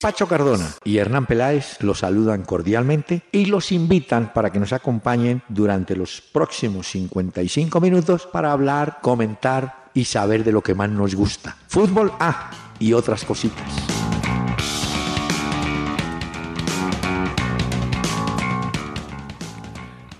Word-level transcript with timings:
Pacho 0.00 0.28
Cardona 0.28 0.76
y 0.84 0.98
Hernán 0.98 1.26
Peláez 1.26 1.82
los 1.82 1.98
saludan 1.98 2.44
cordialmente 2.44 3.22
y 3.32 3.46
los 3.46 3.72
invitan 3.72 4.32
para 4.32 4.52
que 4.52 4.60
nos 4.60 4.72
acompañen 4.72 5.42
durante 5.48 5.96
los 5.96 6.20
próximos 6.20 6.86
55 6.86 7.80
minutos 7.80 8.28
para 8.32 8.52
hablar, 8.52 9.00
comentar 9.02 9.90
y 9.94 10.04
saber 10.04 10.44
de 10.44 10.52
lo 10.52 10.62
que 10.62 10.76
más 10.76 10.88
nos 10.88 11.16
gusta. 11.16 11.56
Fútbol 11.66 12.12
A 12.20 12.52
y 12.78 12.92
otras 12.92 13.24
cositas. 13.24 13.66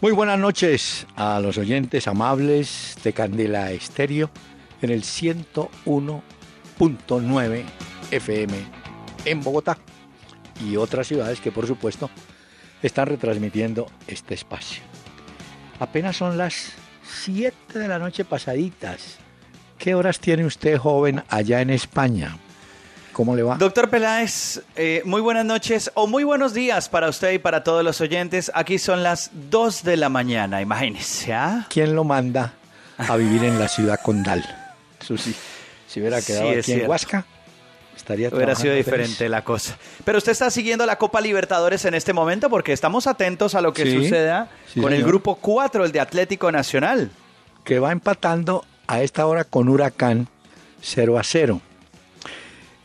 Muy 0.00 0.10
buenas 0.10 0.40
noches 0.40 1.06
a 1.14 1.38
los 1.38 1.56
oyentes 1.56 2.08
amables 2.08 2.98
de 3.04 3.12
Candela 3.12 3.70
Estéreo 3.70 4.28
en 4.82 4.90
el 4.90 5.04
101.9 5.04 7.64
FM 8.10 8.77
en 9.24 9.42
Bogotá 9.42 9.78
y 10.64 10.76
otras 10.76 11.06
ciudades 11.06 11.40
que 11.40 11.52
por 11.52 11.66
supuesto 11.66 12.10
están 12.82 13.06
retransmitiendo 13.06 13.86
este 14.06 14.34
espacio. 14.34 14.82
Apenas 15.80 16.16
son 16.16 16.36
las 16.36 16.72
7 17.24 17.78
de 17.78 17.88
la 17.88 17.98
noche 17.98 18.24
pasaditas. 18.24 19.18
¿Qué 19.78 19.94
horas 19.94 20.18
tiene 20.18 20.44
usted, 20.44 20.76
joven, 20.76 21.22
allá 21.28 21.60
en 21.60 21.70
España? 21.70 22.36
¿Cómo 23.12 23.34
le 23.34 23.42
va? 23.42 23.56
Doctor 23.56 23.90
Peláez, 23.90 24.60
eh, 24.76 25.02
muy 25.04 25.20
buenas 25.20 25.44
noches 25.44 25.90
o 25.94 26.06
muy 26.06 26.24
buenos 26.24 26.54
días 26.54 26.88
para 26.88 27.08
usted 27.08 27.32
y 27.32 27.38
para 27.38 27.64
todos 27.64 27.84
los 27.84 28.00
oyentes. 28.00 28.50
Aquí 28.54 28.78
son 28.78 29.02
las 29.02 29.30
2 29.50 29.82
de 29.82 29.96
la 29.96 30.08
mañana, 30.08 30.60
imagínese. 30.60 31.32
¿ah? 31.32 31.66
¿Quién 31.68 31.94
lo 31.94 32.04
manda 32.04 32.54
a 32.96 33.16
vivir 33.16 33.44
en 33.44 33.58
la 33.58 33.68
ciudad 33.68 34.00
condal? 34.00 34.44
Susi, 35.00 35.34
si 35.86 36.00
hubiera 36.00 36.20
quedado 36.22 36.50
aquí 36.50 36.72
en 36.72 36.88
Huasca, 36.88 37.24
Hubiera 38.14 38.54
sido 38.54 38.74
diferente 38.74 39.28
la 39.28 39.44
cosa. 39.44 39.76
Pero 40.04 40.18
usted 40.18 40.32
está 40.32 40.50
siguiendo 40.50 40.86
la 40.86 40.96
Copa 40.96 41.20
Libertadores 41.20 41.84
en 41.84 41.94
este 41.94 42.12
momento 42.12 42.48
porque 42.48 42.72
estamos 42.72 43.06
atentos 43.06 43.54
a 43.54 43.60
lo 43.60 43.72
que 43.72 43.90
suceda 43.90 44.50
con 44.80 44.92
el 44.92 45.04
grupo 45.04 45.36
4, 45.36 45.84
el 45.84 45.92
de 45.92 46.00
Atlético 46.00 46.50
Nacional. 46.50 47.10
Que 47.64 47.78
va 47.78 47.92
empatando 47.92 48.64
a 48.86 49.02
esta 49.02 49.26
hora 49.26 49.44
con 49.44 49.68
Huracán 49.68 50.28
0 50.80 51.18
a 51.18 51.22
0. 51.22 51.60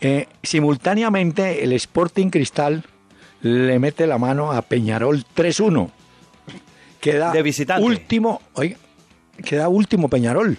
Eh, 0.02 0.28
simultáneamente 0.42 1.64
el 1.64 1.72
Sporting 1.74 2.30
Cristal 2.30 2.84
le 3.42 3.80
mete 3.80 4.08
la 4.08 4.18
mano 4.18 4.52
a 4.52 4.62
Peñarol 4.62 5.26
3-1. 5.36 5.90
Queda 7.00 7.32
de 7.32 7.42
visitante. 7.42 7.86
último, 7.86 8.42
oiga, 8.54 8.78
queda 9.44 9.70
último 9.70 10.10
Peñarol. 10.10 10.58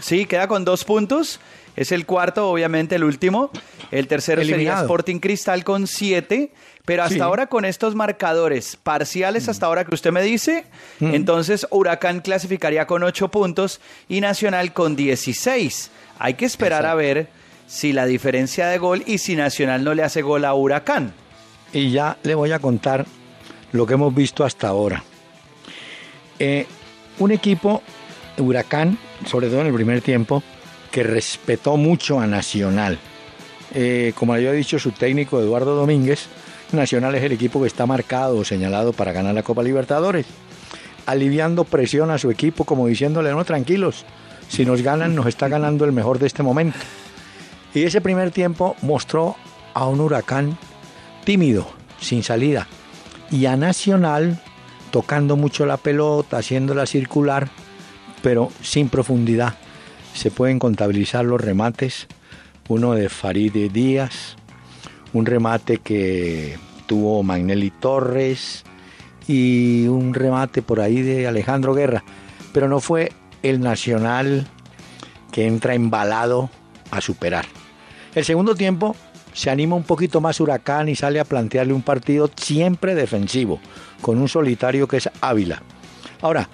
Sí, 0.00 0.24
queda 0.24 0.48
con 0.48 0.64
dos 0.64 0.84
puntos 0.84 1.40
es 1.76 1.92
el 1.92 2.06
cuarto, 2.06 2.48
obviamente 2.50 2.96
el 2.96 3.04
último. 3.04 3.50
El 3.90 4.06
tercero 4.06 4.44
sería 4.44 4.80
Sporting 4.80 5.18
Cristal 5.18 5.64
con 5.64 5.86
siete. 5.86 6.52
Pero 6.84 7.04
hasta 7.04 7.22
ahora 7.22 7.46
con 7.46 7.64
estos 7.64 7.94
marcadores 7.94 8.76
parciales, 8.76 9.48
hasta 9.48 9.66
ahora 9.66 9.84
que 9.84 9.94
usted 9.94 10.10
me 10.10 10.22
dice, 10.22 10.64
mm. 10.98 11.14
entonces 11.14 11.66
Huracán 11.70 12.20
clasificaría 12.20 12.86
con 12.86 13.04
ocho 13.04 13.28
puntos 13.28 13.80
y 14.08 14.20
Nacional 14.20 14.72
con 14.72 14.96
16. 14.96 15.90
Hay 16.18 16.34
que 16.34 16.46
esperar 16.46 16.86
a 16.86 16.94
ver 16.94 17.28
si 17.68 17.92
la 17.92 18.06
diferencia 18.06 18.66
de 18.66 18.78
gol 18.78 19.04
y 19.06 19.18
si 19.18 19.36
Nacional 19.36 19.84
no 19.84 19.94
le 19.94 20.02
hace 20.02 20.22
gol 20.22 20.44
a 20.44 20.54
Huracán. 20.54 21.12
Y 21.72 21.92
ya 21.92 22.16
le 22.24 22.34
voy 22.34 22.50
a 22.50 22.58
contar 22.58 23.06
lo 23.70 23.86
que 23.86 23.94
hemos 23.94 24.12
visto 24.12 24.44
hasta 24.44 24.66
ahora. 24.66 25.04
Eh, 26.40 26.66
un 27.20 27.30
equipo, 27.30 27.82
Huracán, 28.38 28.98
sobre 29.26 29.48
todo 29.48 29.60
en 29.60 29.68
el 29.68 29.74
primer 29.74 30.00
tiempo, 30.00 30.42
que 30.90 31.02
respetó 31.02 31.76
mucho 31.76 32.20
a 32.20 32.26
Nacional. 32.26 32.98
Eh, 33.72 34.12
como 34.16 34.34
había 34.34 34.52
dicho 34.52 34.78
su 34.78 34.90
técnico 34.90 35.40
Eduardo 35.40 35.76
Domínguez, 35.76 36.26
Nacional 36.72 37.14
es 37.14 37.22
el 37.22 37.32
equipo 37.32 37.60
que 37.60 37.66
está 37.66 37.86
marcado 37.86 38.38
o 38.38 38.44
señalado 38.44 38.92
para 38.92 39.12
ganar 39.12 39.34
la 39.34 39.42
Copa 39.42 39.62
Libertadores, 39.62 40.26
aliviando 41.06 41.64
presión 41.64 42.10
a 42.10 42.18
su 42.18 42.30
equipo 42.30 42.64
como 42.64 42.86
diciéndole, 42.86 43.30
no, 43.30 43.44
tranquilos, 43.44 44.04
si 44.48 44.64
nos 44.64 44.82
ganan 44.82 45.14
nos 45.14 45.26
está 45.26 45.48
ganando 45.48 45.84
el 45.84 45.92
mejor 45.92 46.18
de 46.18 46.26
este 46.26 46.42
momento. 46.42 46.78
Y 47.74 47.84
ese 47.84 48.00
primer 48.00 48.30
tiempo 48.30 48.76
mostró 48.82 49.36
a 49.74 49.86
un 49.86 50.00
huracán 50.00 50.58
tímido, 51.24 51.68
sin 52.00 52.22
salida, 52.22 52.66
y 53.30 53.46
a 53.46 53.56
Nacional 53.56 54.40
tocando 54.90 55.36
mucho 55.36 55.66
la 55.66 55.76
pelota, 55.76 56.38
haciéndola 56.38 56.86
circular, 56.86 57.48
pero 58.22 58.50
sin 58.60 58.88
profundidad 58.88 59.54
se 60.14 60.30
pueden 60.30 60.58
contabilizar 60.58 61.24
los 61.24 61.40
remates. 61.40 62.06
Uno 62.68 62.92
de 62.92 63.08
Farid 63.08 63.70
Díaz, 63.72 64.36
un 65.12 65.26
remate 65.26 65.78
que 65.78 66.56
tuvo 66.86 67.22
Magnelli 67.22 67.70
Torres 67.70 68.64
y 69.26 69.86
un 69.88 70.14
remate 70.14 70.62
por 70.62 70.80
ahí 70.80 71.02
de 71.02 71.26
Alejandro 71.26 71.74
Guerra. 71.74 72.04
Pero 72.52 72.68
no 72.68 72.80
fue 72.80 73.12
el 73.42 73.60
Nacional 73.60 74.46
que 75.32 75.46
entra 75.46 75.74
embalado 75.74 76.50
a 76.90 77.00
superar. 77.00 77.46
El 78.14 78.24
segundo 78.24 78.54
tiempo 78.54 78.96
se 79.32 79.50
anima 79.50 79.76
un 79.76 79.84
poquito 79.84 80.20
más 80.20 80.40
Huracán 80.40 80.88
y 80.88 80.96
sale 80.96 81.20
a 81.20 81.24
plantearle 81.24 81.72
un 81.72 81.82
partido 81.82 82.30
siempre 82.36 82.94
defensivo, 82.94 83.60
con 84.00 84.18
un 84.18 84.28
solitario 84.28 84.88
que 84.88 84.96
es 84.96 85.08
Ávila. 85.20 85.62
Ahora, 86.20 86.48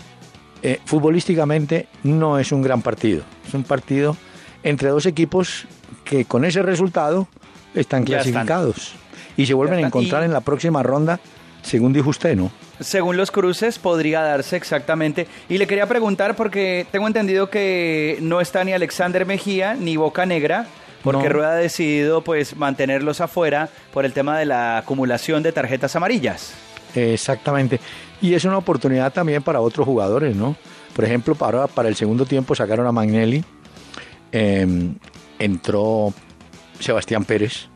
eh, 0.66 0.80
futbolísticamente 0.84 1.86
no 2.02 2.40
es 2.40 2.50
un 2.50 2.60
gran 2.60 2.82
partido. 2.82 3.22
Es 3.46 3.54
un 3.54 3.62
partido 3.62 4.16
entre 4.64 4.88
dos 4.88 5.06
equipos 5.06 5.68
que 6.04 6.24
con 6.24 6.44
ese 6.44 6.60
resultado 6.60 7.28
están 7.72 8.02
clasificados 8.02 8.94
y 9.36 9.46
se 9.46 9.54
vuelven 9.54 9.84
a 9.84 9.86
encontrar 9.86 10.24
en 10.24 10.32
la 10.32 10.40
próxima 10.40 10.82
ronda, 10.82 11.20
según 11.62 11.92
dijo 11.92 12.10
usted, 12.10 12.34
¿no? 12.34 12.50
Según 12.80 13.16
los 13.16 13.30
cruces 13.30 13.78
podría 13.78 14.22
darse 14.22 14.56
exactamente. 14.56 15.28
Y 15.48 15.58
le 15.58 15.68
quería 15.68 15.86
preguntar 15.86 16.34
porque 16.34 16.84
tengo 16.90 17.06
entendido 17.06 17.48
que 17.48 18.18
no 18.20 18.40
está 18.40 18.64
ni 18.64 18.72
Alexander 18.72 19.24
Mejía 19.24 19.74
ni 19.74 19.96
Boca 19.96 20.26
Negra 20.26 20.66
porque 21.04 21.28
Rueda 21.28 21.52
ha 21.52 21.54
decidido 21.54 22.22
pues 22.22 22.56
mantenerlos 22.56 23.20
afuera 23.20 23.68
por 23.92 24.04
el 24.04 24.12
tema 24.12 24.36
de 24.36 24.46
la 24.46 24.78
acumulación 24.78 25.44
de 25.44 25.52
tarjetas 25.52 25.94
amarillas. 25.94 26.54
Exactamente. 26.96 27.78
Y 28.20 28.34
es 28.34 28.44
una 28.44 28.58
oportunidad 28.58 29.12
también 29.12 29.42
para 29.42 29.60
otros 29.60 29.86
jugadores, 29.86 30.34
¿no? 30.34 30.56
Por 30.94 31.04
ejemplo, 31.04 31.34
para, 31.34 31.66
para 31.66 31.88
el 31.88 31.96
segundo 31.96 32.24
tiempo 32.24 32.54
sacaron 32.54 32.86
a 32.86 32.92
Magnelli, 32.92 33.44
em, 34.32 34.94
entró 35.38 36.14
Sebastián 36.80 37.24
Pérez, 37.24 37.68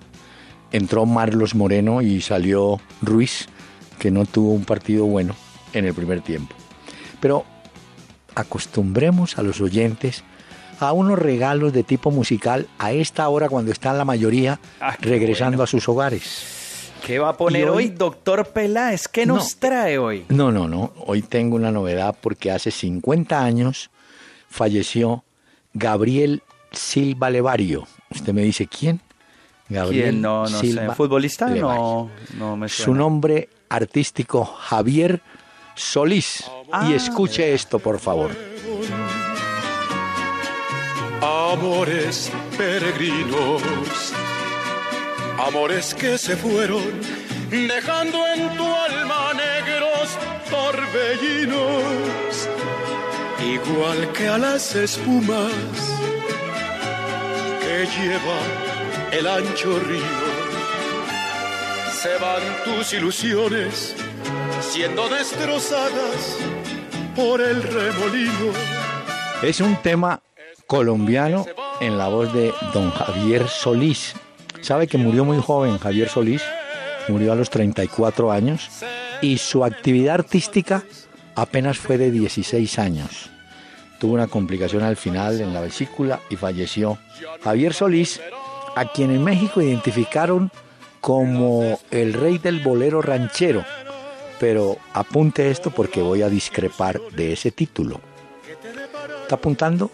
entró 0.73 1.05
Marlos 1.05 1.55
Moreno 1.55 2.01
y 2.01 2.21
salió 2.23 2.81
Ruiz, 3.03 3.49
que 3.99 4.11
no 4.11 4.25
tuvo 4.25 4.53
un 4.53 4.65
partido 4.65 5.05
bueno 5.05 5.35
en 5.75 5.85
el 5.85 5.95
primer 5.95 6.23
tiempo. 6.23 6.55
Pero 7.21 7.45
acostumbremos 8.35 9.39
a 9.39 9.43
los 9.43 9.61
oyentes 9.61 10.25
a 10.79 10.93
unos 10.93 11.19
regalos 11.19 11.75
de 11.75 11.83
tipo 11.83 12.11
musical 12.11 12.67
a 12.79 12.93
esta 12.93 13.29
hora 13.29 13.49
cuando 13.51 13.71
están 13.71 13.99
la 13.99 14.07
mayoría 14.07 14.59
ah, 14.81 14.97
regresando 15.01 15.63
a 15.63 15.67
sus 15.67 15.87
hogares. 15.89 16.60
¿Qué 17.05 17.19
va 17.19 17.31
a 17.31 17.37
poner 17.37 17.69
hoy, 17.69 17.89
doctor 17.89 18.47
Peláez? 18.49 19.09
¿Qué 19.09 19.27
nos 19.27 19.57
trae 19.57 19.99
hoy? 19.99 20.27
No, 20.29 20.53
no, 20.53 20.69
no. 20.69 20.93
Hoy 21.07 21.23
tengo 21.23 21.57
una 21.57 21.71
novedad 21.71 22.17
porque 22.21 22.51
hace 22.51 22.71
50 22.71 23.43
años 23.43 23.91
falleció 24.49 25.25
Gabriel 25.73 26.43
Silva 26.73 27.31
Levario. 27.31 27.87
Usted 28.11 28.33
me 28.33 28.43
dice, 28.43 28.67
¿quién? 28.67 29.01
Gabriel 29.69 30.11
¿Quién? 30.11 30.23
No, 30.23 30.43
no 30.47 30.61
sé. 30.61 30.89
¿Futbolista? 30.97 31.49
No, 31.49 32.11
no 32.37 32.57
me 32.57 32.69
suena. 32.69 32.85
Su 32.85 32.95
nombre 32.95 33.49
artístico, 33.69 34.45
Javier 34.45 35.23
Solís. 35.75 36.45
y 36.67 36.69
ah. 36.73 36.93
escuche 36.95 37.55
esto, 37.55 37.79
por 37.79 37.99
favor. 37.99 38.31
Amores 41.23 42.33
peregrinos 42.57 43.63
amores 45.47 45.95
que 45.95 46.19
se 46.19 46.37
fueron, 46.37 46.83
dejando 47.51 48.27
en 48.29 48.57
tu 48.57 48.65
alma 48.65 49.33
negros 49.35 50.19
torbellinos, 50.51 52.49
igual 53.43 54.13
que 54.13 54.29
a 54.29 54.39
las 54.39 54.75
espumas 54.75 55.53
que 57.61 57.87
lleva 57.87 58.39
el 59.13 59.27
ancho 59.27 59.79
río. 59.81 60.31
Se 61.93 62.17
van 62.19 62.43
tus 62.65 62.93
ilusiones 62.93 63.95
siendo 64.61 65.09
destrozadas 65.09 66.37
por 67.17 67.41
el 67.41 67.63
remolino. 67.63 68.53
Es 69.43 69.61
un 69.61 69.77
tema 69.77 70.23
colombiano 70.67 71.47
en 71.81 71.99
la 71.99 72.09
voz 72.09 72.33
de 72.33 72.53
don 72.73 72.91
Javier 72.91 73.49
Solís 73.49 74.15
Sabe 74.61 74.87
que 74.87 74.99
murió 74.99 75.25
muy 75.25 75.39
joven 75.39 75.79
Javier 75.79 76.09
Solís, 76.09 76.43
murió 77.09 77.33
a 77.33 77.37
los 77.37 77.51
34 77.51 78.31
años 78.31 78.69
y 79.21 79.39
su 79.39 79.65
actividad 79.65 80.15
artística 80.15 80.85
apenas 81.35 81.79
fue 81.79 81.99
de 81.99 82.11
16 82.11 82.79
años. 82.79 83.31
Tuvo 83.99 84.15
una 84.15 84.29
complicación 84.29 84.83
al 84.83 84.97
final 84.97 85.41
en 85.41 85.53
la 85.53 85.61
vesícula 85.61 86.21
y 86.31 86.37
falleció. 86.37 86.99
Javier 87.43 87.75
Solís, 87.75 88.21
a 88.75 88.87
quien 88.87 89.11
en 89.11 89.23
México 89.23 89.61
identificaron 89.61 90.51
como 91.01 91.79
el 91.91 92.13
rey 92.13 92.39
del 92.39 92.61
bolero 92.61 93.03
ranchero. 93.03 93.65
Pero 94.39 94.79
apunte 94.95 95.51
esto 95.51 95.71
porque 95.71 96.01
voy 96.01 96.23
a 96.23 96.31
discrepar 96.31 97.01
de 97.15 97.35
ese 97.35 97.51
título. 97.51 98.01
¿Está 99.23 99.35
apuntando? 99.35 99.91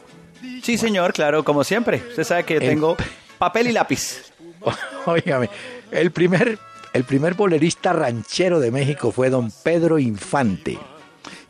Sí, 0.63 0.79
señor, 0.79 1.13
claro, 1.13 1.45
como 1.45 1.65
siempre. 1.65 2.03
Usted 2.09 2.25
sabe 2.25 2.45
que 2.45 2.61
tengo 2.61 2.97
papel 3.39 3.69
y 3.69 3.73
lápiz. 3.73 4.26
Óigame, 5.07 5.51
el 5.91 6.11
primer, 6.11 6.59
el 6.93 7.05
primer 7.05 7.35
bolerista 7.35 7.93
ranchero 7.93 8.61
de 8.61 8.71
México 8.71 9.13
fue 9.13 9.31
don 9.31 9.51
Pedro 9.63 9.99
Infante, 9.99 10.79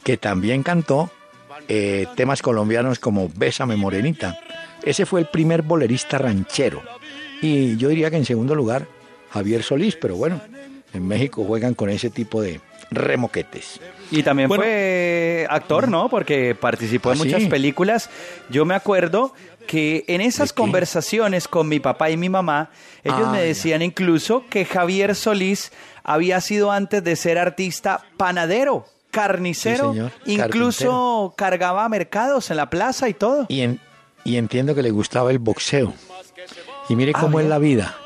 que 0.02 0.16
también 0.16 0.62
cantó 0.62 1.10
eh, 1.68 2.06
temas 2.14 2.42
colombianos 2.42 2.98
como 2.98 3.30
Bésame 3.34 3.76
Morenita. 3.76 4.38
Ese 4.82 5.06
fue 5.06 5.20
el 5.20 5.26
primer 5.26 5.62
bolerista 5.62 6.18
ranchero. 6.18 6.82
Y 7.42 7.76
yo 7.76 7.88
diría 7.88 8.10
que 8.10 8.16
en 8.16 8.24
segundo 8.24 8.54
lugar, 8.54 8.86
Javier 9.30 9.62
Solís, 9.62 9.96
pero 9.96 10.16
bueno, 10.16 10.40
en 10.92 11.06
México 11.06 11.44
juegan 11.44 11.74
con 11.74 11.90
ese 11.90 12.10
tipo 12.10 12.40
de 12.40 12.60
remoquetes. 12.90 13.80
Y 14.10 14.22
también 14.22 14.48
fue 14.48 15.46
actor, 15.50 15.88
¿no? 15.88 16.08
Porque 16.08 16.54
participó 16.54 17.12
en 17.12 17.20
¿Ah, 17.20 17.24
muchas 17.24 17.44
películas. 17.44 18.10
Yo 18.48 18.64
me 18.64 18.74
acuerdo 18.74 19.34
que 19.66 20.04
en 20.08 20.20
esas 20.20 20.52
conversaciones 20.52 21.48
con 21.48 21.68
mi 21.68 21.80
papá 21.80 22.10
y 22.10 22.16
mi 22.16 22.28
mamá, 22.28 22.70
ellos 23.04 23.28
me 23.30 23.38
ah, 23.38 23.42
decían 23.42 23.82
incluso 23.82 24.44
que 24.48 24.64
Javier 24.64 25.14
Solís 25.14 25.72
había 26.04 26.40
sido 26.40 26.70
antes 26.70 27.02
de 27.02 27.16
ser 27.16 27.38
artista 27.38 28.04
panadero, 28.16 28.86
carnicero, 29.10 29.94
incluso 30.24 31.34
cargaba 31.36 31.88
mercados 31.88 32.50
en 32.50 32.58
la 32.58 32.70
plaza 32.70 33.08
y 33.08 33.14
todo. 33.14 33.46
Y, 33.48 33.78
y 34.24 34.36
entiendo 34.36 34.74
que 34.74 34.82
le 34.82 34.90
gustaba 34.90 35.30
el 35.30 35.38
boxeo. 35.38 35.92
Y 36.88 36.96
mire 36.96 37.12
ah, 37.14 37.20
cómo 37.20 37.40
es 37.40 37.46
la 37.46 37.58
vida. 37.58 37.96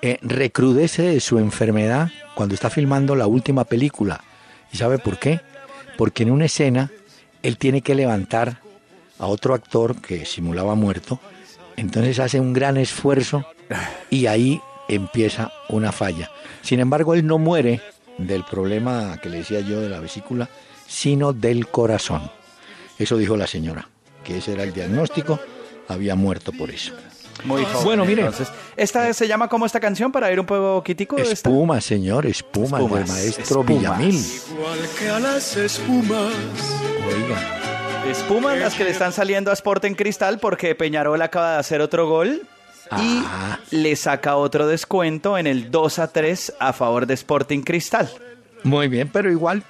Eh, 0.00 0.18
recrudece 0.22 1.02
de 1.02 1.20
su 1.20 1.38
enfermedad 1.38 2.10
cuando 2.34 2.54
está 2.54 2.70
filmando 2.70 3.14
la 3.14 3.26
última 3.26 3.64
película. 3.64 4.24
¿Y 4.72 4.78
sabe 4.78 4.98
por 4.98 5.18
qué? 5.18 5.40
Porque 5.96 6.22
en 6.22 6.30
una 6.30 6.46
escena 6.46 6.90
él 7.42 7.58
tiene 7.58 7.82
que 7.82 7.94
levantar 7.94 8.61
a 9.22 9.26
otro 9.26 9.54
actor 9.54 10.00
que 10.00 10.26
simulaba 10.26 10.74
muerto, 10.74 11.20
entonces 11.76 12.18
hace 12.18 12.40
un 12.40 12.52
gran 12.52 12.76
esfuerzo 12.76 13.46
y 14.10 14.26
ahí 14.26 14.60
empieza 14.88 15.52
una 15.68 15.92
falla. 15.92 16.28
Sin 16.60 16.80
embargo, 16.80 17.14
él 17.14 17.24
no 17.24 17.38
muere 17.38 17.80
del 18.18 18.44
problema 18.44 19.18
que 19.22 19.30
le 19.30 19.38
decía 19.38 19.60
yo 19.60 19.80
de 19.80 19.88
la 19.88 20.00
vesícula, 20.00 20.48
sino 20.88 21.32
del 21.32 21.68
corazón. 21.68 22.30
Eso 22.98 23.16
dijo 23.16 23.36
la 23.36 23.46
señora, 23.46 23.88
que 24.24 24.38
ese 24.38 24.54
era 24.54 24.64
el 24.64 24.72
diagnóstico, 24.72 25.38
había 25.86 26.16
muerto 26.16 26.50
por 26.52 26.70
eso. 26.70 26.92
Muy 27.44 27.64
Bueno, 27.84 28.04
mire. 28.04 28.22
Entonces, 28.22 28.48
¿esta 28.76 29.14
se 29.14 29.28
llama 29.28 29.48
como 29.48 29.66
esta 29.66 29.78
canción 29.78 30.10
para 30.10 30.32
ir 30.32 30.40
un 30.40 30.46
poco 30.46 30.82
quitico? 30.82 31.16
Espuma, 31.16 31.80
señor, 31.80 32.26
espuma, 32.26 32.80
del 32.80 33.06
maestro 33.06 33.62
Villamil. 33.62 34.16
Igual 34.16 34.78
que 34.98 35.08
a 35.08 35.20
las 35.20 35.56
espumas. 35.56 36.34
Oiga. 37.06 37.71
Espumas 38.06 38.58
las 38.58 38.74
que 38.74 38.84
le 38.84 38.90
están 38.90 39.12
saliendo 39.12 39.50
a 39.50 39.54
Sporting 39.54 39.94
Cristal 39.94 40.38
porque 40.38 40.74
Peñarol 40.74 41.20
acaba 41.22 41.52
de 41.52 41.58
hacer 41.58 41.80
otro 41.80 42.08
gol 42.08 42.42
y 42.98 43.22
ah. 43.24 43.58
le 43.70 43.96
saca 43.96 44.36
otro 44.36 44.66
descuento 44.66 45.38
en 45.38 45.46
el 45.46 45.70
2 45.70 45.98
a 45.98 46.12
3 46.12 46.54
a 46.58 46.72
favor 46.72 47.06
de 47.06 47.14
Sporting 47.14 47.62
Cristal. 47.62 48.10
Muy 48.64 48.88
bien, 48.88 49.08
pero 49.12 49.30
igual, 49.30 49.62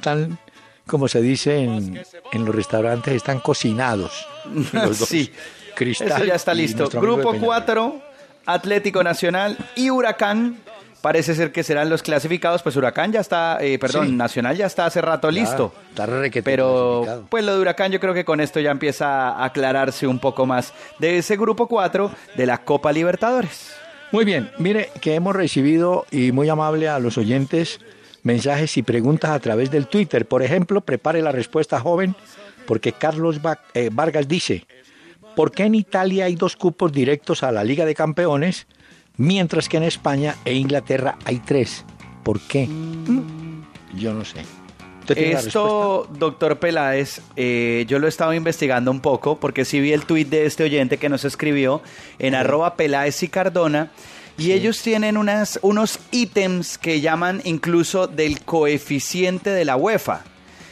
tan 0.00 0.38
como 0.86 1.06
se 1.08 1.20
dice 1.20 1.58
en, 1.58 2.00
en 2.32 2.44
los 2.44 2.54
restaurantes, 2.54 3.14
están 3.14 3.40
cocinados. 3.40 4.26
sí. 5.06 5.30
Cristal. 5.78 6.26
ya 6.26 6.34
está 6.34 6.52
listo. 6.54 6.88
Grupo 6.88 7.34
4, 7.38 8.02
Atlético 8.46 9.04
Nacional 9.04 9.56
y 9.76 9.90
Huracán. 9.90 10.58
Parece 11.00 11.34
ser 11.34 11.52
que 11.52 11.62
serán 11.62 11.90
los 11.90 12.02
clasificados, 12.02 12.62
pues 12.62 12.76
Huracán 12.76 13.12
ya 13.12 13.20
está, 13.20 13.58
eh, 13.60 13.78
perdón, 13.78 14.16
Nacional 14.16 14.56
ya 14.56 14.66
está 14.66 14.86
hace 14.86 15.00
rato 15.00 15.30
listo. 15.30 15.72
Está 15.90 16.06
Pero 16.42 17.26
pues 17.28 17.44
lo 17.44 17.54
de 17.54 17.60
Huracán 17.60 17.92
yo 17.92 18.00
creo 18.00 18.14
que 18.14 18.24
con 18.24 18.40
esto 18.40 18.58
ya 18.58 18.70
empieza 18.70 19.30
a 19.30 19.44
aclararse 19.44 20.06
un 20.06 20.18
poco 20.18 20.44
más 20.44 20.72
de 20.98 21.18
ese 21.18 21.36
grupo 21.36 21.68
4 21.68 22.10
de 22.36 22.46
la 22.46 22.58
Copa 22.64 22.92
Libertadores. 22.92 23.74
Muy 24.10 24.24
bien, 24.24 24.50
mire 24.58 24.90
que 25.00 25.14
hemos 25.14 25.36
recibido 25.36 26.06
y 26.10 26.32
muy 26.32 26.48
amable 26.48 26.88
a 26.88 26.98
los 26.98 27.18
oyentes 27.18 27.80
mensajes 28.22 28.76
y 28.76 28.82
preguntas 28.82 29.30
a 29.30 29.38
través 29.38 29.70
del 29.70 29.86
Twitter. 29.86 30.26
Por 30.26 30.42
ejemplo, 30.42 30.80
prepare 30.80 31.22
la 31.22 31.30
respuesta 31.30 31.78
joven 31.78 32.16
porque 32.66 32.92
Carlos 32.92 33.40
eh, 33.74 33.90
Vargas 33.92 34.26
dice, 34.26 34.66
¿Por 35.38 35.52
qué 35.52 35.62
en 35.62 35.76
Italia 35.76 36.24
hay 36.24 36.34
dos 36.34 36.56
cupos 36.56 36.90
directos 36.90 37.44
a 37.44 37.52
la 37.52 37.62
Liga 37.62 37.84
de 37.84 37.94
Campeones, 37.94 38.66
mientras 39.18 39.68
que 39.68 39.76
en 39.76 39.82
España 39.82 40.36
e 40.46 40.54
Inglaterra 40.54 41.18
hay 41.24 41.38
tres? 41.40 41.84
¿Por 42.22 42.40
qué? 42.40 42.66
Mm. 42.66 43.64
Yo 43.94 44.14
no 44.14 44.24
sé. 44.24 44.40
Esto, 45.16 46.06
doctor 46.18 46.58
Peláez, 46.58 47.22
eh, 47.36 47.86
yo 47.88 47.98
lo 47.98 48.06
he 48.06 48.08
estado 48.10 48.34
investigando 48.34 48.90
un 48.90 49.00
poco 49.00 49.40
porque 49.40 49.64
sí 49.64 49.80
vi 49.80 49.92
el 49.92 50.04
tuit 50.04 50.28
de 50.28 50.44
este 50.44 50.64
oyente 50.64 50.98
que 50.98 51.08
nos 51.08 51.24
escribió 51.24 51.82
en 52.18 52.34
arroba 52.34 52.76
Peláez 52.76 53.22
y 53.22 53.28
Cardona 53.28 53.90
y 54.36 54.52
ellos 54.52 54.82
tienen 54.82 55.16
unas, 55.16 55.58
unos 55.62 55.98
ítems 56.10 56.76
que 56.76 57.00
llaman 57.00 57.40
incluso 57.44 58.06
del 58.06 58.42
coeficiente 58.44 59.50
de 59.50 59.64
la 59.64 59.76
UEFA. 59.76 60.24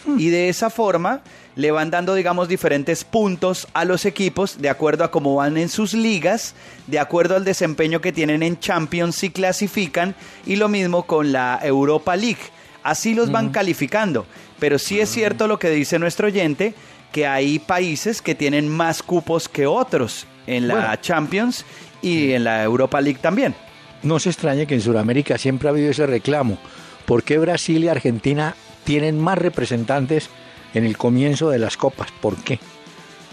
Hmm. 0.04 0.20
Y 0.20 0.28
de 0.28 0.48
esa 0.48 0.70
forma 0.70 1.22
le 1.56 1.70
van 1.70 1.90
dando, 1.90 2.14
digamos, 2.14 2.48
diferentes 2.48 3.02
puntos 3.02 3.66
a 3.72 3.84
los 3.84 4.04
equipos 4.04 4.58
de 4.60 4.68
acuerdo 4.68 5.04
a 5.04 5.10
cómo 5.10 5.34
van 5.34 5.56
en 5.56 5.70
sus 5.70 5.94
ligas, 5.94 6.54
de 6.86 6.98
acuerdo 6.98 7.34
al 7.34 7.44
desempeño 7.44 8.00
que 8.00 8.12
tienen 8.12 8.42
en 8.42 8.60
Champions 8.60 9.16
si 9.16 9.30
clasifican, 9.30 10.14
y 10.44 10.56
lo 10.56 10.68
mismo 10.68 11.04
con 11.06 11.32
la 11.32 11.58
Europa 11.62 12.14
League. 12.14 12.38
Así 12.82 13.14
los 13.14 13.32
van 13.32 13.48
calificando. 13.48 14.26
Pero 14.60 14.78
sí 14.78 15.00
es 15.00 15.08
cierto 15.08 15.48
lo 15.48 15.58
que 15.58 15.70
dice 15.70 15.98
nuestro 15.98 16.28
oyente, 16.28 16.74
que 17.10 17.26
hay 17.26 17.58
países 17.58 18.20
que 18.20 18.34
tienen 18.34 18.68
más 18.68 19.02
cupos 19.02 19.48
que 19.48 19.66
otros 19.66 20.26
en 20.46 20.68
la 20.68 21.00
Champions 21.00 21.64
y 22.02 22.32
en 22.32 22.44
la 22.44 22.62
Europa 22.62 23.00
League 23.00 23.18
también. 23.20 23.54
No 24.02 24.18
se 24.20 24.28
extrañe 24.28 24.66
que 24.66 24.74
en 24.74 24.82
Sudamérica 24.82 25.38
siempre 25.38 25.68
ha 25.68 25.72
habido 25.72 25.90
ese 25.90 26.06
reclamo. 26.06 26.58
¿Por 27.06 27.22
qué 27.22 27.38
Brasil 27.38 27.82
y 27.82 27.88
Argentina 27.88 28.54
tienen 28.84 29.18
más 29.18 29.38
representantes 29.38 30.28
en 30.74 30.84
el 30.84 30.96
comienzo 30.96 31.50
de 31.50 31.58
las 31.58 31.76
copas. 31.76 32.10
¿Por 32.20 32.36
qué? 32.36 32.58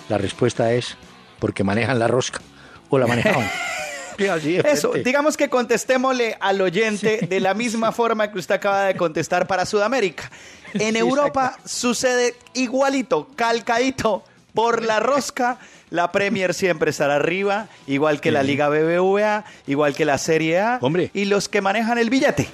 La 0.09 0.17
respuesta 0.17 0.73
es 0.73 0.97
porque 1.39 1.63
manejan 1.63 1.99
la 1.99 2.07
rosca 2.07 2.41
o 2.89 2.97
la 2.97 3.07
manejaban. 3.07 3.49
Eso, 4.17 4.93
digamos 4.93 5.37
que 5.37 5.49
contestémosle 5.49 6.37
al 6.39 6.61
oyente 6.61 7.25
de 7.27 7.39
la 7.39 7.53
misma 7.53 7.91
forma 7.91 8.31
que 8.31 8.39
usted 8.39 8.55
acaba 8.55 8.85
de 8.85 8.95
contestar 8.95 9.47
para 9.47 9.65
Sudamérica. 9.65 10.29
En 10.73 10.95
Europa 10.95 11.57
sucede 11.65 12.35
igualito, 12.53 13.27
calcadito, 13.35 14.23
por 14.53 14.83
la 14.83 14.99
rosca. 14.99 15.59
La 15.89 16.11
Premier 16.11 16.53
siempre 16.53 16.89
estará 16.89 17.15
arriba, 17.15 17.67
igual 17.85 18.19
que 18.19 18.31
la 18.31 18.41
Liga 18.41 18.69
BBVA, 18.69 19.45
igual 19.67 19.95
que 19.95 20.05
la 20.05 20.17
Serie 20.17 20.59
A. 20.59 20.79
Hombre. 20.81 21.11
Y 21.13 21.25
los 21.25 21.49
que 21.49 21.61
manejan 21.61 21.97
el 21.97 22.09
billete. 22.09 22.47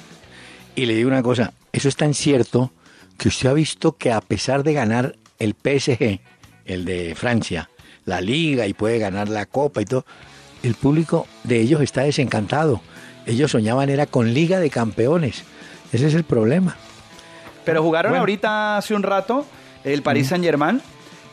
Y 0.75 0.85
le 0.85 0.95
digo 0.95 1.07
una 1.07 1.23
cosa, 1.23 1.53
eso 1.71 1.87
es 1.87 1.95
tan 1.95 2.13
cierto 2.13 2.71
que 3.19 3.27
usted 3.27 3.49
ha 3.49 3.53
visto 3.53 3.97
que 3.97 4.11
a 4.11 4.21
pesar 4.21 4.63
de 4.63 4.73
ganar 4.73 5.15
el 5.37 5.53
PSG, 5.53 6.21
el 6.65 6.85
de 6.85 7.13
Francia, 7.15 7.69
la 8.05 8.21
liga 8.21 8.65
y 8.65 8.73
puede 8.73 8.97
ganar 8.97 9.29
la 9.29 9.45
copa 9.45 9.81
y 9.81 9.85
todo, 9.85 10.05
el 10.63 10.73
público 10.73 11.27
de 11.43 11.59
ellos 11.59 11.81
está 11.81 12.01
desencantado. 12.01 12.81
Ellos 13.27 13.51
soñaban 13.51 13.89
era 13.89 14.07
con 14.07 14.33
liga 14.33 14.59
de 14.59 14.69
campeones. 14.69 15.43
Ese 15.91 16.07
es 16.07 16.15
el 16.15 16.23
problema. 16.23 16.77
Pero 17.65 17.83
jugaron 17.83 18.15
ahorita 18.15 18.77
hace 18.77 18.95
un 18.95 19.03
rato 19.03 19.45
el 19.83 20.01
Paris 20.01 20.29
Saint 20.29 20.43
Germain. 20.43 20.81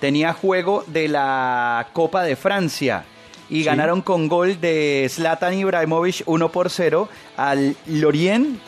Tenía 0.00 0.34
juego 0.34 0.84
de 0.88 1.08
la 1.08 1.88
Copa 1.92 2.22
de 2.24 2.36
Francia 2.36 3.04
y 3.48 3.62
ganaron 3.62 4.02
con 4.02 4.28
gol 4.28 4.60
de 4.60 5.06
Zlatan 5.08 5.54
Ibrahimovic 5.54 6.22
1 6.26 6.52
por 6.52 6.68
0 6.68 7.08
al 7.36 7.76
Lorient 7.86 8.58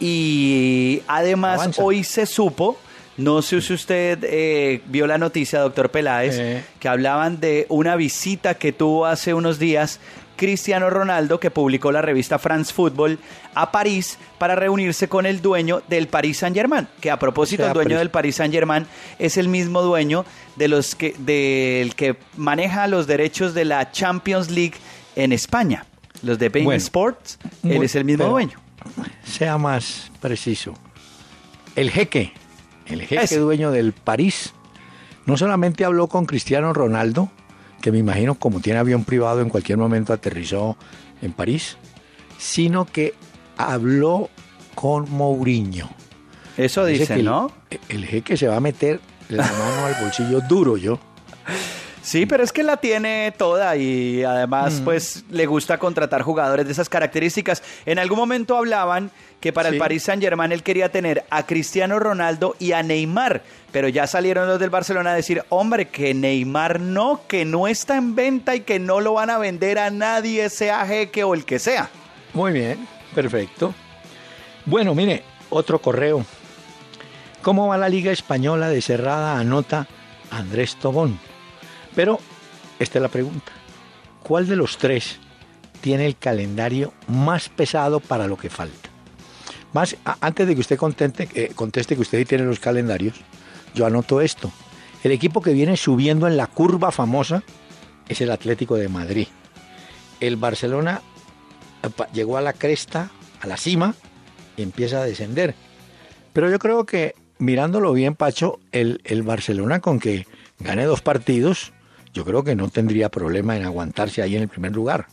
y 0.00 1.02
además 1.06 1.78
hoy 1.78 2.02
se 2.04 2.26
supo, 2.26 2.78
no 3.18 3.42
sé 3.42 3.60
si 3.60 3.74
usted 3.74 4.18
eh, 4.22 4.80
vio 4.86 5.06
la 5.06 5.18
noticia, 5.18 5.60
doctor 5.60 5.90
Peláez, 5.90 6.64
que 6.78 6.88
hablaban 6.88 7.38
de 7.38 7.66
una 7.68 7.96
visita 7.96 8.54
que 8.54 8.72
tuvo 8.72 9.04
hace 9.04 9.34
unos 9.34 9.58
días 9.58 10.00
Cristiano 10.36 10.88
Ronaldo, 10.88 11.38
que 11.38 11.50
publicó 11.50 11.92
la 11.92 12.00
revista 12.00 12.38
France 12.38 12.72
Football, 12.72 13.18
a 13.54 13.70
París 13.70 14.16
para 14.38 14.54
reunirse 14.54 15.06
con 15.06 15.26
el 15.26 15.42
dueño 15.42 15.82
del 15.86 16.08
Paris 16.08 16.38
Saint 16.38 16.56
Germain. 16.56 16.88
Que 16.98 17.10
a 17.10 17.18
propósito, 17.18 17.66
el 17.66 17.74
dueño 17.74 17.98
del 17.98 18.08
Paris 18.08 18.36
Saint 18.36 18.54
Germain 18.54 18.86
es 19.18 19.36
el 19.36 19.48
mismo 19.48 19.82
dueño 19.82 20.24
de 20.56 20.68
los 20.68 20.94
que, 20.94 21.14
del 21.18 21.94
que 21.94 22.16
maneja 22.38 22.86
los 22.86 23.06
derechos 23.06 23.52
de 23.52 23.66
la 23.66 23.90
Champions 23.92 24.50
League 24.50 24.76
en 25.14 25.32
España. 25.32 25.84
Los 26.22 26.38
de 26.38 26.48
Bein 26.48 26.72
Sports, 26.72 27.38
él 27.62 27.82
es 27.82 27.94
el 27.94 28.06
mismo 28.06 28.24
dueño 28.24 28.58
sea 29.24 29.58
más 29.58 30.10
preciso. 30.20 30.74
El 31.76 31.90
jeque, 31.90 32.32
el 32.86 33.02
jeque 33.02 33.36
dueño 33.36 33.70
del 33.70 33.92
París, 33.92 34.52
no 35.26 35.36
solamente 35.36 35.84
habló 35.84 36.08
con 36.08 36.26
Cristiano 36.26 36.72
Ronaldo, 36.72 37.30
que 37.80 37.92
me 37.92 37.98
imagino 37.98 38.34
como 38.34 38.60
tiene 38.60 38.78
avión 38.78 39.04
privado 39.04 39.40
en 39.40 39.48
cualquier 39.48 39.78
momento 39.78 40.12
aterrizó 40.12 40.76
en 41.22 41.32
París, 41.32 41.76
sino 42.38 42.84
que 42.84 43.14
habló 43.56 44.28
con 44.74 45.10
Mourinho. 45.10 45.88
Eso 46.56 46.84
dice, 46.84 47.22
¿no? 47.22 47.52
El 47.88 48.04
jeque 48.04 48.36
se 48.36 48.48
va 48.48 48.56
a 48.56 48.60
meter 48.60 49.00
la 49.28 49.44
mano 49.44 49.86
al 49.86 50.02
bolsillo 50.02 50.40
duro, 50.40 50.76
yo. 50.76 50.98
Sí, 52.10 52.26
pero 52.26 52.42
es 52.42 52.50
que 52.50 52.64
la 52.64 52.78
tiene 52.78 53.32
toda 53.38 53.76
y 53.76 54.24
además 54.24 54.80
mm. 54.80 54.84
pues 54.84 55.22
le 55.30 55.46
gusta 55.46 55.78
contratar 55.78 56.22
jugadores 56.22 56.66
de 56.66 56.72
esas 56.72 56.88
características. 56.88 57.62
En 57.86 58.00
algún 58.00 58.18
momento 58.18 58.56
hablaban 58.56 59.12
que 59.38 59.52
para 59.52 59.68
el 59.68 59.78
Paris 59.78 60.02
Saint 60.02 60.20
Germain 60.20 60.50
él 60.50 60.64
quería 60.64 60.88
tener 60.88 61.24
a 61.30 61.46
Cristiano 61.46 62.00
Ronaldo 62.00 62.56
y 62.58 62.72
a 62.72 62.82
Neymar, 62.82 63.44
pero 63.70 63.86
ya 63.86 64.08
salieron 64.08 64.48
los 64.48 64.58
del 64.58 64.70
Barcelona 64.70 65.12
a 65.12 65.14
decir, 65.14 65.44
hombre, 65.50 65.86
que 65.86 66.12
Neymar 66.12 66.80
no, 66.80 67.20
que 67.28 67.44
no 67.44 67.68
está 67.68 67.96
en 67.96 68.16
venta 68.16 68.56
y 68.56 68.62
que 68.62 68.80
no 68.80 68.98
lo 68.98 69.12
van 69.12 69.30
a 69.30 69.38
vender 69.38 69.78
a 69.78 69.90
nadie, 69.90 70.50
sea 70.50 70.84
jeque 70.88 71.22
o 71.22 71.32
el 71.34 71.44
que 71.44 71.60
sea. 71.60 71.90
Muy 72.34 72.50
bien, 72.50 72.88
perfecto. 73.14 73.72
Bueno, 74.66 74.96
mire, 74.96 75.22
otro 75.48 75.80
correo. 75.80 76.26
¿Cómo 77.40 77.68
va 77.68 77.78
la 77.78 77.88
Liga 77.88 78.10
Española 78.10 78.68
de 78.68 78.82
cerrada? 78.82 79.38
Anota 79.38 79.86
Andrés 80.32 80.74
Tobón. 80.74 81.29
Pero 81.94 82.18
esta 82.78 82.98
es 82.98 83.02
la 83.02 83.08
pregunta. 83.08 83.52
¿Cuál 84.22 84.46
de 84.46 84.56
los 84.56 84.78
tres 84.78 85.18
tiene 85.80 86.06
el 86.06 86.16
calendario 86.16 86.92
más 87.08 87.48
pesado 87.48 88.00
para 88.00 88.26
lo 88.26 88.36
que 88.36 88.50
falta? 88.50 88.88
Más, 89.72 89.96
antes 90.20 90.46
de 90.46 90.54
que 90.54 90.60
usted 90.60 90.78
eh, 91.34 91.52
conteste 91.54 91.94
que 91.94 92.02
usted 92.02 92.26
tiene 92.26 92.44
los 92.44 92.58
calendarios, 92.58 93.14
yo 93.74 93.86
anoto 93.86 94.20
esto. 94.20 94.50
El 95.04 95.12
equipo 95.12 95.40
que 95.40 95.52
viene 95.52 95.76
subiendo 95.76 96.26
en 96.26 96.36
la 96.36 96.46
curva 96.46 96.90
famosa 96.90 97.42
es 98.08 98.20
el 98.20 98.30
Atlético 98.30 98.76
de 98.76 98.88
Madrid. 98.88 99.28
El 100.18 100.36
Barcelona 100.36 101.02
llegó 102.12 102.36
a 102.36 102.42
la 102.42 102.52
cresta, 102.52 103.10
a 103.40 103.46
la 103.46 103.56
cima, 103.56 103.94
y 104.56 104.62
empieza 104.62 105.00
a 105.00 105.04
descender. 105.04 105.54
Pero 106.32 106.50
yo 106.50 106.58
creo 106.58 106.84
que, 106.84 107.14
mirándolo 107.38 107.92
bien, 107.92 108.14
Pacho, 108.14 108.58
el, 108.72 109.00
el 109.04 109.22
Barcelona 109.22 109.80
con 109.80 109.98
que 109.98 110.26
gane 110.58 110.84
dos 110.84 111.00
partidos, 111.00 111.72
yo 112.12 112.24
creo 112.24 112.44
que 112.44 112.54
no 112.54 112.68
tendría 112.68 113.08
problema 113.08 113.56
en 113.56 113.64
aguantarse 113.64 114.22
ahí 114.22 114.36
en 114.36 114.42
el 114.42 114.48
primer 114.48 114.72
lugar. 114.72 115.06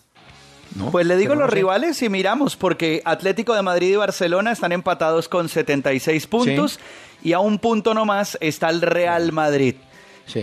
Pues 0.91 1.05
le 1.05 1.15
digo 1.15 1.35
los 1.35 1.49
rivales 1.49 2.01
y 2.01 2.09
miramos, 2.09 2.55
porque 2.55 3.01
Atlético 3.05 3.55
de 3.55 3.61
Madrid 3.61 3.93
y 3.93 3.95
Barcelona 3.95 4.51
están 4.51 4.71
empatados 4.71 5.29
con 5.29 5.49
76 5.49 6.27
puntos 6.27 6.79
y 7.23 7.33
a 7.33 7.39
un 7.39 7.59
punto 7.59 7.93
nomás 7.93 8.37
está 8.41 8.69
el 8.69 8.81
Real 8.81 9.31
Madrid. 9.31 9.75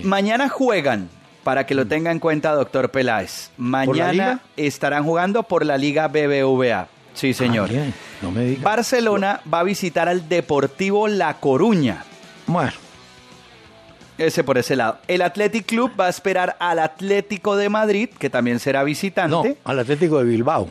Mañana 0.02 0.48
juegan, 0.48 1.10
para 1.42 1.66
que 1.66 1.74
lo 1.74 1.84
mm. 1.84 1.88
tenga 1.88 2.10
en 2.10 2.18
cuenta 2.18 2.52
doctor 2.52 2.90
Peláez. 2.90 3.50
Mañana 3.56 4.40
estarán 4.56 5.04
jugando 5.04 5.42
por 5.42 5.64
la 5.64 5.76
Liga 5.76 6.08
BBVA. 6.08 6.88
Sí, 7.12 7.30
ah, 7.30 7.34
señor. 7.34 7.70
no 8.22 8.32
me 8.32 8.56
Barcelona 8.56 9.40
va 9.52 9.60
a 9.60 9.62
visitar 9.62 10.08
al 10.08 10.28
Deportivo 10.28 11.06
La 11.06 11.34
Coruña. 11.34 12.04
Bueno. 12.46 12.83
Ese 14.18 14.44
por 14.44 14.58
ese 14.58 14.76
lado. 14.76 14.98
El 15.08 15.22
Athletic 15.22 15.66
Club 15.66 15.92
va 15.98 16.06
a 16.06 16.10
esperar 16.10 16.56
al 16.60 16.78
Atlético 16.78 17.56
de 17.56 17.68
Madrid, 17.68 18.08
que 18.18 18.30
también 18.30 18.60
será 18.60 18.84
visitante. 18.84 19.30
No, 19.30 19.44
al 19.64 19.78
Atlético 19.78 20.18
de 20.18 20.24
Bilbao. 20.24 20.68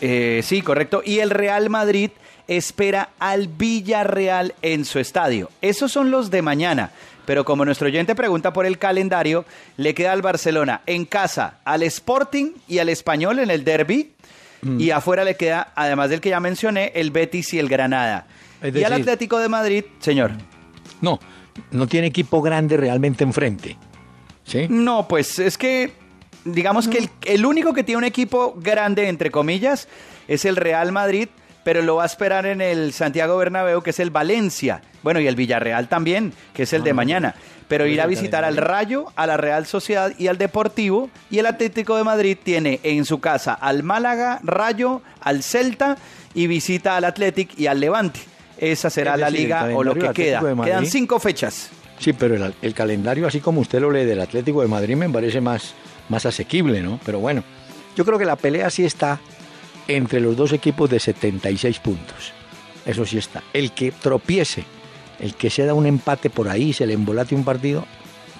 Eh, 0.00 0.40
sí, 0.42 0.62
correcto. 0.62 1.02
Y 1.04 1.20
el 1.20 1.30
Real 1.30 1.70
Madrid 1.70 2.10
espera 2.48 3.10
al 3.20 3.46
Villarreal 3.46 4.54
en 4.62 4.84
su 4.84 4.98
estadio. 4.98 5.50
Esos 5.60 5.92
son 5.92 6.10
los 6.10 6.30
de 6.30 6.42
mañana. 6.42 6.90
Pero 7.24 7.44
como 7.44 7.64
nuestro 7.64 7.86
oyente 7.86 8.16
pregunta 8.16 8.52
por 8.52 8.66
el 8.66 8.78
calendario, 8.78 9.44
le 9.76 9.94
queda 9.94 10.12
al 10.12 10.22
Barcelona 10.22 10.82
en 10.86 11.04
casa, 11.04 11.58
al 11.64 11.84
Sporting 11.84 12.54
y 12.66 12.78
al 12.78 12.88
Español 12.88 13.38
en 13.38 13.50
el 13.50 13.62
derby. 13.62 14.10
Mm. 14.62 14.80
Y 14.80 14.90
afuera 14.90 15.22
le 15.22 15.36
queda, 15.36 15.72
además 15.76 16.10
del 16.10 16.20
que 16.20 16.30
ya 16.30 16.40
mencioné, 16.40 16.90
el 16.96 17.12
Betis 17.12 17.54
y 17.54 17.60
el 17.60 17.68
Granada. 17.68 18.26
y 18.62 18.82
al 18.82 18.92
Atlético 18.92 19.38
de 19.38 19.48
Madrid, 19.48 19.84
señor. 20.00 20.32
No, 21.00 21.20
no 21.70 21.86
tiene 21.86 22.08
equipo 22.08 22.42
grande 22.42 22.76
realmente 22.76 23.24
enfrente. 23.24 23.76
¿Sí? 24.44 24.66
No, 24.68 25.06
pues 25.06 25.38
es 25.38 25.56
que 25.56 25.92
digamos 26.44 26.88
que 26.88 27.08
el, 27.24 27.46
único 27.46 27.72
que 27.72 27.84
tiene 27.84 27.98
un 27.98 28.04
equipo 28.04 28.54
grande, 28.56 29.08
entre 29.08 29.30
comillas, 29.30 29.88
es 30.28 30.44
el 30.44 30.56
Real 30.56 30.92
Madrid, 30.92 31.28
pero 31.64 31.82
lo 31.82 31.96
va 31.96 32.02
a 32.02 32.06
esperar 32.06 32.46
en 32.46 32.60
el 32.60 32.92
Santiago 32.92 33.36
Bernabéu, 33.36 33.82
que 33.82 33.90
es 33.90 34.00
el 34.00 34.10
Valencia. 34.10 34.82
Bueno, 35.02 35.20
y 35.20 35.28
el 35.28 35.36
Villarreal 35.36 35.88
también, 35.88 36.32
que 36.54 36.64
es 36.64 36.72
el 36.72 36.82
de 36.82 36.90
ah, 36.90 36.94
mañana. 36.94 37.34
Pero 37.68 37.86
ir 37.86 38.00
a 38.00 38.06
visitar 38.06 38.44
al 38.44 38.56
Rayo, 38.56 39.06
a 39.14 39.26
la 39.26 39.36
Real 39.36 39.66
Sociedad 39.66 40.12
y 40.18 40.26
al 40.26 40.38
Deportivo. 40.38 41.08
Y 41.30 41.38
el 41.38 41.46
Atlético 41.46 41.96
de 41.96 42.04
Madrid 42.04 42.36
tiene 42.42 42.80
en 42.82 43.04
su 43.04 43.20
casa 43.20 43.54
al 43.54 43.82
Málaga, 43.82 44.40
Rayo, 44.42 45.02
al 45.20 45.42
Celta 45.42 45.96
y 46.34 46.48
visita 46.48 46.96
al 46.96 47.04
Atlético 47.04 47.54
y 47.56 47.68
al 47.68 47.80
Levante 47.80 48.31
esa 48.62 48.90
será 48.90 49.16
la 49.16 49.28
liga 49.28 49.70
o 49.74 49.82
lo 49.82 49.94
que 49.94 50.10
queda. 50.10 50.40
Quedan 50.64 50.86
cinco 50.86 51.18
fechas. 51.18 51.70
Sí, 51.98 52.12
pero 52.12 52.52
el, 52.62 52.74
calendario, 52.74 53.26
así 53.26 53.40
como 53.40 53.60
usted 53.60 53.80
lo 53.80 53.90
lee 53.90 54.04
del 54.04 54.20
Atlético 54.20 54.62
de 54.62 54.68
Madrid, 54.68 54.96
me 54.96 55.08
parece 55.08 55.40
más, 55.40 55.74
más 56.08 56.26
asequible, 56.26 56.80
¿no? 56.80 56.98
Pero 57.04 57.18
bueno, 57.18 57.44
yo 57.96 58.04
creo 58.04 58.18
que 58.18 58.24
la 58.24 58.36
pelea 58.36 58.70
sí 58.70 58.84
está 58.84 59.20
entre 59.88 60.20
los 60.20 60.36
dos 60.36 60.52
equipos 60.52 60.88
de 60.90 61.00
76 61.00 61.78
puntos. 61.80 62.32
Eso 62.86 63.04
sí 63.04 63.18
está. 63.18 63.42
El 63.52 63.72
que 63.72 63.92
tropiece, 63.92 64.64
el 65.20 65.34
que 65.34 65.50
se 65.50 65.64
da 65.64 65.74
un 65.74 65.86
empate 65.86 66.30
por 66.30 66.48
ahí, 66.48 66.72
se 66.72 66.86
le 66.86 66.94
embolate 66.94 67.34
un 67.34 67.44
partido, 67.44 67.84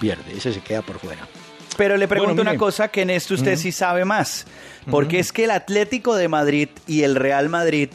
pierde. 0.01 0.37
Ese 0.37 0.53
se 0.53 0.61
queda 0.61 0.83
por 0.83 0.99
fuera. 0.99 1.27
Pero 1.77 1.97
le 1.97 2.07
pregunto 2.07 2.43
una 2.43 2.57
cosa 2.57 2.89
que 2.89 3.03
en 3.03 3.11
esto 3.11 3.35
usted 3.35 3.57
sí 3.57 3.73
sabe 3.73 4.05
más. 4.05 4.47
Porque 4.91 5.19
es 5.19 5.33
que 5.33 5.45
el 5.45 5.51
Atlético 5.51 6.17
de 6.17 6.29
Madrid 6.29 6.69
y 6.87 7.03
el 7.03 7.15
Real 7.15 7.49
Madrid 7.49 7.91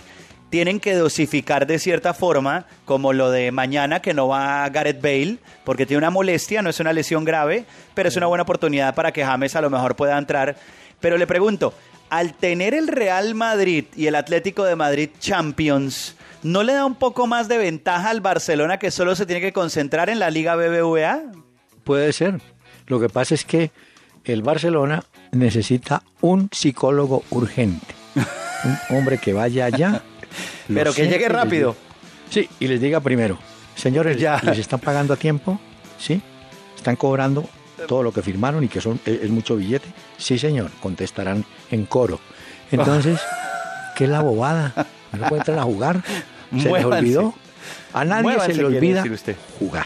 tienen 0.49 0.79
que 0.79 0.95
dosificar 0.95 1.67
de 1.67 1.79
cierta 1.79 2.13
forma, 2.13 2.65
como 2.85 3.13
lo 3.13 3.31
de 3.31 3.51
mañana 3.51 4.01
que 4.01 4.13
no 4.13 4.27
va 4.27 4.67
Gareth 4.69 5.01
Bale, 5.01 5.37
porque 5.63 5.85
tiene 5.85 5.99
una 5.99 6.09
molestia, 6.09 6.61
no 6.61 6.69
es 6.69 6.79
una 6.79 6.93
lesión 6.93 7.25
grave, 7.25 7.65
pero 7.93 8.09
es 8.09 8.15
una 8.15 8.27
buena 8.27 8.43
oportunidad 8.43 8.95
para 8.95 9.11
que 9.11 9.25
James 9.25 9.55
a 9.55 9.61
lo 9.61 9.69
mejor 9.69 9.95
pueda 9.95 10.17
entrar. 10.17 10.55
Pero 10.99 11.17
le 11.17 11.27
pregunto, 11.27 11.73
al 12.09 12.33
tener 12.33 12.73
el 12.73 12.87
Real 12.87 13.35
Madrid 13.35 13.85
y 13.95 14.07
el 14.07 14.15
Atlético 14.15 14.63
de 14.63 14.75
Madrid 14.75 15.09
Champions, 15.19 16.15
¿no 16.43 16.63
le 16.63 16.73
da 16.73 16.85
un 16.85 16.95
poco 16.95 17.27
más 17.27 17.47
de 17.47 17.57
ventaja 17.57 18.09
al 18.09 18.21
Barcelona 18.21 18.79
que 18.79 18.91
solo 18.91 19.15
se 19.15 19.25
tiene 19.25 19.41
que 19.41 19.53
concentrar 19.53 20.09
en 20.09 20.19
la 20.19 20.29
Liga 20.29 20.55
BBVA? 20.55 21.23
Puede 21.83 22.13
ser. 22.13 22.39
Lo 22.87 22.99
que 22.99 23.09
pasa 23.09 23.35
es 23.35 23.43
que 23.43 23.71
el 24.23 24.41
Barcelona 24.41 25.03
necesita 25.31 26.03
un 26.21 26.49
psicólogo 26.51 27.23
urgente. 27.31 27.95
Un 28.63 28.97
hombre 28.97 29.17
que 29.17 29.33
vaya 29.33 29.65
allá 29.65 30.01
Pero 30.67 30.93
que 30.93 31.07
llegue 31.07 31.29
rápido. 31.29 31.75
Sí, 32.29 32.50
y 32.59 32.67
les 32.67 32.81
diga 32.81 33.00
primero, 33.00 33.38
señores, 33.75 34.17
ya 34.17 34.41
les 34.43 34.57
están 34.57 34.79
pagando 34.79 35.13
a 35.13 35.17
tiempo, 35.17 35.59
¿sí? 35.97 36.21
Están 36.75 36.95
cobrando 36.95 37.47
todo 37.88 38.03
lo 38.03 38.12
que 38.12 38.21
firmaron 38.21 38.63
y 38.63 38.67
que 38.67 38.81
son 38.81 39.00
es, 39.05 39.29
mucho 39.29 39.55
billete. 39.55 39.88
Sí, 40.17 40.38
señor, 40.38 40.71
contestarán 40.81 41.45
en 41.71 41.86
coro. 41.86 42.19
Entonces, 42.71 43.19
¿qué 43.95 44.05
es 44.05 44.09
la 44.09 44.21
bobada? 44.21 44.88
¿No 45.13 45.27
pueden 45.27 45.59
a 45.59 45.63
jugar? 45.63 46.03
¿Se 46.51 46.71
les 46.71 46.86
olvidó? 46.86 47.33
A 47.93 48.05
nadie 48.05 48.39
se 48.41 48.53
le 48.55 48.65
olvida 48.65 49.03
jugar. 49.59 49.86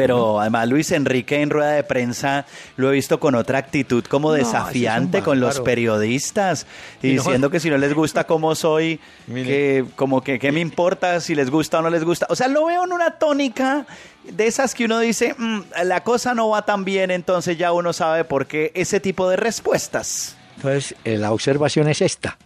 Pero 0.00 0.40
además 0.40 0.66
Luis 0.66 0.92
Enrique 0.92 1.42
en 1.42 1.50
rueda 1.50 1.72
de 1.72 1.84
prensa 1.84 2.46
lo 2.78 2.88
he 2.88 2.94
visto 2.94 3.20
con 3.20 3.34
otra 3.34 3.58
actitud 3.58 4.02
como 4.04 4.32
desafiante 4.32 5.20
con 5.20 5.40
los 5.40 5.60
periodistas 5.60 6.66
y, 7.02 7.08
diciendo 7.08 7.50
que 7.50 7.60
si 7.60 7.68
no 7.68 7.76
les 7.76 7.92
gusta 7.92 8.24
cómo 8.24 8.54
soy, 8.54 8.98
que 9.26 9.84
como 9.96 10.22
que 10.22 10.38
qué 10.38 10.52
me 10.52 10.60
importa 10.60 11.20
si 11.20 11.34
les 11.34 11.50
gusta 11.50 11.80
o 11.80 11.82
no 11.82 11.90
les 11.90 12.02
gusta. 12.02 12.26
O 12.30 12.34
sea, 12.34 12.48
lo 12.48 12.64
veo 12.64 12.84
en 12.84 12.92
una 12.92 13.18
tónica 13.18 13.84
de 14.24 14.46
esas 14.46 14.74
que 14.74 14.86
uno 14.86 15.00
dice, 15.00 15.34
mm, 15.36 15.60
la 15.84 16.02
cosa 16.02 16.34
no 16.34 16.48
va 16.48 16.64
tan 16.64 16.86
bien, 16.86 17.10
entonces 17.10 17.58
ya 17.58 17.70
uno 17.72 17.92
sabe 17.92 18.24
por 18.24 18.46
qué 18.46 18.72
ese 18.74 19.00
tipo 19.00 19.28
de 19.28 19.36
respuestas. 19.36 20.34
Entonces, 20.56 20.94
eh, 21.04 21.18
la 21.18 21.30
observación 21.30 21.88
es 21.88 22.00
esta. 22.00 22.38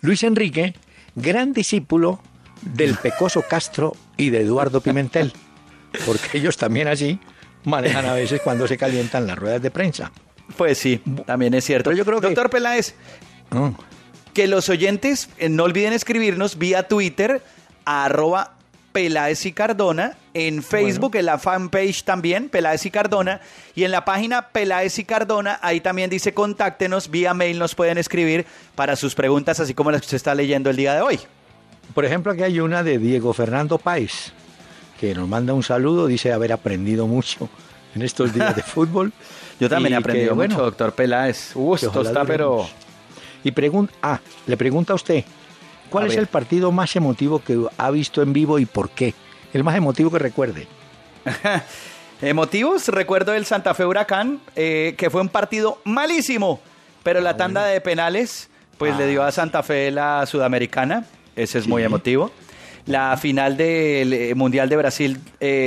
Luis 0.00 0.22
Enrique, 0.22 0.74
gran 1.16 1.54
discípulo 1.54 2.20
del 2.62 2.94
Pecoso 2.94 3.42
Castro 3.42 3.96
y 4.16 4.30
de 4.30 4.42
Eduardo 4.42 4.80
Pimentel 4.80 5.32
porque 6.06 6.38
ellos 6.38 6.56
también 6.56 6.88
así 6.88 7.18
manejan 7.64 8.06
a 8.06 8.14
veces 8.14 8.40
cuando 8.42 8.66
se 8.66 8.76
calientan 8.76 9.26
las 9.26 9.38
ruedas 9.38 9.62
de 9.62 9.70
prensa. 9.70 10.10
Pues 10.56 10.78
sí, 10.78 11.00
también 11.26 11.54
es 11.54 11.64
cierto. 11.64 11.92
yo 11.92 12.04
creo 12.04 12.20
Doctor 12.20 12.50
Peláez, 12.50 12.94
que 14.34 14.46
los 14.46 14.68
oyentes 14.68 15.28
eh, 15.38 15.48
no 15.48 15.64
olviden 15.64 15.92
escribirnos 15.92 16.58
vía 16.58 16.88
Twitter 16.88 17.42
a 17.84 18.06
arroba 18.06 18.54
Peláez 18.92 19.46
y 19.46 19.52
Cardona, 19.52 20.16
en 20.34 20.62
Facebook, 20.62 21.14
en 21.14 21.26
la 21.26 21.38
fanpage 21.38 22.02
también, 22.02 22.48
Peláez 22.48 22.84
y 22.86 22.90
Cardona, 22.90 23.40
y 23.76 23.84
en 23.84 23.92
la 23.92 24.04
página 24.04 24.48
Peláez 24.48 24.98
y 24.98 25.04
Cardona, 25.04 25.60
ahí 25.62 25.80
también 25.80 26.10
dice 26.10 26.34
contáctenos, 26.34 27.08
vía 27.08 27.32
mail 27.32 27.58
nos 27.58 27.76
pueden 27.76 27.98
escribir 27.98 28.46
para 28.74 28.96
sus 28.96 29.14
preguntas, 29.14 29.60
así 29.60 29.74
como 29.74 29.92
las 29.92 30.00
que 30.00 30.06
usted 30.06 30.16
está 30.16 30.34
leyendo 30.34 30.70
el 30.70 30.76
día 30.76 30.94
de 30.94 31.02
hoy. 31.02 31.20
Por 31.94 32.04
ejemplo, 32.04 32.32
aquí 32.32 32.42
hay 32.42 32.58
una 32.58 32.82
de 32.82 32.98
Diego 32.98 33.32
Fernando 33.32 33.78
Páez 33.78 34.32
que 35.00 35.14
nos 35.14 35.26
manda 35.26 35.54
un 35.54 35.62
saludo, 35.62 36.06
dice 36.06 36.30
haber 36.30 36.52
aprendido 36.52 37.06
mucho 37.06 37.48
en 37.94 38.02
estos 38.02 38.34
días 38.34 38.54
de 38.54 38.62
fútbol. 38.74 39.14
Yo 39.58 39.66
también 39.70 39.94
he 39.94 39.96
aprendido 39.96 40.36
mucho, 40.36 40.58
doctor 40.58 40.92
Peláez. 40.92 41.56
Uh, 41.56 41.74
esto 41.74 42.02
está 42.02 42.26
pero... 42.26 42.68
Y 43.42 43.52
pregunta, 43.52 43.94
ah, 44.02 44.20
le 44.46 44.58
pregunta 44.58 44.92
a 44.92 44.96
usted, 44.96 45.24
¿cuál 45.88 46.08
es 46.08 46.16
el 46.16 46.26
partido 46.26 46.70
más 46.70 46.94
emotivo 46.94 47.42
que 47.42 47.58
ha 47.78 47.90
visto 47.90 48.20
en 48.20 48.34
vivo 48.34 48.58
y 48.58 48.66
por 48.66 48.90
qué? 48.90 49.14
El 49.54 49.64
más 49.64 49.74
emotivo 49.74 50.10
que 50.10 50.18
recuerde. 50.18 50.66
Emotivos, 52.20 52.88
recuerdo 52.88 53.32
el 53.32 53.46
Santa 53.46 53.72
Fe 53.72 53.86
Huracán, 53.86 54.40
eh, 54.54 54.94
que 54.98 55.08
fue 55.08 55.22
un 55.22 55.30
partido 55.30 55.80
malísimo, 55.84 56.60
pero 57.02 57.22
la 57.22 57.30
ah, 57.30 57.36
tanda 57.38 57.64
de 57.64 57.80
penales, 57.80 58.50
pues 58.76 58.94
le 58.98 59.06
dio 59.06 59.22
a 59.22 59.28
ah. 59.28 59.32
Santa 59.32 59.62
Fe 59.62 59.90
la 59.90 60.26
Sudamericana, 60.26 61.06
ese 61.34 61.58
es 61.58 61.66
muy 61.66 61.82
emotivo. 61.82 62.30
La 62.86 63.16
final 63.16 63.56
del 63.56 64.12
eh, 64.12 64.34
Mundial 64.34 64.68
de 64.68 64.76
Brasil 64.76 65.20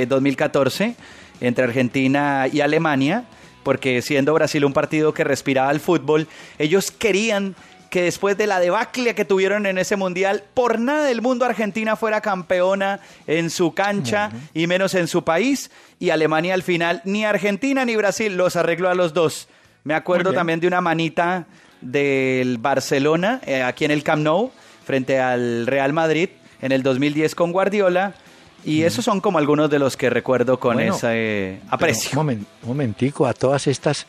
2014 0.08 0.84
eh, 0.84 0.94
entre 1.40 1.64
Argentina 1.64 2.46
y 2.52 2.60
Alemania, 2.60 3.24
porque 3.62 4.02
siendo 4.02 4.34
Brasil 4.34 4.64
un 4.64 4.72
partido 4.72 5.14
que 5.14 5.24
respiraba 5.24 5.70
el 5.70 5.80
fútbol, 5.80 6.28
ellos 6.58 6.90
querían 6.90 7.54
que 7.94 8.02
después 8.02 8.36
de 8.36 8.48
la 8.48 8.58
debacle 8.58 9.14
que 9.14 9.24
tuvieron 9.24 9.66
en 9.66 9.78
ese 9.78 9.94
mundial, 9.94 10.42
por 10.52 10.80
nada 10.80 11.04
del 11.04 11.22
mundo 11.22 11.44
Argentina 11.44 11.94
fuera 11.94 12.20
campeona 12.20 12.98
en 13.28 13.50
su 13.50 13.72
cancha 13.72 14.32
y 14.52 14.66
menos 14.66 14.96
en 14.96 15.06
su 15.06 15.22
país. 15.22 15.70
Y 16.00 16.10
Alemania 16.10 16.54
al 16.54 16.64
final, 16.64 17.02
ni 17.04 17.24
Argentina 17.24 17.84
ni 17.84 17.94
Brasil 17.94 18.36
los 18.36 18.56
arregló 18.56 18.90
a 18.90 18.96
los 18.96 19.14
dos. 19.14 19.46
Me 19.84 19.94
acuerdo 19.94 20.32
también 20.32 20.58
de 20.58 20.66
una 20.66 20.80
manita 20.80 21.46
del 21.80 22.58
Barcelona 22.58 23.40
eh, 23.46 23.62
aquí 23.62 23.84
en 23.84 23.92
el 23.92 24.02
Camp 24.02 24.24
Nou 24.24 24.50
frente 24.84 25.20
al 25.20 25.66
Real 25.66 25.92
Madrid 25.92 26.30
en 26.64 26.72
el 26.72 26.82
2010 26.82 27.34
con 27.34 27.52
Guardiola. 27.52 28.14
Y 28.64 28.84
esos 28.84 29.04
son 29.04 29.20
como 29.20 29.36
algunos 29.36 29.68
de 29.68 29.78
los 29.78 29.98
que 29.98 30.08
recuerdo 30.08 30.58
con 30.58 30.80
ese 30.80 31.60
aprecio. 31.68 32.18
Un 32.18 32.46
momentico, 32.62 33.26
a 33.26 33.34
todas 33.34 33.66
estas 33.66 34.06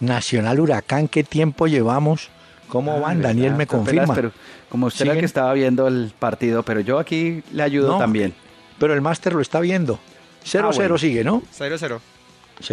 Nacional 0.00 0.60
Huracán, 0.60 1.08
¿qué 1.08 1.24
tiempo 1.24 1.66
llevamos? 1.66 2.28
¿Cómo 2.68 3.00
van? 3.00 3.22
Daniel 3.22 3.54
me 3.54 3.66
confirma. 3.66 4.14
Pero, 4.14 4.32
como 4.68 4.88
usted 4.88 5.06
era 5.06 5.18
que 5.18 5.24
estaba 5.24 5.54
viendo 5.54 5.88
el 5.88 6.12
partido, 6.18 6.62
pero 6.62 6.80
yo 6.80 6.98
aquí 6.98 7.42
le 7.52 7.62
ayudo 7.62 7.96
también. 7.96 8.34
Pero 8.78 8.92
el 8.92 9.00
máster 9.00 9.32
lo 9.32 9.40
está 9.40 9.60
viendo. 9.60 9.98
0-0 10.44 10.94
ah, 10.94 10.98
sigue, 10.98 11.24
¿no? 11.24 11.42
0-0. 11.58 12.00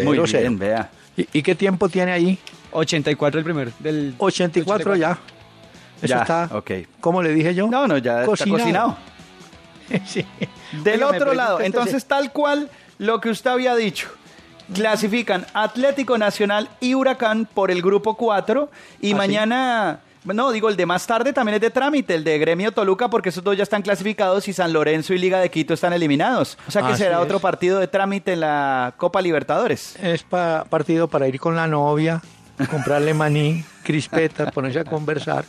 Muy 0.04 0.20
bien, 0.20 0.60
vea. 0.60 0.92
¿Y, 1.16 1.42
qué 1.42 1.56
tiempo 1.56 1.88
tiene 1.88 2.12
ahí? 2.12 2.38
84 2.72 3.40
el 3.40 3.46
primero. 3.46 3.72
Del 3.80 4.16
84, 4.18 4.98
ya. 4.98 5.18
Eso 6.02 6.16
está, 6.16 6.50
ok. 6.52 6.72
¿cómo 7.00 7.22
le 7.22 7.34
dije 7.34 7.56
yo? 7.56 7.68
No, 7.68 7.88
no, 7.88 7.98
ya 7.98 8.26
cocinado. 8.26 8.58
está 8.58 8.64
cocinado. 8.64 8.98
sí. 10.06 10.26
Del 10.84 11.04
otro 11.04 11.34
lado, 11.34 11.60
entonces 11.62 12.06
tal 12.06 12.32
cual 12.32 12.70
lo 12.98 13.20
que 13.20 13.30
usted 13.30 13.50
había 13.50 13.76
dicho. 13.76 14.10
Clasifican 14.74 15.46
Atlético 15.54 16.18
Nacional 16.18 16.70
y 16.80 16.94
Huracán 16.94 17.48
por 17.52 17.72
el 17.72 17.82
grupo 17.82 18.16
4 18.16 18.70
y 19.02 19.14
¿Ah, 19.14 19.16
mañana... 19.16 20.00
No, 20.24 20.52
digo, 20.52 20.70
el 20.70 20.76
de 20.76 20.86
más 20.86 21.08
tarde 21.08 21.34
también 21.34 21.56
es 21.56 21.62
de 21.62 21.72
trámite, 21.72 22.14
el 22.14 22.24
de 22.24 22.38
Gremio 22.38 22.72
Toluca, 22.72 23.10
porque 23.10 23.30
esos 23.30 23.44
dos 23.44 23.58
ya 23.58 23.64
están 23.64 23.82
clasificados 23.82 24.48
y 24.48 24.54
San 24.54 24.72
Lorenzo 24.72 25.16
y 25.16 25.18
Liga 25.18 25.40
de 25.40 25.50
Quito 25.50 25.74
están 25.74 25.94
eliminados. 25.94 26.60
O 26.68 26.72
sea 26.72 26.86
que 26.86 26.96
será 26.96 27.20
otro 27.20 27.40
partido 27.40 27.80
de 27.80 27.88
trámite 27.88 28.34
en 28.34 28.42
la 28.42 28.94
Copa 28.98 29.20
Libertadores. 29.20 29.96
Es 29.96 30.24
partido 30.24 31.08
para 31.08 31.28
ir 31.28 31.40
con 31.40 31.56
la 31.56 31.66
novia, 31.66 32.22
comprarle 32.70 33.16
maní, 33.16 33.66
crispetas, 33.82 34.52
ponerse 34.52 34.82
a 34.82 34.86
conversar. 34.86 35.44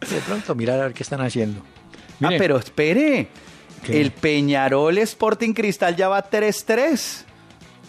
De 0.00 0.20
pronto 0.20 0.54
mirar 0.54 0.80
a 0.80 0.84
ver 0.84 0.94
qué 0.94 1.02
están 1.02 1.20
haciendo. 1.20 1.60
Ah, 2.22 2.30
pero 2.38 2.56
espere. 2.56 3.28
El 3.88 4.10
Peñarol 4.10 4.98
Sporting 4.98 5.52
Cristal 5.52 5.96
ya 5.96 6.08
va 6.08 6.28
3-3. 6.28 7.24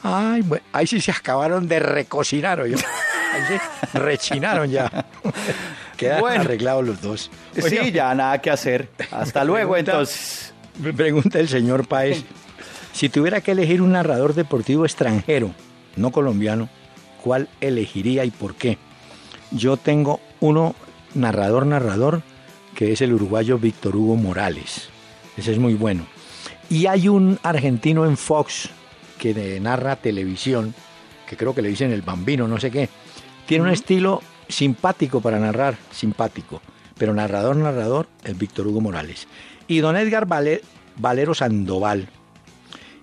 Ay, 0.04 0.42
bueno, 0.42 0.64
ahí 0.72 0.86
sí 0.86 1.02
se 1.02 1.12
acabaron 1.12 1.68
de 1.68 1.80
recocinar, 1.80 2.62
Ahí 2.62 2.76
sí 2.76 3.98
rechinaron 3.98 4.70
ya. 4.70 5.06
Quedan 5.98 6.24
arreglados 6.42 6.86
los 6.86 7.02
dos. 7.02 7.32
sí, 7.54 7.92
ya 7.92 8.14
nada 8.14 8.40
que 8.42 8.52
hacer. 8.52 8.90
Hasta 9.12 9.44
luego, 9.44 9.78
entonces. 9.78 10.54
Me 10.80 10.94
pregunta 10.94 11.40
el 11.40 11.48
señor 11.48 11.88
Paez. 11.88 12.24
Si 12.92 13.10
tuviera 13.10 13.42
que 13.42 13.52
elegir 13.52 13.82
un 13.82 13.94
narrador 13.94 14.34
deportivo 14.34 14.86
extranjero, 14.86 15.54
no 15.96 16.12
colombiano, 16.12 16.70
¿cuál 17.24 17.50
elegiría 17.62 18.26
y 18.26 18.32
por 18.32 18.56
qué? 18.56 18.78
Yo 19.52 19.78
tengo 19.78 20.20
uno 20.40 20.76
narrador, 21.14 21.66
narrador, 21.66 22.22
que 22.76 22.92
es 22.92 23.02
el 23.02 23.14
uruguayo 23.14 23.58
Víctor 23.58 23.96
Hugo 23.96 24.16
Morales. 24.16 24.90
Ese 25.38 25.52
es 25.52 25.60
muy 25.60 25.74
bueno. 25.74 26.06
Y 26.70 26.86
hay 26.88 27.08
un 27.08 27.40
argentino 27.44 28.06
en 28.06 28.18
Fox 28.18 28.70
que 29.20 29.60
narra 29.60 29.96
televisión, 29.96 30.74
que 31.28 31.38
creo 31.38 31.54
que 31.54 31.62
le 31.62 31.70
dicen 31.70 31.92
el 31.92 32.02
bambino, 32.02 32.48
no 32.48 32.60
sé 32.60 32.72
qué. 32.72 32.90
Tiene 33.46 33.66
un 33.66 33.70
estilo 33.70 34.22
simpático 34.48 35.22
para 35.22 35.40
narrar, 35.40 35.78
simpático. 35.92 36.62
Pero 36.98 37.14
narrador, 37.14 37.56
narrador, 37.56 38.08
es 38.24 38.38
Víctor 38.38 38.68
Hugo 38.68 38.82
Morales. 38.82 39.28
Y 39.68 39.80
don 39.80 39.98
Edgar 39.98 40.28
Valero 40.98 41.34
Sandoval. 41.34 42.08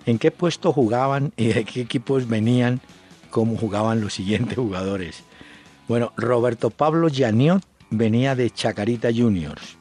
¿En 0.06 0.18
qué 0.18 0.30
puesto 0.30 0.72
jugaban 0.72 1.32
y 1.36 1.48
de 1.48 1.64
qué 1.64 1.82
equipos 1.82 2.28
venían? 2.28 2.80
¿Cómo 3.30 3.56
jugaban 3.56 4.00
los 4.00 4.14
siguientes 4.14 4.56
jugadores? 4.56 5.22
Bueno, 5.88 6.12
Roberto 6.16 6.70
Pablo 6.70 7.08
Llaniot 7.08 7.62
venía 7.90 8.34
de 8.34 8.50
Chacarita 8.50 9.10
Juniors. 9.14 9.76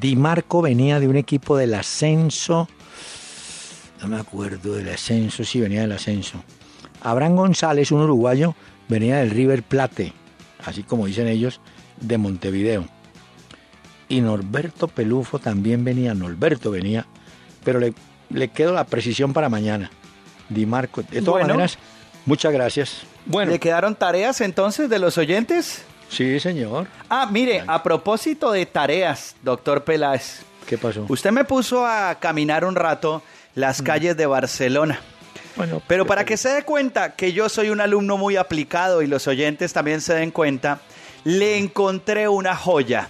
Di 0.00 0.16
Marco 0.16 0.62
venía 0.62 1.00
de 1.00 1.08
un 1.08 1.16
equipo 1.16 1.56
del 1.56 1.74
ascenso. 1.74 2.68
No 4.00 4.08
me 4.08 4.18
acuerdo 4.18 4.74
del 4.74 4.88
ascenso, 4.88 5.44
sí, 5.44 5.60
venía 5.60 5.82
del 5.82 5.92
ascenso. 5.92 6.42
Abraham 7.02 7.36
González, 7.36 7.92
un 7.92 8.00
uruguayo, 8.00 8.54
venía 8.88 9.18
del 9.18 9.30
River 9.30 9.62
Plate, 9.62 10.12
así 10.64 10.82
como 10.82 11.06
dicen 11.06 11.28
ellos, 11.28 11.60
de 12.00 12.16
Montevideo. 12.16 12.86
Y 14.08 14.20
Norberto 14.20 14.88
Pelufo 14.88 15.38
también 15.38 15.84
venía, 15.84 16.14
Norberto 16.14 16.70
venía, 16.70 17.06
pero 17.62 17.78
le, 17.78 17.92
le 18.30 18.48
quedo 18.48 18.72
la 18.72 18.84
precisión 18.84 19.32
para 19.32 19.48
mañana. 19.48 19.90
Di 20.48 20.64
Marco. 20.66 21.02
De 21.02 21.22
todas 21.22 21.46
maneras, 21.46 21.78
muchas 22.24 22.52
gracias. 22.52 23.02
Bueno. 23.26 23.52
¿Le 23.52 23.58
quedaron 23.58 23.94
tareas 23.94 24.40
entonces 24.40 24.88
de 24.88 24.98
los 24.98 25.18
oyentes? 25.18 25.84
Sí, 26.12 26.38
señor. 26.40 26.86
Ah, 27.08 27.26
mire, 27.30 27.64
a 27.66 27.82
propósito 27.82 28.52
de 28.52 28.66
tareas, 28.66 29.34
doctor 29.42 29.82
Peláez. 29.82 30.42
¿Qué 30.66 30.76
pasó? 30.76 31.06
Usted 31.08 31.30
me 31.30 31.44
puso 31.44 31.86
a 31.86 32.16
caminar 32.20 32.66
un 32.66 32.76
rato 32.76 33.22
las 33.54 33.80
mm. 33.80 33.84
calles 33.84 34.16
de 34.18 34.26
Barcelona. 34.26 35.00
Bueno, 35.56 35.80
pero 35.86 36.06
para 36.06 36.24
que 36.26 36.36
se 36.36 36.50
dé 36.50 36.62
cuenta 36.64 37.14
que 37.14 37.32
yo 37.32 37.48
soy 37.48 37.70
un 37.70 37.80
alumno 37.80 38.18
muy 38.18 38.36
aplicado 38.36 39.00
y 39.00 39.06
los 39.06 39.26
oyentes 39.26 39.72
también 39.72 40.02
se 40.02 40.14
den 40.14 40.30
cuenta, 40.30 40.80
le 41.24 41.56
encontré 41.56 42.28
una 42.28 42.56
joya. 42.56 43.08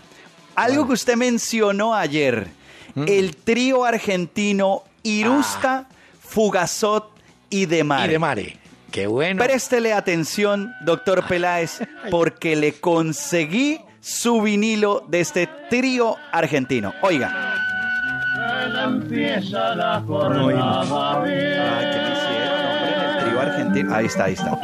Algo 0.54 0.86
que 0.86 0.92
usted 0.92 1.16
mencionó 1.16 1.94
ayer, 1.94 2.46
mm. 2.94 3.04
el 3.08 3.34
trío 3.34 3.84
argentino 3.84 4.84
Irusta, 5.02 5.88
ah. 5.88 5.94
Fugazot 6.20 7.10
y 7.50 7.66
Demare. 7.66 8.06
Y 8.06 8.12
Demare. 8.12 8.61
Qué 8.92 9.06
bueno. 9.06 9.42
Préstele 9.42 9.94
atención, 9.94 10.74
doctor 10.82 11.26
Peláez, 11.26 11.80
porque 12.10 12.54
le 12.54 12.74
conseguí 12.74 13.80
su 14.00 14.42
vinilo 14.42 15.02
de 15.08 15.20
este 15.20 15.48
trío 15.70 16.16
argentino. 16.30 16.92
Oiga. 17.00 17.54
Empieza 18.84 19.74
la. 19.74 19.96
Ay, 19.96 20.04
¿qué? 21.92 22.02
El 23.06 23.24
trío 23.24 23.40
argentino. 23.40 23.94
Ahí 23.94 24.06
está, 24.06 24.24
ahí 24.24 24.34
está. 24.34 24.58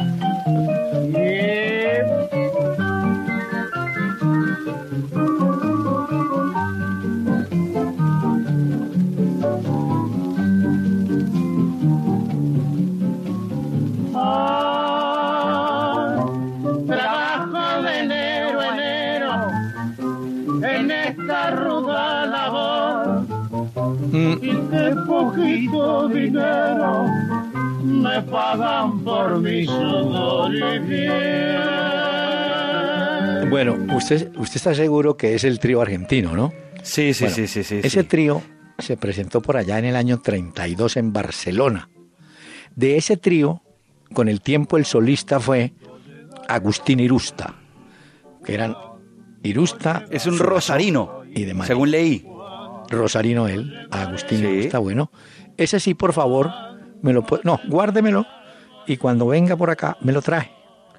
Poquito 25.19 26.07
dinero 26.07 27.05
me 27.83 28.21
pagan 28.23 29.03
por 29.03 29.39
mi 29.39 29.65
sudor 29.65 30.53
y 30.55 30.59
Bueno, 33.49 33.75
usted, 33.95 34.31
usted 34.37 34.55
está 34.55 34.73
seguro 34.73 35.17
que 35.17 35.35
es 35.35 35.43
el 35.43 35.59
trío 35.59 35.81
argentino, 35.81 36.35
¿no? 36.35 36.53
Sí, 36.83 37.13
sí, 37.13 37.29
sí, 37.29 37.47
sí, 37.47 37.63
sí. 37.63 37.81
Ese 37.83 38.03
trío 38.03 38.41
se 38.77 38.95
presentó 38.95 39.41
por 39.41 39.57
allá 39.57 39.77
en 39.79 39.85
el 39.85 39.95
año 39.95 40.19
32 40.19 40.97
en 40.97 41.11
Barcelona. 41.11 41.89
De 42.75 42.97
ese 42.97 43.17
trío, 43.17 43.61
con 44.13 44.29
el 44.29 44.41
tiempo 44.41 44.77
el 44.77 44.85
solista 44.85 45.39
fue 45.39 45.73
Agustín 46.47 46.99
Irusta, 46.99 47.55
que 48.45 48.53
eran 48.53 48.75
Irusta. 49.43 50.05
Es 50.11 50.27
un 50.27 50.37
rosarino, 50.39 51.23
y 51.33 51.45
según 51.65 51.91
leí. 51.91 52.25
Rosarino 52.89 53.47
él, 53.47 53.87
Agustín 53.91 54.45
está 54.45 54.79
bueno. 54.79 55.11
Ese 55.57 55.79
sí, 55.79 55.93
por 55.93 56.13
favor, 56.13 56.51
me 57.01 57.13
lo 57.13 57.25
puede, 57.25 57.43
no, 57.45 57.59
guárdemelo 57.67 58.25
y 58.87 58.97
cuando 58.97 59.27
venga 59.27 59.55
por 59.55 59.69
acá 59.69 59.97
me 60.01 60.11
lo 60.11 60.21
trae. 60.21 60.51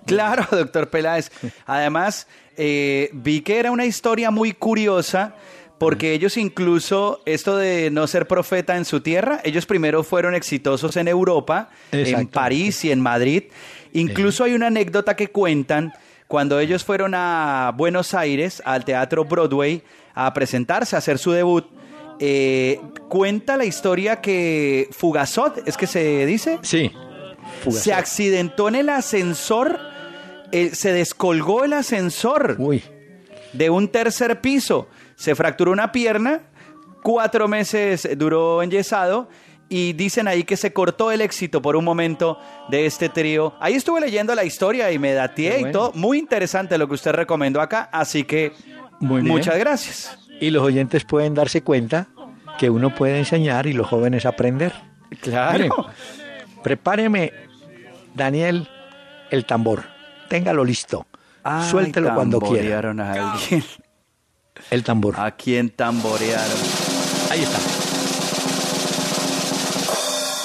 Claro, 0.07 0.47
doctor 0.51 0.91
Peláez. 0.91 1.31
Además, 1.67 2.27
eh, 2.57 3.11
vi 3.13 3.41
que 3.41 3.59
era 3.59 3.71
una 3.71 3.85
historia 3.85 4.31
muy 4.31 4.53
curiosa 4.53 5.35
porque 5.79 6.13
ellos 6.13 6.37
incluso, 6.37 7.23
esto 7.25 7.57
de 7.57 7.91
no 7.91 8.07
ser 8.07 8.29
profeta 8.29 8.77
en 8.77 8.85
su 8.85 9.01
tierra, 9.01 9.41
ellos 9.45 9.65
primero 9.65 10.03
fueron 10.05 10.35
exitosos 10.35 10.95
en 10.99 11.09
Europa, 11.09 11.71
en 11.91 12.27
París 12.27 12.85
y 12.85 12.93
en 12.93 13.01
Madrid. 13.01 13.45
Incluso 13.95 14.45
hay 14.45 14.53
una 14.53 14.67
anécdota 14.67 15.17
que 15.17 15.29
cuentan 15.29 15.95
cuando 16.27 16.61
ellos 16.61 16.85
fueron 16.85 17.15
a 17.15 17.73
Buenos 17.75 18.13
Aires, 18.13 18.63
al 18.67 18.85
Teatro 18.85 19.25
Broadway, 19.25 19.83
a 20.15 20.33
presentarse, 20.35 20.97
a 20.97 20.99
hacer 20.99 21.19
su 21.19 21.33
debut. 21.33 21.67
Eh, 22.21 22.81
cuenta 23.09 23.57
la 23.57 23.65
historia 23.65 24.21
que 24.21 24.89
Fugazot, 24.93 25.67
¿es 25.67 25.77
que 25.77 25.87
se 25.87 26.27
dice? 26.27 26.59
Sí. 26.63 26.93
Se 27.71 27.93
accidentó 27.93 28.69
en 28.69 28.77
el 28.77 28.89
ascensor, 28.91 29.81
eh, 30.53 30.71
se 30.75 30.93
descolgó 30.93 31.65
el 31.65 31.73
ascensor 31.73 32.59
de 33.53 33.71
un 33.71 33.89
tercer 33.89 34.41
piso 34.41 34.87
se 35.21 35.35
fracturó 35.35 35.71
una 35.71 35.93
pierna, 35.93 36.41
cuatro 37.03 37.47
meses 37.47 38.09
duró 38.17 38.63
enyesado 38.63 39.29
y 39.69 39.93
dicen 39.93 40.27
ahí 40.27 40.45
que 40.45 40.57
se 40.57 40.73
cortó 40.73 41.13
el 41.13 41.21
éxito 41.21 41.61
por 41.61 41.77
un 41.77 41.85
momento 41.85 42.39
de 42.71 42.87
este 42.87 43.11
trío. 43.11 43.53
Ahí 43.61 43.75
estuve 43.75 44.01
leyendo 44.01 44.35
la 44.35 44.45
historia 44.45 44.91
y 44.91 44.99
me 44.99 45.13
dateé 45.13 45.61
y 45.61 45.73
todo. 45.73 45.93
Muy 45.95 46.19
interesante 46.19 46.79
lo 46.79 46.89
que 46.89 46.95
usted 46.95 47.13
recomendó 47.13 47.61
acá, 47.61 47.91
así 47.93 48.25
que 48.25 48.53
muchas 49.01 49.59
gracias. 49.59 50.19
Y 50.41 50.51
los 50.51 50.63
oyentes 50.63 51.05
pueden 51.05 51.35
darse 51.35 51.63
cuenta 51.63 52.09
que 52.59 52.71
uno 52.71 52.95
puede 52.95 53.19
enseñar 53.19 53.67
y 53.67 53.73
los 53.73 53.87
jóvenes 53.87 54.27
aprender. 54.27 54.73
Claro. 55.21 55.69
prepáreme, 56.63 57.33
Daniel, 58.15 58.69
el 59.31 59.45
tambor. 59.45 59.85
Téngalo 60.29 60.65
listo. 60.65 61.07
Suéltelo 61.71 62.15
cuando 62.15 62.41
quiera. 62.41 62.79
A 62.79 63.33
alguien. 63.33 63.65
El 64.71 64.85
tambor. 64.85 65.19
¿A 65.19 65.31
quién 65.33 65.71
tamborearon? 65.71 66.59
Ahí 67.31 67.43
está. 67.43 67.59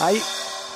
Hay 0.05 0.21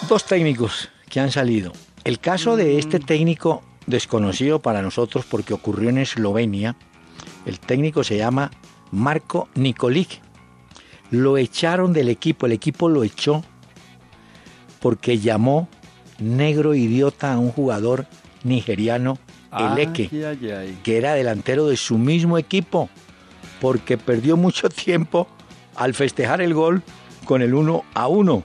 dos 0.08 0.26
técnicos 0.26 0.90
que 1.10 1.20
han 1.20 1.32
salido. 1.32 1.74
El 2.04 2.20
caso 2.20 2.56
de 2.56 2.80
este 2.80 3.00
mm. 3.00 3.04
técnico 3.04 3.64
desconocido 3.86 4.60
para 4.62 4.82
nosotros 4.82 5.26
porque 5.30 5.54
ocurrió 5.54 5.90
en 5.90 5.98
Eslovenia, 5.98 6.76
el 7.46 7.60
técnico 7.60 8.04
se 8.04 8.18
llama 8.18 8.52
Marco 8.92 9.50
Nikolic. 9.56 10.22
Lo 11.12 11.38
echaron 11.38 11.94
del 11.94 12.10
equipo, 12.10 12.46
el 12.46 12.52
equipo 12.52 12.88
lo 12.90 13.04
echó 13.04 13.44
porque 14.80 15.20
llamó 15.20 15.68
negro 16.20 16.76
idiota 16.76 17.34
a 17.34 17.40
un 17.40 17.52
jugador 17.52 18.06
nigeriano, 18.44 19.18
Eleke, 19.52 20.10
que 20.84 20.98
era 20.98 21.14
delantero 21.14 21.68
de 21.68 21.78
su 21.78 21.98
mismo 21.98 22.38
equipo 22.38 22.90
porque 23.60 23.98
perdió 23.98 24.38
mucho 24.38 24.70
tiempo 24.70 25.28
al 25.76 25.94
festejar 25.94 26.42
el 26.42 26.54
gol 26.54 26.84
con 27.26 27.42
el 27.42 27.54
1 27.54 27.84
a 27.94 28.08
1. 28.08 28.44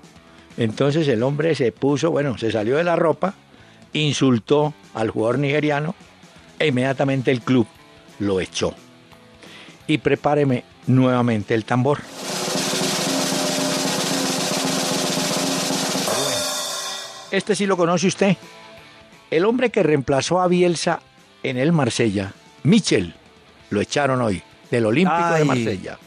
Entonces 0.56 1.08
el 1.08 1.22
hombre 1.22 1.54
se 1.54 1.72
puso, 1.72 2.10
bueno, 2.10 2.38
se 2.38 2.52
salió 2.52 2.76
de 2.76 2.84
la 2.84 2.96
ropa, 2.96 3.34
insultó 3.92 4.72
al 4.94 5.10
jugador 5.10 5.38
nigeriano 5.38 5.94
e 6.58 6.68
inmediatamente 6.68 7.30
el 7.30 7.40
club 7.40 7.66
lo 8.20 8.40
echó. 8.40 8.74
Y 9.86 9.98
prepáreme 9.98 10.64
nuevamente 10.86 11.54
el 11.54 11.64
tambor. 11.64 11.98
Este 17.30 17.56
sí 17.56 17.66
lo 17.66 17.76
conoce 17.76 18.06
usted. 18.06 18.36
El 19.30 19.44
hombre 19.44 19.70
que 19.70 19.82
reemplazó 19.82 20.40
a 20.40 20.46
Bielsa 20.46 21.00
en 21.42 21.58
el 21.58 21.72
Marsella, 21.72 22.32
Michel, 22.62 23.14
lo 23.70 23.80
echaron 23.80 24.20
hoy 24.22 24.40
del 24.70 24.86
Olímpico 24.86 25.34
de 25.34 25.44
Marsella. 25.44 25.98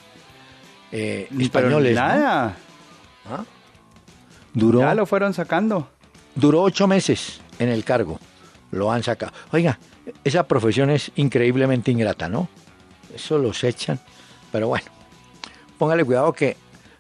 Eh, 0.92 1.28
españoles. 1.38 1.96
Nada. 1.96 2.56
¿Ah? 3.30 3.44
Duró, 4.54 4.80
ya 4.80 4.96
lo 4.96 5.06
fueron 5.06 5.34
sacando. 5.34 5.90
Duró 6.36 6.62
ocho 6.62 6.88
meses 6.88 7.42
en 7.60 7.70
el 7.70 7.84
cargo. 7.84 8.20
Lo 8.72 8.92
han 8.92 9.04
sacado. 9.04 9.34
Oiga, 9.52 9.80
esa 10.24 10.48
profesión 10.48 10.90
es 10.90 11.12
increíblemente 11.16 11.92
ingrata, 11.92 12.30
¿no? 12.30 12.48
Eso 13.18 13.40
los 13.40 13.64
echan. 13.64 14.00
Pero 14.52 14.68
bueno, 14.68 14.86
póngale 15.80 16.06
cuidado 16.06 16.32
que 16.34 16.56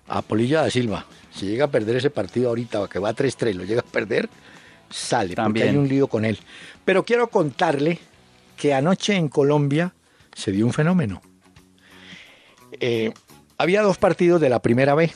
a 0.08 0.24
Polilla 0.24 0.64
da 0.64 0.72
Silva, 0.72 1.06
si 1.32 1.46
llega 1.46 1.66
a 1.66 1.72
perder 1.72 1.98
ese 1.98 2.10
partido 2.10 2.50
ahorita, 2.50 2.88
que 2.88 2.98
va 2.98 3.10
a 3.10 3.16
3-3, 3.16 3.54
lo 3.54 3.64
llega 3.66 3.82
a 3.82 3.84
perder, 3.84 4.28
sale, 4.90 5.36
También. 5.36 5.66
porque 5.68 5.70
hay 5.70 5.78
un 5.78 5.88
lío 5.88 6.08
con 6.08 6.26
él. 6.26 6.40
Pero 6.84 7.06
quiero 7.06 7.28
contarle 7.28 8.00
que 8.56 8.74
anoche 8.74 9.16
en 9.16 9.30
Colombia 9.30 9.94
se 10.34 10.52
dio 10.52 10.66
un 10.66 10.74
fenómeno. 10.74 11.22
Eh, 12.80 13.14
había 13.60 13.84
dos 13.84 14.00
partidos 14.00 14.42
de 14.42 14.50
la 14.50 14.60
primera 14.60 14.96
B, 14.96 15.12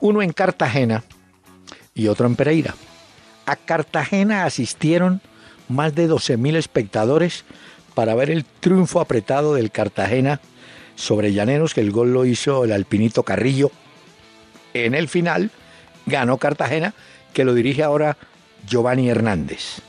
uno 0.00 0.20
en 0.20 0.32
Cartagena 0.34 1.02
y 1.94 2.08
otro 2.08 2.26
en 2.26 2.36
Pereira. 2.36 2.74
A 3.46 3.56
Cartagena 3.56 4.44
asistieron 4.44 5.22
más 5.68 5.94
de 5.94 6.10
12.000 6.10 6.56
espectadores 6.56 7.44
para 8.00 8.14
ver 8.14 8.30
el 8.30 8.46
triunfo 8.46 8.98
apretado 8.98 9.52
del 9.52 9.70
Cartagena 9.70 10.40
sobre 10.94 11.34
Llaneros, 11.34 11.74
que 11.74 11.82
el 11.82 11.90
gol 11.90 12.14
lo 12.14 12.24
hizo 12.24 12.64
el 12.64 12.72
alpinito 12.72 13.24
Carrillo. 13.24 13.70
En 14.72 14.94
el 14.94 15.06
final 15.06 15.50
ganó 16.06 16.38
Cartagena, 16.38 16.94
que 17.34 17.44
lo 17.44 17.52
dirige 17.52 17.82
ahora 17.82 18.16
Giovanni 18.66 19.10
Hernández. 19.10 19.82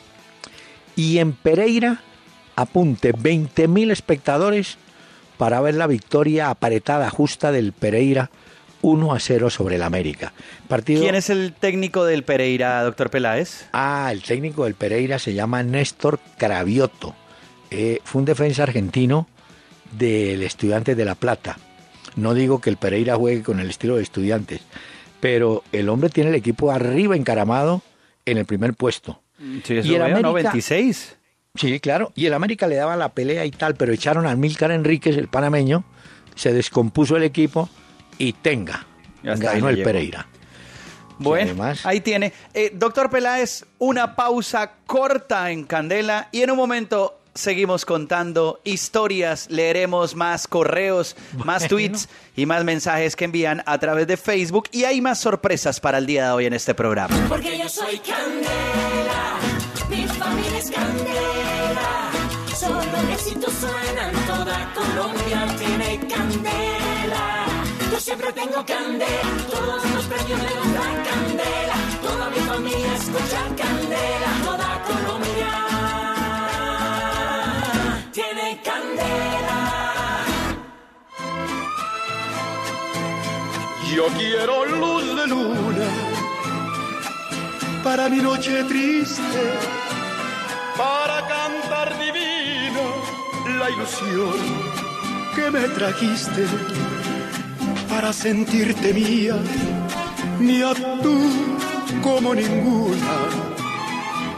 Y 0.97 1.19
en 1.19 1.31
Pereira, 1.31 2.01
apunte, 2.57 3.13
20.000 3.13 3.91
espectadores 3.91 4.77
para 5.37 5.61
ver 5.61 5.75
la 5.75 5.87
victoria 5.87 6.49
apretada 6.49 7.09
justa 7.09 7.53
del 7.53 7.71
Pereira 7.71 8.29
1 8.81 9.13
a 9.13 9.19
0 9.21 9.49
sobre 9.49 9.77
el 9.77 9.83
América. 9.83 10.33
Partido... 10.67 11.01
¿Quién 11.01 11.15
es 11.15 11.29
el 11.29 11.53
técnico 11.53 12.03
del 12.03 12.25
Pereira, 12.25 12.83
doctor 12.83 13.09
Peláez? 13.09 13.69
Ah, 13.71 14.09
el 14.11 14.21
técnico 14.21 14.65
del 14.65 14.75
Pereira 14.75 15.17
se 15.17 15.33
llama 15.33 15.63
Néstor 15.63 16.19
Cravioto. 16.37 17.15
Eh, 17.71 17.99
fue 18.03 18.19
un 18.19 18.25
defensa 18.25 18.63
argentino 18.63 19.27
del 19.91 20.43
Estudiantes 20.43 20.95
de 20.95 21.05
La 21.05 21.15
Plata. 21.15 21.57
No 22.15 22.33
digo 22.33 22.59
que 22.59 22.69
el 22.69 22.77
Pereira 22.77 23.15
juegue 23.15 23.43
con 23.43 23.59
el 23.59 23.69
estilo 23.69 23.95
de 23.95 24.03
Estudiantes, 24.03 24.61
pero 25.21 25.63
el 25.71 25.87
hombre 25.89 26.09
tiene 26.09 26.29
el 26.29 26.35
equipo 26.35 26.71
arriba 26.71 27.15
encaramado 27.15 27.81
en 28.25 28.37
el 28.37 28.45
primer 28.45 28.73
puesto. 28.73 29.21
Sí, 29.63 29.75
y 29.75 29.95
el 29.95 30.01
América, 30.01 30.27
96. 30.27 31.17
Sí, 31.55 31.79
claro. 31.79 32.11
Y 32.15 32.25
el 32.25 32.33
América 32.33 32.67
le 32.67 32.75
daba 32.75 32.95
la 32.95 33.09
pelea 33.09 33.45
y 33.45 33.51
tal, 33.51 33.75
pero 33.75 33.93
echaron 33.93 34.27
a 34.27 34.35
Milcar 34.35 34.71
Enríquez, 34.71 35.17
el 35.17 35.27
panameño, 35.27 35.83
se 36.35 36.53
descompuso 36.53 37.17
el 37.17 37.23
equipo 37.23 37.69
y 38.17 38.33
tenga. 38.33 38.85
ganó 39.23 39.69
el 39.69 39.81
Pereira. 39.81 40.27
Bueno, 41.19 41.63
ahí 41.83 42.01
tiene. 42.01 42.33
Eh, 42.53 42.71
doctor 42.73 43.09
Peláez, 43.09 43.65
una 43.77 44.15
pausa 44.15 44.73
corta 44.85 45.51
en 45.51 45.65
Candela 45.65 46.29
y 46.31 46.41
en 46.41 46.51
un 46.51 46.57
momento 46.57 47.20
seguimos 47.33 47.85
contando 47.85 48.59
historias, 48.63 49.49
leeremos 49.49 50.15
más 50.15 50.47
correos, 50.47 51.15
más 51.45 51.67
tweets 51.67 52.09
y 52.35 52.45
más 52.45 52.63
mensajes 52.63 53.15
que 53.15 53.25
envían 53.25 53.63
a 53.65 53.77
través 53.77 54.07
de 54.07 54.17
Facebook 54.17 54.67
y 54.71 54.83
hay 54.83 55.01
más 55.01 55.19
sorpresas 55.19 55.79
para 55.79 55.97
el 55.97 56.05
día 56.05 56.25
de 56.25 56.31
hoy 56.31 56.45
en 56.45 56.53
este 56.53 56.73
programa. 56.73 57.15
Porque 57.29 57.57
yo 57.57 57.69
soy 57.69 57.99
Candela, 57.99 59.39
mi 59.89 60.05
familia 60.07 60.57
es 60.57 60.71
Candela, 60.71 62.11
solo 62.55 62.81
éxitos 63.13 63.53
suenan, 63.53 64.13
toda 64.27 64.73
Colombia 64.73 65.55
tiene 65.57 66.07
Candela. 66.07 67.45
Yo 67.91 67.99
siempre 67.99 68.31
tengo 68.33 68.65
Candela, 68.65 69.47
todos 69.49 69.91
los 69.91 70.05
premios 70.05 70.39
me 70.39 70.55
los 70.55 70.73
dan 70.73 71.03
Candela, 71.03 71.75
toda 72.01 72.29
mi 72.29 72.39
familia 72.39 72.95
escucha 72.95 73.43
Candela, 73.57 74.31
toda 74.45 74.83
Colombia 74.83 75.20
Yo 84.01 84.07
quiero 84.17 84.65
luz 84.65 85.15
de 85.15 85.27
luna 85.27 85.87
para 87.83 88.09
mi 88.09 88.17
noche 88.17 88.63
triste, 88.63 89.21
para 90.75 91.27
cantar 91.27 91.99
divino 91.99 92.81
la 93.59 93.69
ilusión 93.69 94.33
que 95.35 95.51
me 95.51 95.67
trajiste, 95.67 96.47
para 97.87 98.11
sentirte 98.11 98.91
mía, 98.91 99.35
mía 100.39 100.71
tú 101.03 101.19
como 102.01 102.33
ninguna. 102.33 103.17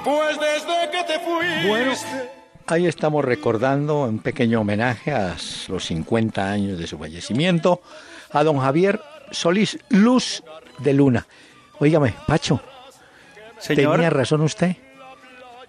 Pues 0.03 0.37
desde 0.41 0.91
que 0.91 1.03
te 1.05 1.19
fuiste. 1.21 2.29
Ahí 2.67 2.85
estamos 2.85 3.23
recordando 3.23 4.03
un 4.03 4.19
pequeño 4.19 4.59
homenaje 4.59 5.13
a 5.13 5.37
los 5.69 5.85
50 5.85 6.51
años 6.51 6.77
de 6.77 6.85
su 6.85 6.97
fallecimiento 6.97 7.81
a 8.29 8.43
don 8.43 8.59
Javier 8.59 8.99
Solís 9.33 9.77
Luz 9.89 10.41
de 10.79 10.93
Luna. 10.93 11.27
Óigame, 11.79 12.13
Pacho, 12.25 12.61
¿tenía 13.67 14.09
razón 14.09 14.41
usted? 14.41 14.77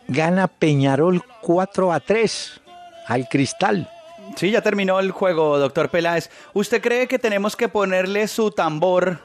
gana 0.09 0.49
Peñarol 0.49 1.23
4 1.41 1.93
a 1.93 2.01
3 2.01 2.61
al 3.07 3.29
Cristal. 3.29 3.91
Sí, 4.37 4.51
ya 4.51 4.63
terminó 4.63 5.01
el 5.01 5.11
juego, 5.11 5.59
doctor 5.59 5.91
Peláez. 5.91 6.31
¿Usted 6.55 6.81
cree 6.81 7.07
que 7.07 7.19
tenemos 7.19 7.57
que 7.57 7.69
ponerle 7.69 8.27
su 8.27 8.51
tambor 8.51 9.21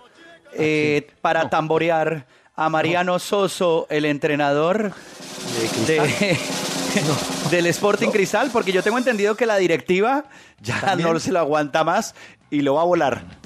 eh, 0.53 1.07
para 1.21 1.49
tamborear 1.49 2.27
a 2.55 2.69
Mariano 2.69 3.17
Soso, 3.19 3.87
el 3.89 4.05
entrenador 4.05 4.91
de, 5.87 6.37
del 7.49 7.65
Sporting 7.67 8.09
Cristal? 8.09 8.49
Porque 8.51 8.71
yo 8.71 8.83
tengo 8.83 8.97
entendido 8.97 9.35
que 9.35 9.45
la 9.45 9.57
directiva 9.57 10.25
ya 10.61 10.95
no 10.97 11.19
se 11.19 11.31
lo 11.31 11.39
aguanta 11.39 11.83
más 11.83 12.13
y 12.49 12.61
lo 12.61 12.75
va 12.75 12.81
a 12.81 12.85
volar. 12.85 13.38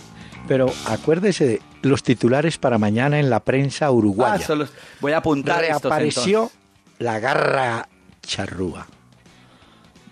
Pero 0.48 0.72
acuérdese 0.88 1.46
de 1.46 1.62
los 1.82 2.04
titulares 2.04 2.58
para 2.58 2.78
mañana 2.78 3.20
en 3.20 3.30
la 3.30 3.40
prensa 3.40 3.90
uruguaya. 3.92 4.36
Ah, 4.36 4.46
solo 4.46 4.68
voy 5.00 5.14
a 5.14 5.18
apuntar 5.18 5.62
Reapareció 5.62 6.52
la 7.00 7.20
garra 7.20 7.88
charrúa. 8.22 8.88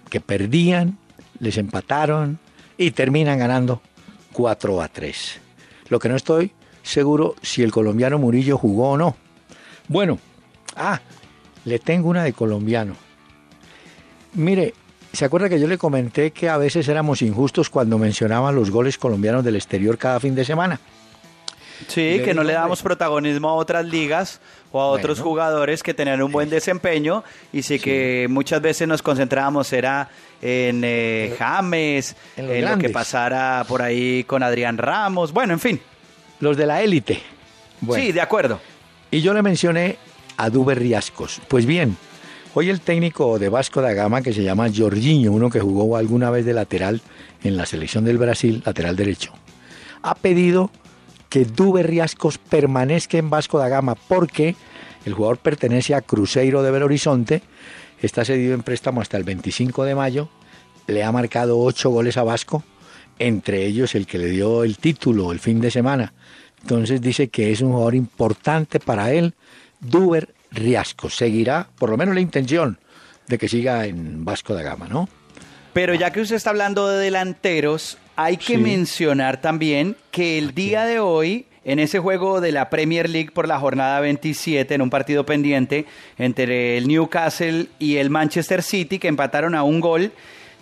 Que 0.10 0.22
perdían, 0.22 0.98
les 1.40 1.58
empataron 1.58 2.40
y 2.78 2.92
terminan 2.92 3.40
ganando 3.40 3.82
4 4.34 4.82
a 4.82 4.88
3. 4.88 5.40
Lo 5.90 6.00
que 6.00 6.10
no 6.10 6.16
estoy 6.16 6.52
seguro 6.84 7.36
si 7.42 7.64
el 7.64 7.72
colombiano 7.72 8.18
Murillo 8.18 8.58
jugó 8.58 8.92
o 8.92 8.98
no. 8.98 9.16
Bueno, 9.88 10.20
ah, 10.76 11.00
le 11.66 11.80
tengo 11.80 12.10
una 12.10 12.24
de 12.24 12.34
colombiano. 12.34 12.96
Mire, 14.34 14.74
¿se 15.14 15.26
acuerda 15.26 15.50
que 15.50 15.60
yo 15.60 15.68
le 15.68 15.78
comenté 15.78 16.32
que 16.32 16.50
a 16.50 16.58
veces 16.58 16.88
éramos 16.88 17.22
injustos 17.22 17.70
cuando 17.70 17.98
mencionaban 17.98 18.56
los 18.56 18.72
goles 18.72 18.98
colombianos 18.98 19.44
del 19.44 19.56
exterior 19.56 19.98
cada 19.98 20.20
fin 20.20 20.36
de 20.36 20.46
semana? 20.46 20.80
Sí, 21.88 22.18
Le 22.18 22.24
que 22.24 22.34
no 22.36 22.44
le 22.44 22.54
damos 22.54 22.84
protagonismo 22.84 23.50
a 23.50 23.54
otras 23.54 23.86
ligas 23.86 24.40
o 24.72 24.80
a 24.80 24.86
otros 24.88 25.18
Bueno. 25.18 25.32
jugadores 25.32 25.82
que 25.82 25.96
tenían 25.96 26.22
un 26.22 26.32
buen 26.32 26.48
desempeño 26.50 27.24
y 27.52 27.64
sí, 27.64 27.80
que 27.80 28.28
muchas 28.30 28.62
veces 28.62 28.88
nos 28.88 29.02
concentrábamos 29.02 29.74
era 29.74 30.08
en 30.44 30.84
eh, 30.86 31.36
James, 31.40 32.16
en 32.38 32.66
lo 32.66 32.78
que 32.78 32.90
pasara 32.90 33.66
por 33.68 33.82
ahí 33.82 34.24
con 34.26 34.44
Adrián 34.44 34.78
Ramos, 34.78 35.34
bueno, 35.34 35.54
en 35.54 35.60
fin. 35.60 35.82
Los 36.40 36.56
de 36.56 36.68
la 36.68 36.82
élite. 36.84 37.20
Bueno. 37.82 38.04
Sí, 38.04 38.12
de 38.12 38.22
acuerdo. 38.22 38.60
Y 39.10 39.22
yo 39.22 39.34
le 39.34 39.42
mencioné 39.42 39.98
a 40.38 40.50
Duber 40.52 40.78
Riascos. 40.80 41.42
Pues 41.48 41.66
bien, 41.66 41.98
hoy 42.54 42.70
el 42.70 42.82
técnico 42.82 43.40
de 43.40 43.50
Vasco 43.50 43.82
da 43.82 43.94
Gama, 43.94 44.22
que 44.22 44.34
se 44.34 44.44
llama 44.44 44.70
Jorginho, 44.74 45.32
uno 45.32 45.50
que 45.50 45.60
jugó 45.60 45.96
alguna 45.96 46.30
vez 46.30 46.46
de 46.46 46.54
lateral 46.54 47.02
en 47.44 47.56
la 47.56 47.66
selección 47.66 48.04
del 48.04 48.18
Brasil, 48.18 48.62
lateral 48.66 48.96
derecho, 48.96 49.34
ha 50.02 50.16
pedido 50.16 50.70
que 51.30 51.46
Duber 51.46 51.88
Riascos 51.88 52.38
permanezca 52.38 53.18
en 53.18 53.30
Vasco 53.30 53.58
da 53.58 53.70
Gama 53.70 53.96
porque 53.96 54.56
el 55.06 55.14
jugador 55.14 55.38
pertenece 55.38 55.96
a 55.96 56.02
Cruzeiro 56.02 56.62
de 56.62 56.72
Belo 56.72 56.86
Horizonte, 56.86 57.42
está 58.02 58.26
cedido 58.26 58.54
en 58.54 58.64
préstamo 58.64 59.02
hasta 59.02 59.18
el 59.18 59.24
25 59.24 59.86
de 59.86 59.96
mayo, 59.96 60.30
le 60.88 61.04
ha 61.04 61.12
marcado 61.12 61.60
ocho 61.60 61.90
goles 61.90 62.18
a 62.18 62.24
Vasco, 62.24 62.64
entre 63.18 63.66
ellos 63.66 63.96
el 63.96 64.06
que 64.06 64.18
le 64.18 64.28
dio 64.28 64.64
el 64.64 64.78
título 64.78 65.32
el 65.32 65.40
fin 65.40 65.62
de 65.62 65.72
semana. 65.72 66.14
Entonces 66.62 67.02
dice 67.02 67.30
que 67.30 67.52
es 67.52 67.62
un 67.62 67.72
jugador 67.72 67.96
importante 67.96 68.80
para 68.80 69.14
él, 69.14 69.34
Duber 69.80 70.31
Riascos. 70.52 71.16
Seguirá, 71.16 71.68
por 71.78 71.90
lo 71.90 71.98
menos 71.98 72.14
la 72.16 72.22
intención 72.22 72.78
de 73.28 73.38
que 73.38 73.48
siga 73.48 73.86
en 73.86 74.26
Vasco 74.26 74.54
da 74.54 74.62
Gama, 74.62 74.88
¿no? 74.88 75.08
Pero 75.74 75.94
ya 75.94 76.12
que 76.12 76.22
usted 76.22 76.36
está 76.36 76.50
hablando 76.50 76.88
de 76.90 77.00
delanteros, 77.04 77.98
hay 78.18 78.38
que 78.38 78.56
Sí. 78.56 78.58
mencionar 78.58 79.40
también 79.40 79.96
que 80.12 80.38
el 80.38 80.54
día 80.54 80.84
de 80.84 81.00
hoy, 81.00 81.46
en 81.64 81.80
ese 81.80 82.00
juego 82.00 82.42
de 82.42 82.52
la 82.52 82.70
Premier 82.70 83.10
League 83.10 83.32
por 83.32 83.48
la 83.48 83.58
jornada 83.60 84.00
27, 84.02 84.74
en 84.76 84.82
un 84.82 84.90
partido 84.90 85.26
pendiente 85.26 85.86
entre 86.18 86.78
el 86.78 86.88
Newcastle 86.90 87.68
y 87.80 87.98
el 87.98 88.10
Manchester 88.10 88.64
City, 88.64 89.00
que 89.00 89.08
empataron 89.08 89.56
a 89.56 89.64
un 89.64 89.80
gol, 89.80 90.12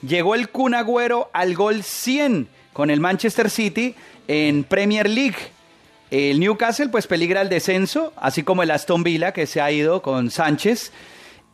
llegó 0.07 0.35
el 0.35 0.49
Kun 0.49 0.75
Agüero 0.75 1.29
al 1.33 1.55
gol 1.55 1.81
100 1.83 2.47
con 2.73 2.91
el 2.91 2.99
Manchester 2.99 3.49
City 3.49 3.95
en 4.27 4.63
Premier 4.63 5.09
League. 5.09 5.37
El 6.11 6.39
Newcastle 6.39 6.89
pues 6.89 7.05
peligra 7.07 7.41
el 7.41 7.49
descenso, 7.49 8.13
así 8.15 8.43
como 8.43 8.63
el 8.63 8.71
Aston 8.71 9.03
Villa 9.03 9.31
que 9.31 9.45
se 9.47 9.61
ha 9.61 9.71
ido 9.71 10.01
con 10.01 10.31
Sánchez. 10.31 10.91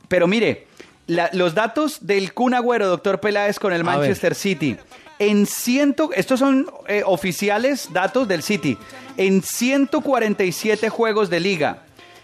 Pero 0.08 0.28
mire, 0.28 0.68
la- 1.08 1.30
los 1.34 1.54
datos 1.56 2.06
del 2.08 2.34
Kun 2.34 2.54
Agüero, 2.54 2.88
doctor 2.88 3.20
Peláez, 3.20 3.60
con 3.60 3.74
el. 3.74 3.84
Manchester 3.84 4.34
City. 4.36 4.78
En 5.20 5.46
ciento, 5.46 6.10
estos 6.14 6.40
son 6.40 6.70
eh, 6.88 7.02
oficiales 7.06 7.90
datos 7.94 8.28
del 8.28 8.44
City. 8.44 8.78
En 9.18 9.42
147 9.42 10.90
juegos 10.90 11.30
de 11.30 11.40
liga, 11.40 11.84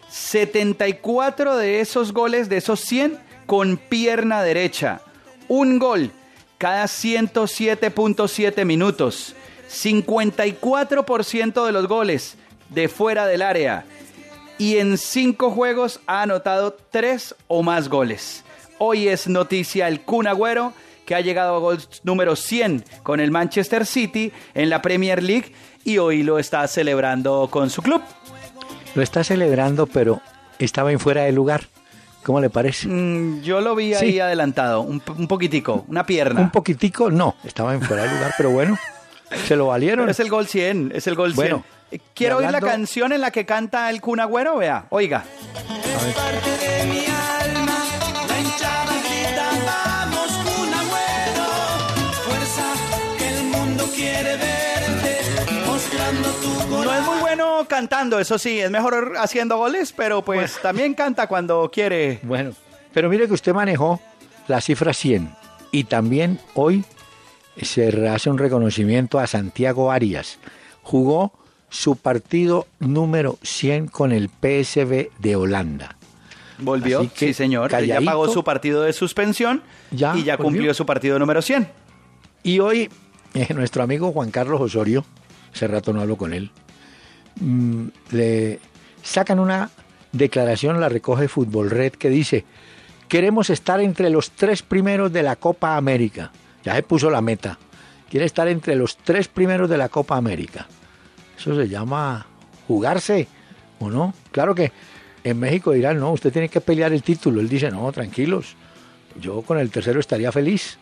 74 0.10 1.58
de 1.58 1.80
esos 1.82 2.14
goles, 2.14 2.50
de 2.50 2.58
esos 2.58 2.80
100, 2.82 3.18
con 3.46 3.78
pierna 3.78 4.44
derecha. 4.44 5.02
Un 5.48 5.80
gol 5.80 6.12
cada 6.58 6.86
107.7 6.86 8.66
minutos. 8.66 9.36
54% 9.72 11.66
de 11.66 11.72
los 11.72 11.88
goles 11.88 12.36
de 12.70 12.88
fuera 12.88 13.26
del 13.28 13.42
área. 13.42 13.86
Y 14.58 14.78
en 14.78 14.98
cinco 14.98 15.50
juegos 15.52 16.00
ha 16.08 16.22
anotado 16.22 16.78
tres 16.92 17.36
o 17.48 17.64
más 17.64 17.90
goles. 17.90 18.44
Hoy 18.78 19.08
es 19.08 19.28
noticia 19.28 19.88
el 19.88 20.02
Kun 20.02 20.28
Agüero, 20.28 20.74
que 21.06 21.16
ha 21.16 21.22
llegado 21.22 21.56
a 21.56 21.60
gol 21.60 21.80
número 22.04 22.36
100 22.36 22.84
con 23.04 23.20
el 23.20 23.32
Manchester 23.32 23.86
City 23.86 24.32
en 24.54 24.70
la 24.70 24.82
Premier 24.82 25.22
League 25.24 25.54
y 25.84 25.98
hoy 25.98 26.24
lo 26.24 26.38
está 26.40 26.68
celebrando 26.68 27.48
con 27.52 27.70
su 27.70 27.82
club. 27.82 28.02
Lo 28.94 29.02
está 29.02 29.24
celebrando, 29.24 29.88
pero 29.88 30.22
estaba 30.60 30.92
en 30.92 31.00
fuera 31.00 31.24
de 31.24 31.32
lugar. 31.32 31.64
¿Cómo 32.24 32.40
le 32.40 32.52
parece? 32.52 32.88
Mm, 32.88 33.42
yo 33.42 33.62
lo 33.62 33.74
vi 33.76 33.96
ahí 33.96 34.12
Sí. 34.12 34.20
adelantado, 34.20 34.82
un, 34.82 35.02
un 35.18 35.28
poquitico, 35.28 35.86
una 35.88 36.06
pierna. 36.06 36.40
Un 36.42 36.52
poquitico, 36.52 37.10
no, 37.10 37.36
estaba 37.44 37.74
en 37.74 37.82
fuera 37.82 38.04
de 38.04 38.10
lugar, 38.14 38.34
pero 38.38 38.52
bueno, 38.52 38.78
se 39.48 39.56
lo 39.56 39.68
valieron. 39.68 40.06
Pero 40.06 40.12
es 40.12 40.20
el 40.20 40.30
gol 40.30 40.48
100, 40.48 40.92
es 40.96 41.08
el 41.08 41.16
gol 41.16 41.34
100. 41.34 41.36
Bueno, 41.36 41.64
Quiero 42.14 42.36
y 42.36 42.38
oír 42.38 42.52
la 42.52 42.58
hablando- 42.60 42.68
canción 42.68 43.12
en 43.12 43.22
la 43.22 43.32
que 43.32 43.46
canta 43.46 43.90
el 43.90 44.00
Kun 44.02 44.20
Agüero, 44.22 44.56
vea, 44.58 44.86
oiga. 44.90 45.24
parte 46.16 46.50
de 46.58 46.86
mi 46.86 47.00
alma. 47.06 47.84
La 48.30 48.40
hinchada 48.40 48.94
grita, 49.04 49.50
vamos, 49.66 50.32
Kun 50.32 50.74
Agüero. 50.74 52.14
Fuerza 52.26 52.64
que 53.18 53.28
el 53.38 53.44
mundo 53.46 53.86
quiere 53.94 54.38
verte, 54.38 55.18
mostrando 55.66 56.30
tu 56.30 56.48
No 56.48 56.60
es 56.60 56.86
corazón. 56.88 57.06
muy 57.06 57.20
bueno 57.22 57.66
cantando, 57.68 58.20
eso 58.20 58.38
sí, 58.40 58.60
es 58.62 58.72
mejor 58.72 59.14
haciendo 59.18 59.58
goles, 59.58 59.92
pero 59.96 60.22
pues 60.22 60.60
también 60.62 60.94
canta 60.94 61.28
cuando 61.28 61.70
quiere. 61.72 62.20
Bueno, 62.24 62.54
pero 62.94 63.10
mire 63.10 63.28
que 63.28 63.34
usted 63.34 63.54
manejó 63.54 64.00
la 64.48 64.62
cifra 64.62 64.94
100 64.94 65.34
y 65.72 65.84
también 65.86 66.40
hoy 66.54 66.84
se 67.58 68.08
hace 68.08 68.30
un 68.30 68.38
reconocimiento 68.38 69.20
a 69.20 69.28
Santiago 69.28 69.92
Arias. 69.92 70.40
Jugó 70.84 71.34
su 71.70 71.96
partido 71.96 72.68
número 72.80 73.38
100 73.44 73.88
con 73.88 74.12
el 74.12 74.30
PSV 74.30 75.10
de 75.20 75.36
Holanda. 75.36 75.98
Volvió, 76.60 77.02
que, 77.14 77.28
sí 77.28 77.34
señor, 77.34 77.72
ya 77.86 78.02
pagó 78.02 78.28
su 78.28 78.44
partido 78.44 78.84
de 78.84 78.94
suspensión 78.94 79.64
Ya, 79.90 80.16
y 80.16 80.24
ya 80.24 80.36
volvió. 80.38 80.46
cumplió 80.52 80.74
su 80.74 80.86
partido 80.86 81.18
número 81.18 81.42
100. 81.42 81.68
Y 82.44 82.60
hoy 82.60 82.90
eh, 83.34 83.54
nuestro 83.54 83.82
amigo 83.84 84.12
Juan 84.12 84.30
Carlos 84.30 84.60
Osorio, 84.60 85.06
hace 85.54 85.68
rato 85.68 85.94
no 85.94 86.02
hablo 86.02 86.18
con 86.18 86.34
él, 86.34 86.52
mm, 87.40 87.86
le 88.12 88.60
sacan 89.02 89.40
una 89.40 89.70
declaración, 90.12 90.80
la 90.82 90.90
recoge 90.90 91.30
Fútbol 91.30 91.70
Red, 91.70 91.94
que 91.94 92.10
dice, 92.10 92.44
queremos 93.08 93.50
estar 93.50 93.80
entre 93.80 94.10
los 94.10 94.32
tres 94.32 94.62
primeros 94.64 95.14
de 95.14 95.24
la 95.24 95.38
Copa 95.38 95.78
América. 95.78 96.32
Ya 96.64 96.76
se 96.76 96.84
puso 96.84 97.10
la 97.10 97.22
meta. 97.22 97.58
Quiere 98.10 98.26
estar 98.26 98.48
entre 98.48 98.76
los 98.76 98.98
tres 98.98 99.28
primeros 99.28 99.70
de 99.70 99.78
la 99.78 99.90
Copa 99.90 100.18
América. 100.18 100.68
Eso 101.38 101.56
se 101.56 101.68
llama 101.70 102.26
jugarse, 102.68 103.28
¿o 103.80 103.90
no? 103.90 104.14
Claro 104.32 104.54
que 104.54 104.72
en 105.24 105.40
México 105.40 105.72
dirán, 105.72 106.00
no, 106.00 106.12
usted 106.12 106.32
tiene 106.32 106.50
que 106.50 106.62
pelear 106.62 106.92
el 106.94 107.04
título. 107.04 107.40
Él 107.42 107.50
dice, 107.50 107.72
no, 107.72 107.92
tranquilos, 107.92 108.56
yo 109.20 109.42
con 109.42 109.58
el 109.60 109.72
tercero 109.72 110.00
estaría 110.00 110.32
feliz. 110.32 110.78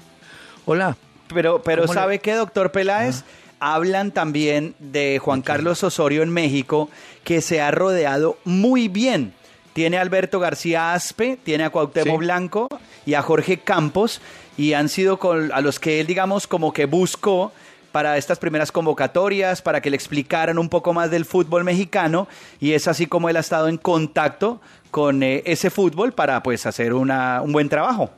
Hola, 0.66 0.98
Pero, 1.34 1.62
pero 1.62 1.84
¿Cómo 1.84 1.94
le- 1.94 2.00
Ah. 2.00 2.02
¿sabe 2.04 2.20
qué, 2.20 2.34
doctor 2.34 2.72
Peláez? 2.72 3.24
Hablan 3.60 4.12
también 4.12 4.74
de 4.80 5.20
Juan 5.20 5.42
Carlos 5.42 5.84
Osorio 5.84 6.24
en 6.24 6.30
México, 6.30 6.90
que 7.24 7.42
se 7.42 7.62
ha 7.62 7.70
rodeado 7.72 8.38
muy 8.46 8.88
bien. 8.88 9.34
Tiene 9.74 9.98
a 9.98 10.02
Alberto 10.02 10.40
García 10.40 10.94
Aspe, 10.94 11.38
tiene 11.44 11.66
a 11.66 11.70
Cuauhtémoc 11.70 12.16
Sí. 12.16 12.26
Blanco 12.26 12.68
y 13.06 13.14
a 13.14 13.22
Jorge 13.22 13.60
Campos, 13.60 14.22
y 14.60 14.74
han 14.74 14.90
sido 14.90 15.20
con, 15.20 15.54
a 15.54 15.62
los 15.62 15.80
que 15.80 16.02
él, 16.02 16.08
digamos, 16.08 16.46
como 16.46 16.74
que 16.74 16.84
buscó 16.84 17.54
para 17.94 18.18
estas 18.18 18.40
primeras 18.40 18.74
convocatorias, 18.74 19.62
para 19.62 19.80
que 19.82 19.90
le 19.90 19.96
explicaran 19.96 20.60
un 20.60 20.68
poco 20.68 20.92
más 20.92 21.10
del 21.10 21.24
fútbol 21.24 21.64
mexicano, 21.64 22.28
y 22.60 22.74
es 22.74 22.90
así 22.90 23.06
como 23.06 23.30
él 23.30 23.38
ha 23.38 23.40
estado 23.40 23.70
en 23.70 23.78
contacto 23.78 24.60
con 24.92 25.24
eh, 25.24 25.44
ese 25.46 25.70
fútbol 25.70 26.12
para 26.12 26.44
pues 26.44 26.66
hacer 26.66 26.94
una, 26.94 27.42
un 27.42 27.54
buen 27.54 27.70
trabajo. 27.70 28.12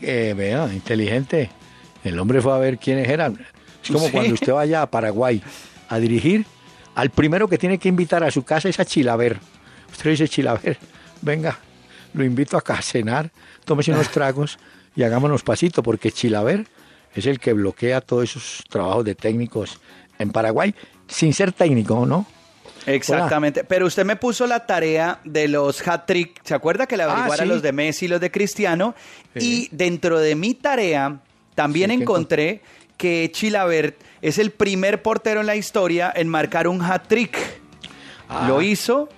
Eh, 0.00 0.34
vea, 0.36 0.72
inteligente. 0.72 1.50
El 2.04 2.16
hombre 2.20 2.40
fue 2.40 2.52
a 2.54 2.58
ver 2.58 2.78
quiénes 2.78 3.08
eran. 3.08 3.44
Es 3.82 3.90
como 3.90 4.06
Sí. 4.06 4.12
cuando 4.12 4.34
usted 4.34 4.52
vaya 4.52 4.82
a 4.82 4.86
Paraguay 4.86 5.42
a 5.88 5.98
dirigir, 5.98 6.46
al 6.94 7.10
primero 7.10 7.48
que 7.48 7.58
tiene 7.58 7.78
que 7.78 7.88
invitar 7.88 8.22
a 8.22 8.30
su 8.30 8.44
casa 8.44 8.68
es 8.68 8.78
a 8.78 8.84
Chilaver. 8.84 9.40
Usted 9.90 10.10
dice, 10.10 10.28
Chilaver, 10.28 10.78
venga, 11.20 11.58
lo 12.14 12.22
invito 12.22 12.56
acá 12.56 12.74
a 12.74 12.82
cenar, 12.82 13.32
tómese 13.64 13.90
unos 13.90 14.08
tragos 14.12 14.60
y 14.96 15.02
hagámonos 15.02 15.42
pasito, 15.42 15.82
porque 15.82 16.12
Chilaver 16.12 16.66
es 17.14 17.26
el 17.26 17.38
que 17.40 17.52
bloquea 17.52 18.00
todos 18.00 18.24
esos 18.24 18.64
trabajos 18.68 19.04
de 19.04 19.14
técnicos 19.14 19.80
en 20.18 20.30
Paraguay, 20.30 20.74
sin 21.08 21.32
ser 21.34 21.52
técnico, 21.52 22.06
¿no? 22.06 22.26
Exactamente. 22.86 23.64
Pero 23.64 23.86
usted 23.86 24.04
me 24.04 24.16
puso 24.16 24.46
la 24.46 24.66
tarea 24.66 25.20
de 25.24 25.46
los 25.48 25.86
hat-trick. 25.86 26.40
¿Se 26.44 26.54
acuerda 26.54 26.86
que 26.86 26.96
le 26.96 27.04
Ah, 27.04 27.12
averiguara 27.12 27.44
sí. 27.44 27.48
los 27.48 27.62
de 27.62 27.72
Messi 27.72 28.06
y 28.06 28.08
los 28.08 28.20
de 28.20 28.30
Cristiano? 28.30 28.94
Sí. 29.36 29.68
Y 29.70 29.76
dentro 29.76 30.18
de 30.18 30.34
mi 30.34 30.54
tarea 30.54 31.20
también 31.54 31.90
Sí, 31.90 31.96
¿qué 31.96 32.02
encontré 32.02 32.60
que 32.96 33.30
Chilabert 33.32 33.96
es 34.20 34.38
el 34.38 34.52
primer 34.52 35.02
portero 35.02 35.40
en 35.40 35.46
la 35.46 35.56
historia 35.56 36.12
en 36.14 36.28
marcar 36.28 36.68
un 36.68 36.80
hat-trick. 36.82 37.36
Ah. 38.28 38.46
Lo 38.48 38.62
hizo, 38.62 39.08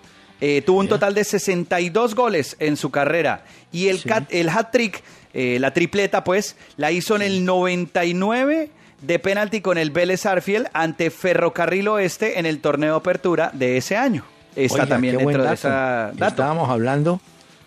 eh, 0.40 0.62
tuvo 0.64 0.80
un 0.80 0.88
total 0.88 1.14
de 1.14 1.22
62 1.24 2.14
goles 2.14 2.56
en 2.58 2.76
su 2.76 2.90
carrera. 2.90 3.44
Y 3.74 3.88
el, 3.88 3.98
Sí. 3.98 4.08
cat- 4.08 4.28
el 4.30 4.48
hat-trick, 4.48 5.02
eh, 5.34 5.58
la 5.60 5.72
tripleta, 5.74 6.24
pues, 6.24 6.56
la 6.76 6.92
hizo 6.92 7.16
en 7.16 7.22
el 7.22 7.44
99 7.44 8.70
de 9.02 9.18
penalti 9.18 9.60
con 9.60 9.76
el 9.78 9.90
Vélez 9.90 10.24
Arfiel 10.26 10.68
ante 10.72 11.10
Ferrocarril 11.10 11.88
Oeste 11.88 12.38
en 12.38 12.46
el 12.46 12.60
torneo 12.60 12.92
de 12.92 12.96
apertura 12.98 13.50
de 13.52 13.76
ese 13.76 13.96
año. 13.96 14.24
Está 14.56 14.74
Oiga, 14.74 14.87
también 14.87 15.18
dentro 15.18 15.42
de 15.44 15.52
esa 15.54 16.12
dato. 16.14 16.26
Estábamos 16.28 16.70
hablando, 16.70 17.20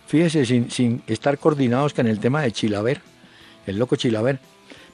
fíjese, 0.07 0.45
sin, 0.45 0.71
sin 0.71 1.03
estar 1.07 1.37
coordinados 1.37 1.93
con 1.93 2.07
el 2.07 2.19
tema 2.19 2.41
de 2.41 2.51
Chilaver, 2.51 3.01
el 3.67 3.77
loco 3.77 3.95
Chilaver, 3.97 4.39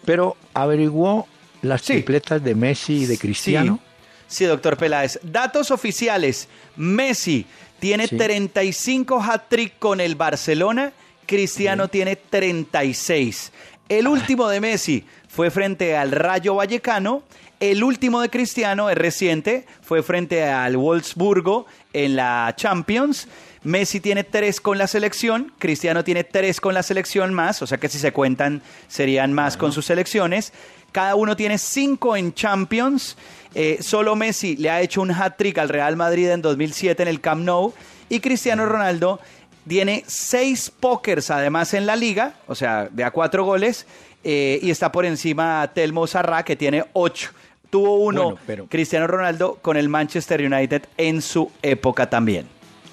pero 0.03 0.35
averiguó 0.53 1.27
las 1.61 1.81
Sí. 1.81 1.93
tripletas 1.93 2.43
de 2.43 2.55
Messi 2.55 3.03
y 3.03 3.05
de 3.05 3.17
Cristiano. 3.17 3.79
Sí, 4.27 4.37
sí, 4.39 4.45
doctor 4.45 4.75
Peláez. 4.77 5.19
Datos 5.21 5.69
oficiales. 5.71 6.47
Messi 6.75 7.45
tiene 7.79 8.07
Sí. 8.07 8.17
35 8.17 9.21
hat-trick 9.21 9.77
con 9.79 10.01
el 10.01 10.15
Barcelona. 10.15 10.91
Cristiano 11.33 11.87
tiene 11.87 12.15
36. 12.15 13.51
El 13.89 14.07
último 14.07 14.49
de 14.49 14.61
Messi 14.61 15.03
fue 15.27 15.49
frente 15.49 15.97
al 15.97 16.11
Rayo 16.11 16.53
Vallecano. 16.53 17.23
El 17.59 17.83
último 17.83 18.21
de 18.21 18.29
Cristiano 18.29 18.87
es 18.91 18.95
reciente, 18.95 19.65
fue 19.81 20.03
frente 20.03 20.43
al 20.43 20.77
Wolfsburgo 20.77 21.65
en 21.91 22.17
la 22.17 22.53
Champions. 22.55 23.27
Messi 23.63 23.99
tiene 23.99 24.23
tres 24.23 24.61
con 24.61 24.77
la 24.77 24.85
selección, 24.85 25.51
Cristiano 25.57 26.03
tiene 26.03 26.23
tres 26.23 26.61
con 26.61 26.75
la 26.75 26.83
selección 26.83 27.33
más, 27.33 27.63
o 27.63 27.65
sea 27.65 27.79
que 27.79 27.89
si 27.89 27.97
se 27.97 28.13
cuentan 28.13 28.61
serían 28.87 29.33
más 29.33 29.57
con 29.57 29.71
sus 29.71 29.87
selecciones. 29.87 30.53
Cada 30.91 31.15
uno 31.15 31.35
tiene 31.35 31.57
cinco 31.57 32.15
en 32.15 32.35
Champions. 32.35 33.17
Eh, 33.55 33.79
solo 33.81 34.15
Messi 34.15 34.55
le 34.55 34.69
ha 34.69 34.81
hecho 34.81 35.01
un 35.01 35.09
hat-trick 35.09 35.57
al 35.57 35.69
Real 35.69 35.95
Madrid 35.95 36.29
en 36.29 36.43
2007 36.43 37.01
en 37.01 37.09
el 37.09 37.21
Camp 37.21 37.41
Nou. 37.43 37.73
Y 38.09 38.19
Cristiano 38.19 38.67
Ronaldo 38.67 39.19
tiene 39.67 40.03
seis 40.07 40.69
pokers 40.71 41.29
además 41.31 41.73
en 41.73 41.85
la 41.85 41.95
liga, 41.95 42.33
o 42.47 42.55
sea, 42.55 42.87
de 42.91 43.03
a 43.03 43.11
cuatro 43.11 43.43
goles. 43.45 43.85
eh, 44.25 44.57
y 44.63 44.71
está 44.71 44.89
por 44.89 45.05
encima 45.05 45.69
Telmo 45.73 46.07
Zarra, 46.07 46.43
que 46.45 46.55
tiene 46.55 46.85
ocho. 46.93 47.31
Tuvo 47.69 47.97
uno 47.97 48.23
Bueno, 48.23 48.39
pero- 48.47 48.67
Cristiano 48.67 49.05
Ronaldo 49.05 49.55
con 49.61 49.75
el 49.75 49.89
Manchester 49.89 50.41
United 50.49 50.83
en 50.95 51.21
su 51.21 51.51
época 51.61 52.09
también. 52.09 52.47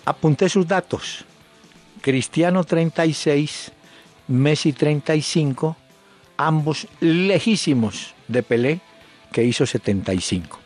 Apunté 0.06 0.48
sus 0.48 0.66
datos. 0.66 1.24
Cristiano 2.00 2.64
36, 2.64 3.70
Messi 4.26 4.72
35, 4.72 5.76
ambos 6.36 6.88
lejísimos 7.00 8.14
de 8.26 8.42
Pelé, 8.42 8.80
que 9.32 9.44
hizo 9.44 9.66
75. 9.66 10.58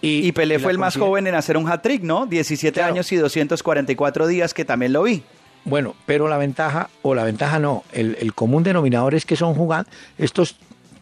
Y 0.00 0.30
Pelé 0.32 0.54
la 0.58 0.62
fue 0.62 0.72
el 0.72 0.78
más 0.78 0.96
joven 0.96 1.26
en 1.26 1.34
hacer 1.34 1.56
un 1.56 1.68
hat-trick, 1.70 2.02
¿no? 2.02 2.26
17 2.26 2.72
Claro. 2.74 2.92
años 2.94 3.10
y 3.12 3.16
244 3.16 4.26
días, 4.28 4.54
que 4.54 4.64
también 4.64 4.92
lo 4.92 5.02
vi. 5.02 5.24
Bueno, 5.66 5.94
pero 6.06 6.28
la 6.28 6.38
ventaja, 6.38 6.88
o 7.02 7.14
la 7.14 7.24
ventaja 7.24 7.58
no, 7.58 7.84
el, 7.92 8.16
el 8.20 8.32
común 8.34 8.62
denominador 8.62 9.14
es 9.14 9.26
que 9.26 9.36
son 9.36 9.54
jugadas, 9.54 9.86
estos, 10.16 10.56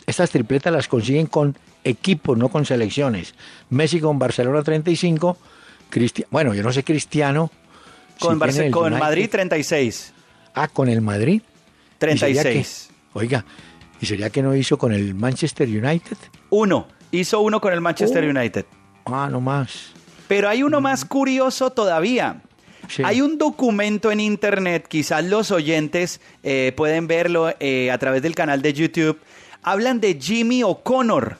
estas 0.06 0.30
tripletas 0.30 0.72
las 0.72 0.88
consiguen 0.88 1.26
con 1.26 1.56
equipos, 1.84 2.36
no 2.38 2.48
con 2.48 2.64
selecciones. 2.64 3.34
Messi 3.70 4.00
con 4.00 4.18
Barcelona 4.18 4.62
35, 4.62 5.36
Cristiano, 5.90 6.28
bueno, 6.32 6.54
yo 6.54 6.62
no 6.62 6.72
sé 6.72 6.82
Cristiano. 6.82 7.50
si 8.18 8.26
Con, 8.26 8.40
Barce- 8.40 8.64
el 8.66 8.72
con 8.72 8.86
United. 8.86 9.00
Madrid 9.00 9.28
36. 9.30 10.12
Ah, 10.54 10.66
con 10.68 10.88
el 10.88 11.00
Madrid. 11.02 11.42
¿Y 12.00 12.18
sería 12.18 12.42
36. 12.42 12.88
que- 13.12 13.18
oiga, 13.18 13.44
¿y 14.00 14.06
sería 14.06 14.30
que 14.30 14.42
no 14.42 14.56
hizo 14.56 14.78
con 14.78 14.92
el 14.92 15.14
Manchester 15.14 15.68
United? 15.68 16.16
Uno. 16.50 16.88
Hizo 17.10 17.40
uno 17.40 17.60
con 17.60 17.72
el 17.72 17.80
Manchester 17.80 18.24
Oh. 18.24 18.30
United. 18.30 18.64
Ah, 19.04 19.28
no 19.30 19.40
más. 19.40 19.92
Pero 20.26 20.48
hay 20.48 20.62
uno 20.62 20.80
más 20.80 21.04
curioso 21.04 21.70
todavía. 21.70 22.40
Hay 23.04 23.20
un 23.20 23.38
documento 23.38 24.10
en 24.10 24.20
internet, 24.20 24.86
quizás 24.88 25.24
los 25.24 25.50
oyentes 25.50 26.20
eh, 26.42 26.72
pueden 26.76 27.06
verlo 27.06 27.52
eh, 27.60 27.90
a 27.90 27.98
través 27.98 28.22
del 28.22 28.34
canal 28.34 28.62
de 28.62 28.72
YouTube. 28.72 29.18
Hablan 29.62 30.00
de 30.00 30.18
Jimmy 30.20 30.62
O'Connor, 30.62 31.38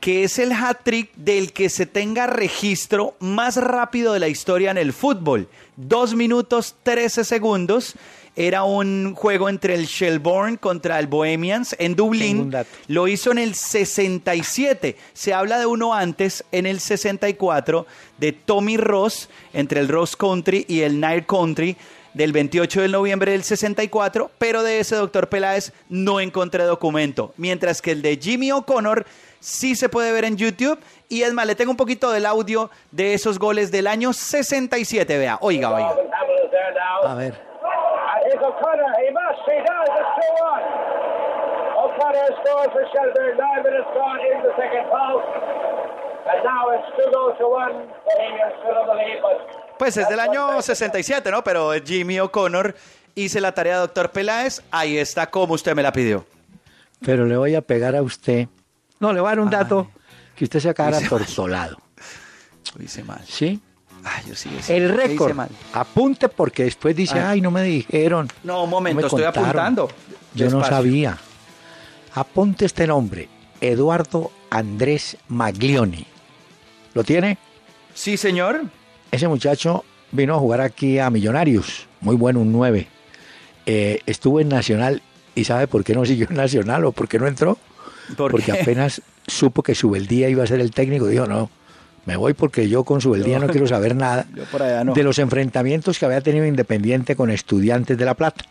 que 0.00 0.24
es 0.24 0.38
el 0.38 0.52
hat-trick 0.52 1.10
del 1.16 1.52
que 1.52 1.68
se 1.68 1.86
tenga 1.86 2.26
registro 2.26 3.16
más 3.18 3.56
rápido 3.56 4.12
de 4.12 4.20
la 4.20 4.28
historia 4.28 4.70
en 4.70 4.78
el 4.78 4.92
fútbol. 4.92 5.48
Dos 5.76 6.14
minutos 6.14 6.76
13 6.82 7.24
segundos. 7.24 7.94
Era 8.40 8.62
un 8.62 9.16
juego 9.16 9.48
entre 9.48 9.74
el 9.74 9.86
Shelbourne 9.86 10.58
contra 10.58 11.00
el 11.00 11.08
Bohemians 11.08 11.74
en 11.80 11.96
Dublín. 11.96 12.54
Lo 12.86 13.08
hizo 13.08 13.32
en 13.32 13.38
el 13.38 13.56
67. 13.56 14.96
Se 15.12 15.34
habla 15.34 15.58
de 15.58 15.66
uno 15.66 15.92
antes, 15.92 16.44
en 16.52 16.64
el 16.64 16.78
64, 16.78 17.84
de 18.16 18.30
Tommy 18.32 18.76
Ross, 18.76 19.28
entre 19.52 19.80
el 19.80 19.88
Ross 19.88 20.14
Country 20.14 20.64
y 20.68 20.82
el 20.82 21.00
Nile 21.00 21.26
Country, 21.26 21.76
del 22.14 22.30
28 22.30 22.82
de 22.82 22.88
noviembre 22.88 23.32
del 23.32 23.42
64, 23.42 24.30
pero 24.38 24.62
de 24.62 24.78
ese 24.78 24.94
doctor 24.94 25.28
Peláez 25.28 25.72
no 25.88 26.20
encontré 26.20 26.62
documento. 26.62 27.34
Mientras 27.38 27.82
que 27.82 27.90
el 27.90 28.02
de 28.02 28.18
Jimmy 28.22 28.52
O'Connor 28.52 29.04
sí 29.40 29.74
se 29.74 29.88
puede 29.88 30.12
ver 30.12 30.24
en 30.24 30.36
YouTube. 30.36 30.78
Y 31.08 31.22
es 31.22 31.32
más, 31.32 31.44
le 31.44 31.56
tengo 31.56 31.72
un 31.72 31.76
poquito 31.76 32.12
del 32.12 32.24
audio 32.24 32.70
de 32.92 33.14
esos 33.14 33.40
goles 33.40 33.72
del 33.72 33.88
año 33.88 34.12
67. 34.12 35.18
Vea, 35.18 35.38
oiga, 35.40 35.70
oiga. 35.74 35.96
A 37.04 37.14
ver. 37.16 37.48
And 38.18 38.24
here's 38.26 38.42
O'Connor. 38.42 38.90
He 38.98 39.10
must. 39.12 39.46
He 39.46 39.60
does. 40.18 40.26
It's 40.26 40.38
2 40.38 40.44
1. 40.44 41.84
O'Connor 41.84 42.28
scores 42.42 42.70
for 42.74 42.84
Shelburne. 42.92 43.36
Nine 43.38 43.62
minutes 43.64 43.88
gone 43.94 44.20
in 44.20 44.36
the 44.42 44.52
second 44.56 44.84
half. 44.90 45.20
And 46.30 46.40
now 46.44 46.62
it's 46.74 46.88
2 46.96 47.10
goals 47.12 47.34
to 47.38 47.46
1. 47.48 47.72
Bohemians 48.04 48.54
still 48.60 48.76
on 48.78 48.86
the 48.86 48.94
lead, 48.94 49.20
but. 49.22 49.78
Pues 49.78 49.96
es 49.96 50.08
del 50.08 50.18
año 50.20 50.60
67, 50.60 51.30
¿no? 51.30 51.44
Pero 51.44 51.70
Jimmy 51.84 52.18
O'Connor 52.18 52.74
hice 53.14 53.40
la 53.40 53.52
tarea, 53.52 53.78
doctor 53.78 54.10
Peláez. 54.10 54.60
Ahí 54.72 54.98
está 54.98 55.30
como 55.30 55.54
usted 55.54 55.74
me 55.76 55.82
la 55.84 55.92
pidió. 55.92 56.24
Pero 57.04 57.26
le 57.26 57.36
voy 57.36 57.54
a 57.54 57.62
pegar 57.62 57.94
a 57.94 58.02
usted. 58.02 58.48
No, 58.98 59.12
le 59.12 59.20
voy 59.20 59.28
a 59.28 59.30
dar 59.30 59.40
un 59.40 59.50
dato 59.50 59.88
que 60.34 60.44
usted 60.44 60.58
se 60.58 60.74
mal. 60.76 61.08
tortolado. 61.08 61.76
Lo 62.76 62.82
hice 62.84 63.04
mal. 63.04 63.20
¿Sí? 63.24 63.60
Ay, 64.04 64.24
yo 64.28 64.34
sí, 64.34 64.50
sí, 64.60 64.72
El 64.72 64.96
récord. 64.96 65.36
Apunte 65.72 66.28
porque 66.28 66.64
después 66.64 66.94
dice, 66.96 67.18
Ah. 67.20 67.30
ay, 67.30 67.40
no 67.40 67.50
me 67.52 67.62
dijeron. 67.62 68.28
No, 68.42 68.64
un 68.64 68.70
momento, 68.70 69.00
me 69.00 69.06
estoy 69.06 69.22
contaron". 69.22 69.48
apuntando. 69.48 69.88
Yo 70.34 70.50
no 70.50 70.64
sabía. 70.64 71.18
Apunte 72.14 72.64
este 72.64 72.86
nombre. 72.86 73.28
Eduardo 73.60 74.30
Andrés 74.50 75.16
Maglioni. 75.28 76.06
¿Lo 76.94 77.04
tiene? 77.04 77.38
Sí, 77.94 78.16
señor. 78.16 78.62
Ese 79.10 79.28
muchacho 79.28 79.84
vino 80.12 80.34
a 80.34 80.38
jugar 80.38 80.60
aquí 80.60 80.98
a 80.98 81.10
Millonarios. 81.10 81.86
Muy 82.00 82.16
bueno, 82.16 82.40
un 82.40 82.52
9. 82.52 82.86
Eh, 83.66 84.00
estuvo 84.06 84.40
en 84.40 84.48
Nacional. 84.48 85.02
¿Y 85.34 85.44
sabe 85.44 85.66
por 85.68 85.84
qué 85.84 85.94
no 85.94 86.04
siguió 86.04 86.26
en 86.30 86.36
Nacional 86.36 86.84
o 86.84 86.92
por 86.92 87.08
qué 87.08 87.18
no 87.18 87.26
entró? 87.26 87.58
¿Por 88.16 88.30
porque 88.32 88.52
qué? 88.52 88.60
apenas 88.62 89.02
supo 89.26 89.62
que 89.62 89.74
Subeldía 89.74 90.28
iba 90.28 90.42
a 90.42 90.46
ser 90.46 90.60
el 90.60 90.70
técnico, 90.70 91.06
dijo, 91.06 91.26
no, 91.26 91.50
me 92.06 92.16
voy 92.16 92.32
porque 92.32 92.68
yo 92.68 92.82
con 92.84 93.00
Subeldía 93.02 93.38
no, 93.38 93.46
No. 93.46 93.52
quiero 93.52 93.66
saber 93.66 93.94
nada 93.94 94.24
Yo 94.34 94.44
por 94.44 94.62
allá 94.62 94.82
no. 94.84 94.94
de 94.94 95.02
los 95.02 95.18
enfrentamientos 95.18 95.98
que 95.98 96.06
había 96.06 96.22
tenido 96.22 96.46
Independiente 96.46 97.14
con 97.14 97.30
estudiantes 97.30 97.98
de 97.98 98.04
La 98.06 98.14
Plata. 98.14 98.44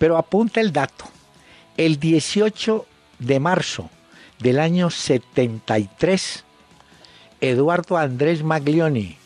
Pero 0.00 0.16
apunta 0.16 0.60
el 0.60 0.72
dato. 0.72 1.04
El 1.76 2.00
18 2.00 2.86
de 3.18 3.38
marzo 3.38 3.90
del 4.38 4.58
año 4.58 4.88
73, 4.90 6.44
Eduardo 7.42 7.98
Andrés 7.98 8.42
Maglioni 8.42 9.16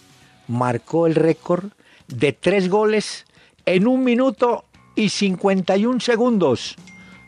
marcó 0.49 1.07
el 1.07 1.14
récord 1.14 1.66
de 2.09 2.33
tres 2.33 2.68
goles 2.68 3.25
en 3.66 3.87
un 3.87 4.03
minuto 4.05 4.64
y 4.97 5.09
51 5.11 6.01
segundos, 6.01 6.75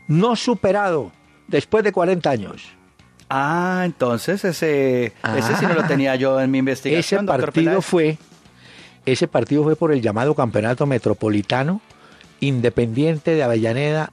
no 0.09 0.35
superado 0.35 1.11
después 1.47 1.83
de 1.85 1.93
40 1.93 2.29
años. 2.29 2.63
Ah, 3.29 3.83
entonces 3.85 4.43
ese, 4.43 5.13
ese 5.37 5.55
sí 5.57 5.65
no 5.65 5.73
lo 5.73 5.81
Ah. 5.81 5.87
tenía 5.87 6.15
yo 6.17 6.39
en 6.41 6.51
mi 6.51 6.57
Ese 6.59 6.59
investigación, 6.59 7.25
doctor 7.25 7.45
partido 7.45 7.65
Peláez. 7.71 7.85
fue, 7.85 8.17
ese 9.05 9.27
partido 9.29 9.63
fue 9.63 9.77
por 9.77 9.93
el 9.93 10.01
llamado 10.01 10.35
Campeonato 10.35 10.85
Metropolitano 10.85 11.81
Independiente 12.39 13.35
de 13.35 13.43
Avellaneda 13.43 14.11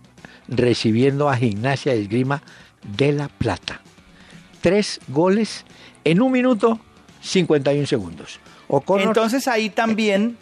recibiendo 0.48 1.28
a 1.28 1.36
Gimnasia 1.36 1.92
de 1.92 2.02
Esgrima 2.02 2.42
de 2.96 3.12
La 3.12 3.28
Plata. 3.28 3.80
Tres 4.60 5.00
goles 5.08 5.64
en 6.04 6.22
un 6.22 6.32
minuto 6.32 6.78
51 7.22 7.86
segundos. 7.86 8.40
O'Connor, 8.68 9.08
Entonces 9.08 9.48
ahí 9.48 9.70
también 9.70 10.36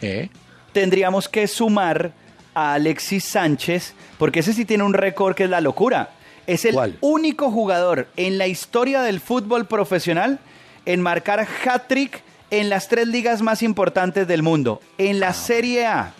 ¿eh? 0.00 0.28
tendríamos 0.72 1.28
que 1.28 1.46
sumar 1.46 2.12
a 2.54 2.74
Alexis 2.74 3.24
Sánchez, 3.24 3.94
porque 4.18 4.40
ese 4.40 4.52
sí 4.52 4.64
tiene 4.64 4.84
un 4.84 4.94
récord 4.94 5.34
que 5.34 5.44
es 5.44 5.50
la 5.50 5.60
locura. 5.60 6.10
Es 6.46 6.64
el 6.64 6.74
¿Cuál? 6.74 6.96
único 7.00 7.50
jugador 7.50 8.08
en 8.16 8.38
la 8.38 8.46
historia 8.46 9.02
del 9.02 9.20
fútbol 9.20 9.66
profesional 9.66 10.38
en 10.86 11.02
marcar 11.02 11.46
hat-trick 11.66 12.22
en 12.50 12.70
las 12.70 12.88
tres 12.88 13.08
ligas 13.08 13.42
más 13.42 13.62
importantes 13.62 14.28
del 14.28 14.42
mundo. 14.42 14.80
En 14.98 15.20
la 15.20 15.32
Serie 15.32 15.86
A, 15.86 16.14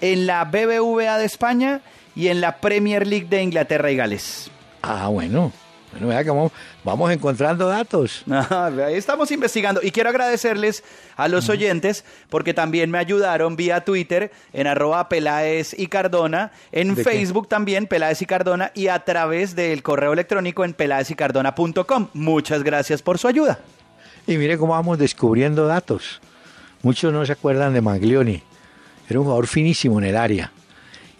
en 0.00 0.26
la 0.26 0.44
BBVA 0.44 1.18
de 1.18 1.24
España 1.24 1.80
y 2.14 2.28
en 2.28 2.40
la 2.40 2.60
Premier 2.60 3.06
League 3.06 3.26
de 3.28 3.42
Inglaterra 3.42 3.90
y 3.90 3.96
Gales. 3.96 4.50
Ah, 4.82 5.08
bueno. 5.08 5.52
Bueno, 5.92 6.08
vea 6.08 6.22
que 6.22 6.30
vamos, 6.30 6.52
vamos 6.84 7.10
encontrando 7.10 7.66
datos. 7.68 8.22
Ajá, 8.30 8.66
Ahí 8.66 8.94
estamos 8.94 9.30
investigando 9.30 9.80
y 9.82 9.90
quiero 9.90 10.10
agradecerles 10.10 10.84
a 11.16 11.28
los 11.28 11.48
oyentes 11.48 12.04
porque 12.28 12.52
también 12.52 12.90
me 12.90 12.98
ayudaron 12.98 13.56
vía 13.56 13.84
Twitter 13.84 14.30
en 14.52 14.66
arroba 14.66 15.08
Peláez 15.08 15.74
y 15.78 15.86
Cardona, 15.86 16.52
en. 16.72 16.96
Facebook 16.96 17.48
también 17.48 17.86
Peláez 17.86 18.20
y 18.20 18.26
Cardona 18.26 18.70
y 18.74 18.88
a 18.88 19.04
través 19.04 19.54
del 19.54 19.82
correo 19.82 20.12
electrónico 20.12 20.64
en 20.64 20.74
peláezycardona.com. 20.74 22.08
Muchas 22.12 22.62
gracias 22.62 23.00
por 23.00 23.18
su 23.18 23.28
ayuda. 23.28 23.60
Y 24.26 24.36
mire 24.36 24.58
cómo 24.58 24.72
vamos 24.72 24.98
descubriendo 24.98 25.66
datos. 25.66 26.20
Muchos 26.82 27.12
no 27.12 27.24
se 27.24 27.32
acuerdan 27.32 27.72
de 27.72 27.80
Maglioni. 27.80 28.42
Era 29.08 29.18
un 29.18 29.24
jugador 29.24 29.46
finísimo 29.46 29.98
en 29.98 30.06
el 30.06 30.16
área. 30.16 30.52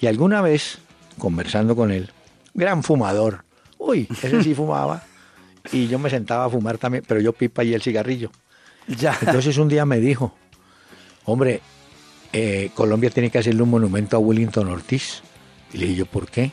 Y 0.01 0.07
alguna 0.07 0.43
vez, 0.43 0.78
conversando 1.18 1.74
con 1.74 1.91
él, 1.91 2.11
gran 2.55 2.82
fumador. 2.82 3.45
Uy, 3.78 4.09
ese 4.22 4.43
sí 4.43 4.55
fumaba. 4.55 5.03
Y 5.72 5.89
yo 5.89 5.99
me 5.99 6.11
sentaba 6.11 6.45
a 6.45 6.51
fumar 6.51 6.78
también, 6.78 7.05
pero 7.07 7.20
yo 7.20 7.32
pipa 7.32 7.64
y 7.64 7.74
el 7.74 7.82
cigarrillo. 7.82 8.30
Ya. 8.86 9.16
Entonces 9.20 9.59
un 9.59 9.68
día 9.68 9.84
me 9.84 10.01
dijo, 10.01 10.34
hombre, 11.24 11.61
eh, 12.32 12.70
Colombia 12.74 13.11
tiene 13.11 13.30
que 13.30 13.39
hacerle 13.39 13.62
un 13.62 13.70
monumento 13.70 14.16
a 14.16 14.20
Willington 14.20 14.68
Ortiz. 14.68 15.22
Y 15.72 15.78
le 15.78 15.86
dije 15.86 15.99
yo, 15.99 16.07
¿por 16.07 16.28
qué? 16.28 16.53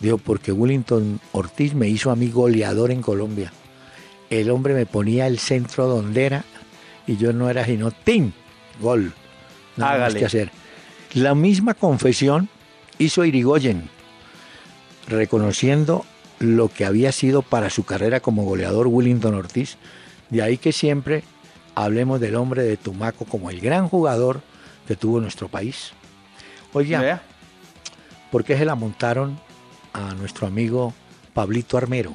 Dijo, 0.00 0.18
porque 0.18 0.52
Willington 0.52 1.20
Ortiz 1.32 1.74
me 1.74 1.88
hizo 1.88 2.10
a 2.10 2.16
mí 2.16 2.28
goleador 2.30 2.90
en 2.90 3.00
Colombia. 3.00 3.52
El 4.30 4.50
hombre 4.50 4.74
me 4.74 4.86
ponía 4.86 5.26
el 5.26 5.38
centro 5.38 5.86
donde 5.86 6.26
era 6.26 6.44
y 7.06 7.16
yo 7.16 7.32
no 7.32 7.48
era 7.48 7.64
sino 7.64 7.90
¡tim! 7.90 8.32
Gol. 8.80 9.12
Nada 9.76 9.92
más 9.92 10.00
Hágale. 10.00 10.18
que 10.18 10.26
hacer. 10.26 10.50
La 11.14 11.34
misma 11.34 11.74
confesión 11.74 12.48
hizo 12.98 13.24
Irigoyen, 13.24 13.88
reconociendo 15.08 16.04
lo 16.38 16.68
que 16.68 16.84
había 16.84 17.12
sido 17.12 17.42
para 17.42 17.70
su 17.70 17.84
carrera 17.84 18.20
como 18.20 18.44
goleador 18.44 18.88
Willington 18.88 19.34
Ortiz. 19.34 19.76
De 20.30 20.42
ahí 20.42 20.58
que 20.58 20.72
siempre 20.72 21.22
hablemos 21.74 22.20
del 22.20 22.36
hombre 22.36 22.62
de 22.62 22.76
Tumaco 22.76 23.24
como 23.24 23.50
el 23.50 23.60
gran 23.60 23.88
jugador 23.88 24.40
que 24.86 24.96
tuvo 24.96 25.20
nuestro 25.20 25.48
país. 25.48 25.92
Vea. 26.74 27.22
¿por 28.32 28.44
qué 28.44 28.58
se 28.58 28.64
la 28.64 28.74
montaron 28.74 29.38
a 29.92 30.12
nuestro 30.14 30.48
amigo 30.48 30.92
Pablito 31.32 31.78
Armero? 31.78 32.12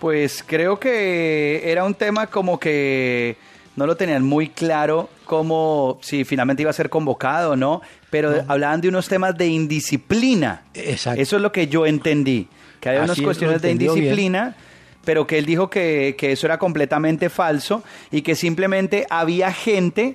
Pues 0.00 0.42
creo 0.46 0.80
que 0.80 1.70
era 1.70 1.84
un 1.84 1.94
tema 1.94 2.26
como 2.28 2.58
que 2.58 3.36
no 3.76 3.86
lo 3.86 3.96
tenían 3.96 4.22
muy 4.24 4.48
claro 4.48 5.08
como 5.24 5.98
si 6.02 6.24
finalmente 6.24 6.62
iba 6.62 6.70
a 6.70 6.74
ser 6.74 6.88
convocado 6.90 7.52
o 7.52 7.56
no, 7.56 7.82
pero 8.10 8.44
hablaban 8.48 8.80
de 8.80 8.88
unos 8.88 9.08
temas 9.08 9.36
de 9.36 9.46
indisciplina. 9.46 10.62
Exacto. 10.74 11.20
Eso 11.20 11.36
es 11.36 11.42
lo 11.42 11.52
que 11.52 11.68
yo 11.68 11.86
entendí, 11.86 12.48
que 12.80 12.88
había 12.88 13.02
Así 13.02 13.10
unas 13.10 13.20
cuestiones 13.24 13.62
de 13.62 13.74
bien. 13.74 13.90
indisciplina, 13.90 14.56
pero 15.04 15.26
que 15.26 15.38
él 15.38 15.46
dijo 15.46 15.68
que, 15.70 16.16
que 16.18 16.32
eso 16.32 16.46
era 16.46 16.58
completamente 16.58 17.28
falso 17.28 17.84
y 18.10 18.22
que 18.22 18.34
simplemente 18.34 19.06
había 19.10 19.52
gente 19.52 20.14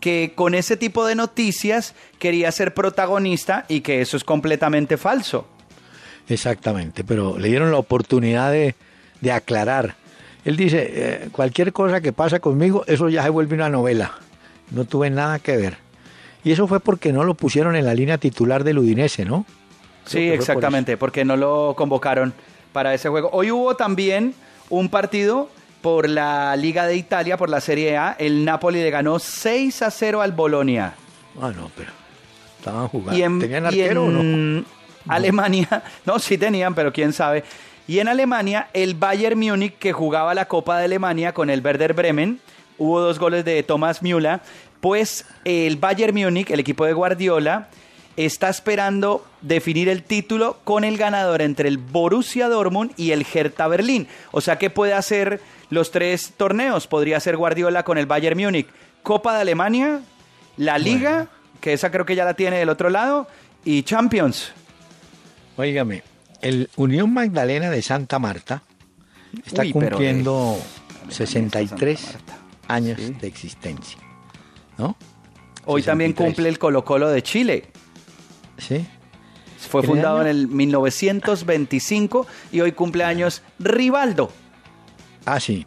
que 0.00 0.32
con 0.34 0.54
ese 0.54 0.76
tipo 0.76 1.06
de 1.06 1.14
noticias 1.14 1.94
quería 2.18 2.52
ser 2.52 2.72
protagonista 2.74 3.64
y 3.68 3.80
que 3.80 4.00
eso 4.00 4.16
es 4.16 4.22
completamente 4.24 4.96
falso. 4.96 5.46
Exactamente, 6.28 7.04
pero 7.04 7.38
le 7.38 7.48
dieron 7.48 7.70
la 7.70 7.78
oportunidad 7.78 8.52
de, 8.52 8.74
de 9.20 9.32
aclarar. 9.32 9.96
Él 10.48 10.56
dice, 10.56 10.90
eh, 10.90 11.28
cualquier 11.30 11.74
cosa 11.74 12.00
que 12.00 12.14
pasa 12.14 12.40
conmigo, 12.40 12.82
eso 12.86 13.10
ya 13.10 13.22
se 13.22 13.28
vuelve 13.28 13.54
una 13.54 13.68
novela. 13.68 14.12
No 14.70 14.86
tuve 14.86 15.10
nada 15.10 15.40
que 15.40 15.58
ver. 15.58 15.76
Y 16.42 16.52
eso 16.52 16.66
fue 16.66 16.80
porque 16.80 17.12
no 17.12 17.22
lo 17.22 17.34
pusieron 17.34 17.76
en 17.76 17.84
la 17.84 17.92
línea 17.92 18.16
titular 18.16 18.64
del 18.64 18.78
Udinese, 18.78 19.26
¿no? 19.26 19.44
Sí, 20.06 20.28
por 20.28 20.36
exactamente, 20.36 20.96
porque 20.96 21.22
no 21.22 21.36
lo 21.36 21.74
convocaron 21.76 22.32
para 22.72 22.94
ese 22.94 23.10
juego. 23.10 23.28
Hoy 23.30 23.50
hubo 23.50 23.76
también 23.76 24.32
un 24.70 24.88
partido 24.88 25.50
por 25.82 26.08
la 26.08 26.56
Liga 26.56 26.86
de 26.86 26.96
Italia, 26.96 27.36
por 27.36 27.50
la 27.50 27.60
Serie 27.60 27.98
A. 27.98 28.16
El 28.18 28.46
Napoli 28.46 28.78
le 28.80 28.88
ganó 28.88 29.18
6 29.18 29.82
a 29.82 29.90
0 29.90 30.22
al 30.22 30.32
Bolonia. 30.32 30.94
Ah, 31.42 31.52
no, 31.54 31.70
pero 31.76 31.90
estaban 32.58 32.88
jugando. 32.88 33.18
Y 33.18 33.22
en, 33.22 33.38
¿Tenían 33.38 33.66
arquero 33.66 34.06
o 34.06 34.08
no? 34.08 34.20
en 34.20 34.64
Alemania, 35.08 35.82
no, 36.06 36.18
sí 36.18 36.38
tenían, 36.38 36.74
pero 36.74 36.90
quién 36.90 37.12
sabe. 37.12 37.44
Y 37.88 38.00
en 38.00 38.08
Alemania, 38.08 38.68
el 38.74 38.94
Bayern 38.94 39.38
Múnich, 39.38 39.78
que 39.78 39.94
jugaba 39.94 40.34
la 40.34 40.44
Copa 40.44 40.78
de 40.78 40.84
Alemania 40.84 41.32
con 41.32 41.48
el 41.48 41.64
Werder 41.64 41.94
Bremen, 41.94 42.38
hubo 42.76 43.00
dos 43.00 43.18
goles 43.18 43.46
de 43.46 43.62
Thomas 43.62 44.02
Müller, 44.02 44.40
pues 44.82 45.24
el 45.46 45.78
Bayern 45.78 46.14
Múnich, 46.14 46.50
el 46.50 46.60
equipo 46.60 46.84
de 46.84 46.92
Guardiola, 46.92 47.70
está 48.18 48.50
esperando 48.50 49.26
definir 49.40 49.88
el 49.88 50.02
título 50.02 50.58
con 50.64 50.84
el 50.84 50.98
ganador 50.98 51.40
entre 51.40 51.66
el 51.66 51.78
Borussia 51.78 52.48
Dortmund 52.50 52.92
y 52.98 53.12
el 53.12 53.24
Hertha 53.24 53.66
Berlín. 53.68 54.06
O 54.32 54.42
sea 54.42 54.58
que 54.58 54.68
puede 54.68 54.92
hacer 54.92 55.40
los 55.70 55.90
tres 55.90 56.34
torneos. 56.36 56.86
Podría 56.86 57.20
ser 57.20 57.38
Guardiola 57.38 57.84
con 57.84 57.96
el 57.96 58.04
Bayern 58.04 58.38
Múnich, 58.38 58.66
Copa 59.02 59.34
de 59.34 59.40
Alemania, 59.40 60.02
la 60.58 60.76
Liga, 60.76 61.28
que 61.62 61.72
esa 61.72 61.90
creo 61.90 62.04
que 62.04 62.16
ya 62.16 62.26
la 62.26 62.34
tiene 62.34 62.58
del 62.58 62.68
otro 62.68 62.90
lado, 62.90 63.28
y 63.64 63.82
Champions. 63.82 64.52
Óigame, 65.56 66.02
el 66.42 66.70
Unión 66.76 67.12
Magdalena 67.12 67.70
de 67.70 67.82
Santa 67.82 68.18
Marta 68.18 68.62
está 69.44 69.62
Uy, 69.62 69.72
cumpliendo 69.72 70.56
eh, 71.08 71.12
63 71.12 72.00
Santa 72.00 72.32
Marta. 72.34 72.74
años 72.74 72.98
Sí. 73.00 73.14
de 73.20 73.26
existencia. 73.26 73.98
¿No? 74.76 74.96
Hoy 75.66 75.82
también 75.82 76.10
63. 76.12 76.34
cumple 76.34 76.48
el 76.48 76.58
Colo 76.58 76.84
Colo 76.84 77.08
de 77.10 77.22
Chile. 77.22 77.64
Sí. 78.58 78.86
Fue 79.58 79.82
¿Qué 79.82 79.88
fundado 79.88 80.18
año? 80.18 80.28
en 80.30 80.36
el 80.36 80.48
1925 80.48 82.26
y 82.52 82.60
hoy 82.60 82.72
cumple 82.72 83.04
años 83.04 83.42
Rivaldo. 83.58 84.30
Ah, 85.26 85.40
sí. 85.40 85.66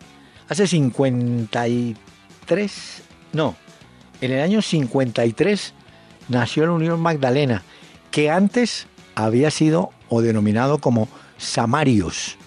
Hace 0.49 0.65
53, 0.67 3.03
no, 3.34 3.55
en 4.22 4.32
el 4.32 4.41
año 4.41 4.61
53 4.61 5.74
nació 6.30 6.65
la 6.65 6.72
Unión 6.74 6.99
Magdalena, 6.99 7.63
que 8.11 8.30
antes 8.30 8.88
había 9.16 9.51
sido 9.51 9.91
o 10.09 10.22
denominado 10.22 10.78
como 10.80 11.07
Samarios. 11.38 12.38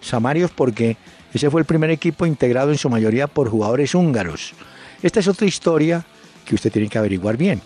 Samarios 0.00 0.50
porque 0.50 0.96
ese 1.34 1.50
fue 1.50 1.60
el 1.60 1.66
primer 1.66 1.90
equipo 1.90 2.26
integrado 2.26 2.70
en 2.70 2.78
su 2.78 2.88
mayoría 2.88 3.26
por 3.26 3.48
jugadores 3.50 3.94
húngaros. 3.94 4.54
Esta 5.02 5.20
es 5.20 5.28
otra 5.28 5.46
historia 5.46 6.04
que 6.44 6.54
usted 6.54 6.72
tiene 6.72 6.88
que 6.88 6.98
averiguar 6.98 7.36
bien. 7.36 7.60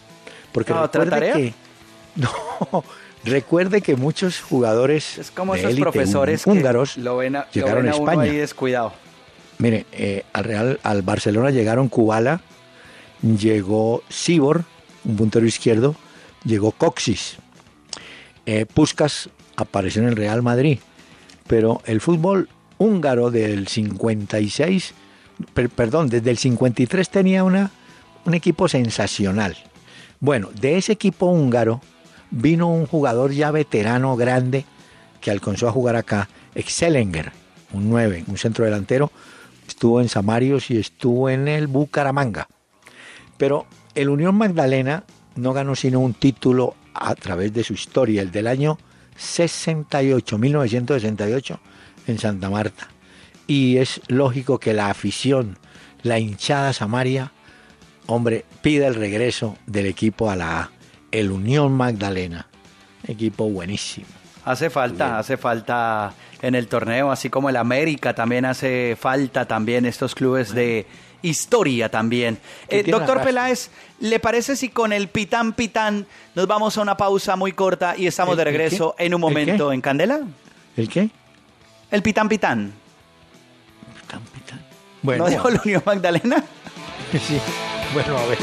Porque 0.53 0.73
Ah, 0.73 0.83
¿otra 0.83 1.05
recuerde 1.05 1.11
tarea? 1.29 1.35
que 1.35 1.55
no, 2.17 2.85
recuerde 3.25 3.83
que 3.83 3.95
muchos 3.95 4.41
jugadores 4.41 5.19
Es 5.19 5.31
como 5.31 5.53
de 5.55 5.61
esos 5.61 5.73
élite 5.73 5.83
profesores 5.83 6.47
húngaros 6.47 6.95
que 6.95 7.01
lo 7.03 7.19
ven 7.19 7.37
a, 7.37 7.41
lo 7.41 7.47
llegaron 7.53 7.85
ven 7.85 7.93
a 7.93 7.97
España. 7.97 8.23
ahí 8.23 8.37
descuidado. 8.37 8.93
Mire, 9.59 9.87
eh, 9.93 10.25
al 10.33 10.45
Real, 10.45 10.81
al 10.83 11.03
Barcelona 11.03 11.51
llegaron 11.51 11.89
Kubala, 11.89 12.41
llegó 13.23 14.03
Sibor, 14.09 14.65
un 15.05 15.17
puntero 15.17 15.47
izquierdo, 15.47 15.95
llegó 16.45 16.73
Coxis. 16.73 17.37
Eh, 18.53 18.67
Puskas 18.67 19.31
apareció 19.55 20.03
en 20.03 20.09
el 20.09 20.17
Real 20.17 20.43
Madrid, 20.43 20.81
pero 21.47 21.83
el 21.87 22.01
fútbol 22.01 22.49
húngaro 22.79 23.31
del 23.31 23.69
56, 23.69 24.93
per- 25.55 25.71
perdón, 25.71 26.09
desde 26.09 26.33
el 26.33 26.37
53 26.37 27.09
tenía 27.11 27.45
una, 27.45 27.71
un 28.25 28.35
equipo 28.35 28.67
sensacional. 28.67 29.57
Bueno, 30.19 30.49
de 30.61 30.79
ese 30.79 30.91
equipo 30.91 31.27
húngaro 31.27 31.81
vino 32.33 32.67
un 32.67 32.89
jugador 32.89 33.31
ya 33.31 33.53
veterano, 33.53 34.17
grande, 34.17 34.65
que 35.21 35.31
alcanzó 35.31 35.69
a 35.69 35.73
jugar 35.73 35.95
acá, 35.95 36.29
Excellinger, 36.57 37.31
un 37.73 37.89
9, 37.89 38.25
un 38.27 38.37
centro 38.37 38.65
delantero, 38.65 39.13
estuvo 39.69 40.01
en 40.01 40.09
Samarios 40.09 40.73
y 40.73 40.79
estuvo 40.79 41.31
en 41.31 41.47
el 41.47 41.69
Bucaramanga. 41.69 42.49
Pero 43.37 43.67
el 43.95 44.09
Unión 44.09 44.35
Magdalena 44.35 45.05
no 45.37 45.53
ganó 45.53 45.77
sino 45.77 46.01
un 46.01 46.15
título 46.15 46.75
a 46.95 47.15
través 47.15 47.53
de 47.53 47.65
su 47.65 47.75
historia, 47.75 48.23
el 48.23 48.31
del 48.31 48.47
año 48.47 48.79
68, 49.17 50.39
1968, 50.39 51.61
en 52.07 52.19
Santa 52.19 52.51
Marta. 52.51 52.89
Y 53.47 53.79
es 53.79 54.01
lógico 54.09 54.59
que 54.59 54.73
la 54.73 54.91
afición, 54.91 55.59
la 56.03 56.19
hinchada 56.19 56.73
Samaria, 56.73 57.33
hombre, 58.07 58.45
pide 58.63 58.87
el 58.87 58.95
regreso 58.95 59.57
del 59.67 59.87
equipo 59.87 60.31
a 60.31 60.37
la 60.37 60.61
A, 60.61 60.71
el 61.11 61.31
Unión 61.31 61.73
Magdalena. 61.73 62.47
Equipo 63.07 63.49
buenísimo. 63.49 64.07
Hace 64.45 64.71
falta, 64.71 65.07
Bien. 65.07 65.17
hace 65.19 65.37
falta 65.37 66.15
en 66.43 66.55
el 66.55 66.67
torneo, 66.69 67.11
así 67.11 67.29
como 67.29 67.51
el 67.51 67.57
América 67.57 68.15
también 68.15 68.45
hace 68.45 68.97
falta 68.99 69.47
también 69.47 69.85
estos 69.85 70.15
clubes 70.15 70.55
de 70.55 70.87
historia 71.23 71.89
también. 71.91 72.39
Eh, 72.69 72.83
doctor. 72.85 73.23
Peláez, 73.23 73.71
¿le 74.01 74.19
parece 74.21 74.57
si 74.57 74.69
con 74.71 74.93
el 74.93 75.09
pitán 75.09 75.53
pitán 75.53 76.07
nos 76.35 76.47
vamos 76.47 76.77
a 76.79 76.81
una 76.83 76.97
pausa 76.97 77.37
muy 77.37 77.53
corta 77.53 77.95
y 77.97 78.07
estamos 78.07 78.33
¿El- 78.33 78.39
de 78.39 78.45
regreso 78.45 78.95
en 78.99 79.15
un 79.15 79.19
¿El 79.19 79.23
momento 79.23 79.73
en 79.73 79.81
Candela? 79.81 80.21
¿El 80.77 80.89
qué? 80.89 81.11
El 81.91 82.03
pitán 82.03 82.29
pitán. 82.29 82.73
Pitán, 84.03 84.21
pitán. 84.33 84.59
¿No 84.59 84.67
Bueno, 85.03 85.29
dijo 85.29 85.51
la 85.51 85.61
Unión 85.65 85.83
Magdalena? 85.85 86.45
sí. 87.13 87.41
Bueno, 87.93 88.17
a 88.19 88.27
ver. 88.27 88.39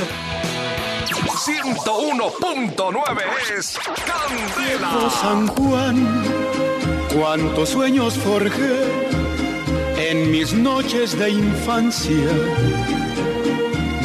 101.9 1.98 3.22
es 3.58 3.80
Candela. 4.06 4.98
Oh, 4.98 5.10
San 5.10 5.48
Juan, 5.48 6.24
cuántos 7.14 7.70
sueños 7.70 8.16
forjé 8.18 9.08
en 9.98 10.32
mis 10.32 10.54
noches 10.54 11.18
de 11.18 11.30
infancia. 11.30 12.32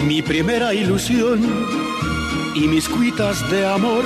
Mi 0.06 0.22
primera 0.22 0.74
ilusión 0.74 1.40
y 2.54 2.66
mis 2.68 2.88
cuitas 2.88 3.48
de 3.50 3.66
amor 3.66 4.04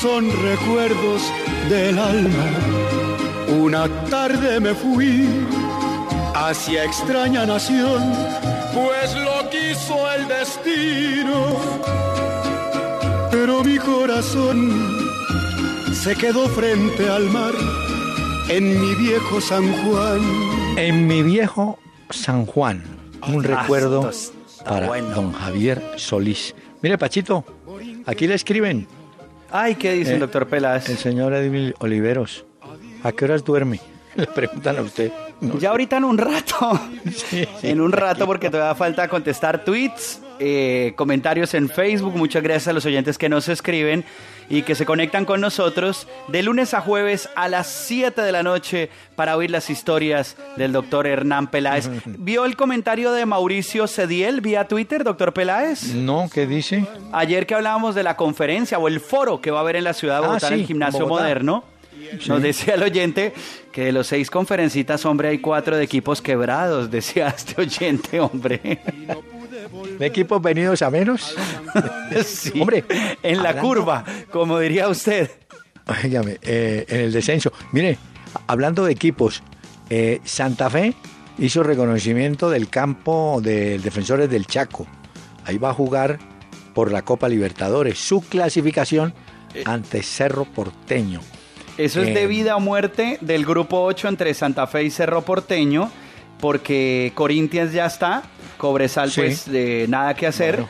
son 0.00 0.30
recuerdos 0.42 1.22
del 1.68 1.98
alma. 1.98 2.46
Una 3.48 3.88
tarde 4.10 4.60
me 4.60 4.74
fui 4.74 5.28
hacia 6.34 6.84
extraña 6.84 7.46
nación, 7.46 8.02
pues 8.74 9.14
lo 9.14 9.50
quiso 9.50 10.10
el 10.12 10.28
destino 10.28 11.92
pero 13.32 13.64
mi 13.64 13.76
corazón 13.78 14.70
se 15.92 16.14
quedó 16.14 16.48
frente 16.50 17.08
al 17.08 17.28
mar 17.30 17.52
en 18.48 18.80
mi 18.80 18.94
viejo 18.94 19.40
San 19.40 19.72
Juan. 19.82 20.61
En 20.76 21.06
mi 21.06 21.22
viejo 21.22 21.78
San 22.10 22.46
Juan, 22.46 22.82
un 23.28 23.44
Ah, 23.44 23.62
recuerdo 23.62 24.10
para 24.64 24.86
bueno. 24.88 25.08
don 25.14 25.32
Javier 25.32 25.82
Solís. 25.96 26.54
Mire, 26.82 26.98
Pachito, 26.98 27.44
aquí 28.06 28.26
le 28.26 28.34
escriben 28.34 28.86
Ay, 29.50 29.74
¿qué 29.74 29.92
dice 29.92 30.12
Eh, 30.12 30.14
el 30.14 30.20
doctor 30.20 30.46
Peláez? 30.48 30.88
el 30.88 30.96
señor 30.98 31.34
Edwin 31.34 31.74
Oliveros. 31.78 32.44
¿A 33.02 33.12
qué 33.12 33.24
horas 33.26 33.44
duerme? 33.44 33.80
Le 34.14 34.26
preguntan 34.26 34.78
a 34.78 34.82
usted. 34.82 35.10
No 35.40 35.58
Ya 35.58 35.70
ahorita 35.70 35.96
en 35.96 36.04
un 36.04 36.18
rato. 36.18 36.80
Sí, 37.12 37.44
sí. 37.60 37.68
En 37.68 37.80
un 37.80 37.92
rato, 37.92 38.26
porque 38.26 38.48
todavía 38.50 38.74
falta 38.74 39.08
contestar 39.08 39.64
tweets, 39.64 40.20
eh, 40.44 40.92
comentarios 40.96 41.54
en 41.54 41.68
Facebook. 41.68 42.16
Muchas 42.16 42.42
gracias 42.42 42.66
a 42.68 42.72
los 42.72 42.84
oyentes 42.84 43.16
que 43.16 43.28
nos 43.28 43.48
escriben 43.48 44.04
y 44.50 44.62
que 44.62 44.74
se 44.74 44.84
conectan 44.84 45.24
con 45.24 45.40
nosotros 45.40 46.08
de 46.28 46.42
lunes 46.42 46.74
a 46.74 46.80
jueves 46.80 47.28
a 47.36 47.48
las 47.48 47.68
7 47.68 48.20
de 48.20 48.32
la 48.32 48.42
noche 48.42 48.90
para 49.14 49.36
oír 49.36 49.50
las 49.52 49.70
historias 49.70 50.36
del 50.56 50.72
doctor 50.72 51.06
Hernán 51.06 51.46
Peláez. 51.46 51.88
¿Vio 52.06 52.44
el 52.44 52.56
comentario 52.56 53.12
de 53.12 53.24
Mauricio 53.24 53.86
Cediel 53.86 54.40
vía 54.40 54.66
Twitter, 54.66 55.04
doctor 55.04 55.32
Peláez? 55.32 55.94
No, 55.94 56.28
¿qué 56.32 56.46
dice? 56.48 56.84
Ayer 57.12 57.46
que 57.46 57.54
hablábamos 57.54 57.94
de 57.94 58.02
la 58.02 58.16
conferencia 58.16 58.78
o 58.78 58.88
el 58.88 58.98
foro 58.98 59.40
que 59.40 59.52
va 59.52 59.58
a 59.58 59.62
haber 59.62 59.76
en 59.76 59.84
la 59.84 59.94
ciudad 59.94 60.18
de 60.18 60.24
Ah, 60.24 60.28
Bogotá 60.28 60.48
en 60.48 60.54
sí, 60.54 60.60
el 60.62 60.66
gimnasio 60.66 61.00
Bogotá. 61.06 61.22
moderno, 61.22 61.64
nos 62.26 62.42
decía 62.42 62.74
el 62.74 62.82
oyente 62.82 63.32
que 63.70 63.84
de 63.84 63.92
los 63.92 64.08
seis 64.08 64.28
conferencistas, 64.28 65.06
hombre, 65.06 65.28
hay 65.28 65.38
cuatro 65.38 65.76
de 65.76 65.84
equipos 65.84 66.20
quebrados, 66.20 66.90
decía 66.90 67.28
este 67.28 67.60
oyente, 67.62 68.20
hombre. 68.20 68.80
¿De 69.98 70.06
equipos 70.06 70.40
venidos 70.42 70.82
a 70.82 70.90
menos? 70.90 71.34
Sí, 72.26 72.52
Hombre, 72.60 72.84
en 73.22 73.42
la 73.42 73.50
hablando- 73.50 73.68
curva, 73.68 74.04
como 74.30 74.58
diría 74.58 74.88
usted. 74.88 75.30
Óigame, 76.04 76.38
eh, 76.42 76.84
en 76.88 77.00
el 77.00 77.12
descenso. 77.12 77.52
Mire, 77.72 77.96
hablando 78.46 78.84
de 78.84 78.92
equipos, 78.92 79.42
eh, 79.90 80.20
Santa 80.24 80.68
Fe 80.70 80.94
hizo 81.38 81.62
reconocimiento 81.62 82.50
del 82.50 82.68
campo 82.68 83.40
de 83.42 83.78
defensores 83.78 84.28
del 84.30 84.46
Chaco. 84.46 84.86
Ahí 85.44 85.56
va 85.58 85.70
a 85.70 85.74
jugar 85.74 86.18
por 86.74 86.92
la 86.92 87.02
Copa 87.02 87.28
Libertadores. 87.28 87.98
Su 87.98 88.20
clasificación 88.20 89.14
ante 89.64 90.02
Cerro 90.02 90.44
Porteño. 90.44 91.20
Eso 91.78 92.02
es 92.02 92.08
Eh, 92.08 92.14
de 92.14 92.26
vida 92.26 92.54
o 92.56 92.60
muerte 92.60 93.16
del 93.22 93.44
grupo 93.46 93.80
8 93.82 94.08
entre 94.08 94.34
Santa 94.34 94.66
Fe 94.66 94.84
y 94.84 94.90
Cerro 94.90 95.22
Porteño, 95.22 95.90
porque 96.38 97.12
Corinthians 97.14 97.72
ya 97.72 97.86
está, 97.86 98.22
Cobresal 98.62 99.10
Sí. 99.10 99.20
pues 99.20 99.50
de 99.50 99.86
nada 99.88 100.14
que 100.14 100.24
hacer. 100.28 100.54
Bueno. 100.62 100.68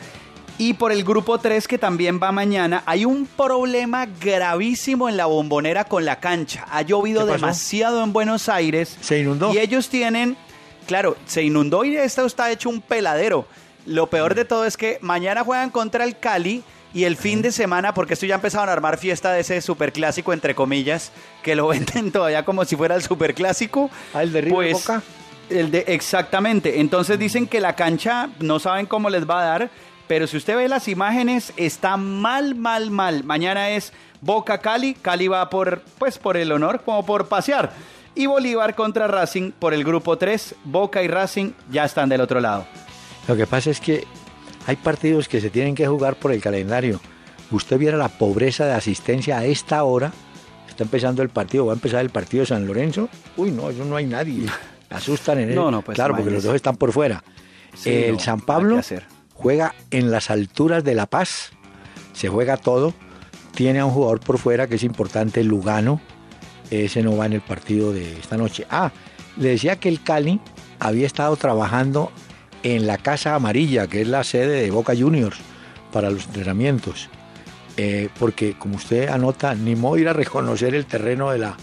Y 0.57 0.75
por 0.75 0.93
el 0.93 1.05
grupo 1.05 1.37
3 1.39 1.69
que 1.69 1.77
también 1.77 2.19
va 2.23 2.33
mañana, 2.33 2.83
hay 2.87 3.05
un 3.05 3.27
problema 3.27 4.07
gravísimo 4.07 5.11
en 5.11 5.19
la 5.19 5.27
bombonera 5.27 5.85
con 5.85 6.07
la 6.07 6.19
cancha. 6.19 6.65
Ha 6.71 6.81
llovido 6.83 7.27
demasiado 7.27 8.03
en 8.03 8.13
Buenos 8.15 8.49
Aires. 8.49 8.97
¿Se 9.03 9.19
inundó? 9.21 9.53
Y 9.53 9.59
ellos 9.59 9.91
tienen, 9.91 10.37
claro, 10.87 11.17
se 11.27 11.43
inundó 11.43 11.85
y 11.85 11.97
esto 11.97 12.25
está 12.25 12.51
hecho 12.51 12.71
un 12.71 12.81
peladero. 12.81 13.47
Lo 13.85 14.07
peor 14.09 14.35
de 14.35 14.45
todo 14.47 14.65
es 14.65 14.77
que 14.79 14.99
mañana 15.03 15.45
juegan 15.45 15.69
contra 15.71 16.05
el 16.05 16.19
Cali 16.19 16.63
y 16.95 17.05
el 17.05 17.17
fin 17.17 17.43
de 17.43 17.51
semana, 17.53 17.93
porque 17.95 18.15
esto 18.15 18.27
ya 18.27 18.37
empezaron 18.37 18.69
a 18.69 18.73
armar 18.73 18.97
fiesta 18.99 19.33
de 19.33 19.41
ese 19.41 19.61
superclásico, 19.63 20.33
entre 20.33 20.55
comillas, 20.55 21.11
que 21.43 21.57
lo 21.57 21.67
venden 21.75 22.11
todavía 22.13 22.45
como 22.45 22.65
si 22.65 22.77
fuera 22.77 22.95
el 22.95 23.03
superclásico. 23.03 23.91
Ah, 24.15 24.23
el 24.23 24.33
de 24.33 24.41
River 24.43 24.55
Pues, 24.55 24.73
Boca. 24.75 25.03
El 25.51 25.71
de, 25.71 25.85
exactamente. 25.89 26.81
Entonces 26.81 27.19
dicen 27.19 27.47
que 27.47 27.61
la 27.61 27.75
cancha 27.75 28.31
no 28.41 28.59
saben 28.59 28.87
cómo 28.87 29.11
les 29.11 29.29
va 29.29 29.43
a 29.43 29.45
dar, 29.45 29.71
pero 30.07 30.27
si 30.27 30.37
usted 30.37 30.57
ve 30.57 30.69
las 30.69 30.89
imágenes, 30.89 31.53
está 31.57 31.97
mal, 31.97 32.55
mal, 32.55 32.91
mal. 32.91 33.25
Mañana 33.25 33.71
es 33.71 33.93
Boca 34.21 34.59
Cali. 34.59 34.95
Cali 34.95 35.29
va 35.29 35.49
por, 35.51 35.83
pues, 35.99 36.19
por 36.19 36.37
el 36.37 36.53
honor, 36.53 36.83
como 36.85 37.05
por 37.05 37.29
pasear. 37.29 37.73
Y 38.15 38.27
Bolívar 38.27 38.75
contra 38.75 39.07
Racing 39.07 39.53
por 39.53 39.73
el 39.73 39.85
grupo 39.85 40.19
3. 40.19 40.55
Boca 40.65 41.03
y 41.03 41.09
Racing 41.09 41.53
ya 41.71 41.85
están 41.85 42.09
del 42.09 42.21
otro 42.21 42.41
lado. 42.41 42.67
Lo 43.27 43.37
que 43.37 43.47
pasa 43.47 43.71
es 43.71 43.81
que 43.81 44.05
hay 44.67 44.77
partidos 44.77 45.29
que 45.29 45.41
se 45.41 45.51
tienen 45.51 45.75
que 45.75 45.87
jugar 45.87 46.17
por 46.17 46.33
el 46.33 46.41
calendario. 46.41 47.01
Usted 47.51 47.79
viera 47.79 47.97
la 47.97 48.09
pobreza 48.09 48.67
de 48.67 48.73
asistencia 48.73 49.39
a 49.39 49.45
esta 49.45 49.83
hora. 49.85 50.13
Está 50.69 50.85
empezando 50.85 51.23
el 51.23 51.29
partido, 51.29 51.67
va 51.67 51.73
a 51.73 51.75
empezar 51.75 52.01
el 52.01 52.11
partido 52.11 52.43
de 52.43 52.47
San 52.47 52.67
Lorenzo. 52.67 53.09
Uy, 53.37 53.51
no, 53.51 53.71
eso 53.71 53.85
no 53.85 53.97
hay 53.97 54.07
nadie. 54.07 54.47
Asustan 54.93 55.39
en 55.39 55.51
él. 55.51 55.55
No, 55.55 55.71
no, 55.71 55.83
pues, 55.83 55.97
Claro, 55.97 56.15
porque 56.15 56.31
los 56.31 56.43
dos 56.43 56.55
están 56.55 56.77
por 56.77 56.93
fuera. 56.93 57.23
Sí, 57.75 57.91
el 57.91 58.15
no, 58.15 58.21
San 58.21 58.41
Pablo 58.41 58.81
juega 59.35 59.75
en 59.91 60.11
las 60.11 60.31
alturas 60.31 60.85
de 60.85 60.95
La 60.95 61.07
Paz. 61.07 61.53
Se 62.13 62.29
juega 62.29 62.57
todo. 62.57 62.95
Tiene 63.55 63.81
a 63.81 63.87
un 63.87 63.93
jugador 63.93 64.21
por 64.21 64.39
fuera 64.39 64.67
que 64.67 64.77
es 64.77 64.83
importante, 64.83 65.43
Lugano. 65.45 66.01
Ese 66.71 67.03
no 67.03 67.17
va 67.17 67.27
en 67.27 67.35
el 67.35 67.41
partido 67.41 67.93
de 67.93 68.19
esta 68.19 68.37
noche. 68.37 68.67
Ah, 68.71 68.93
le 69.37 69.51
decía 69.51 69.77
que 69.77 69.89
el 69.89 70.03
Cali 70.03 70.41
había 70.79 71.07
estado 71.07 71.37
trabajando 71.37 72.11
en 72.63 72.87
la 72.87 72.99
Casa 72.99 73.35
Amarilla, 73.35 73.87
que 73.87 74.03
es 74.03 74.09
la 74.09 74.25
sede 74.25 74.63
de 74.63 74.71
Boca 74.71 74.95
Juniors, 74.97 75.39
para 75.93 76.11
los 76.11 76.27
entrenamientos. 76.27 77.09
Eh, 77.77 78.09
porque, 78.19 78.57
como 78.59 78.77
usted 78.77 79.09
anota, 79.09 79.55
ni 79.55 79.77
modo 79.77 79.99
ir 79.99 80.09
a 80.09 80.13
reconocer 80.13 80.75
el 80.75 80.87
terreno 80.87 81.31
de 81.31 81.39
la. 81.39 81.57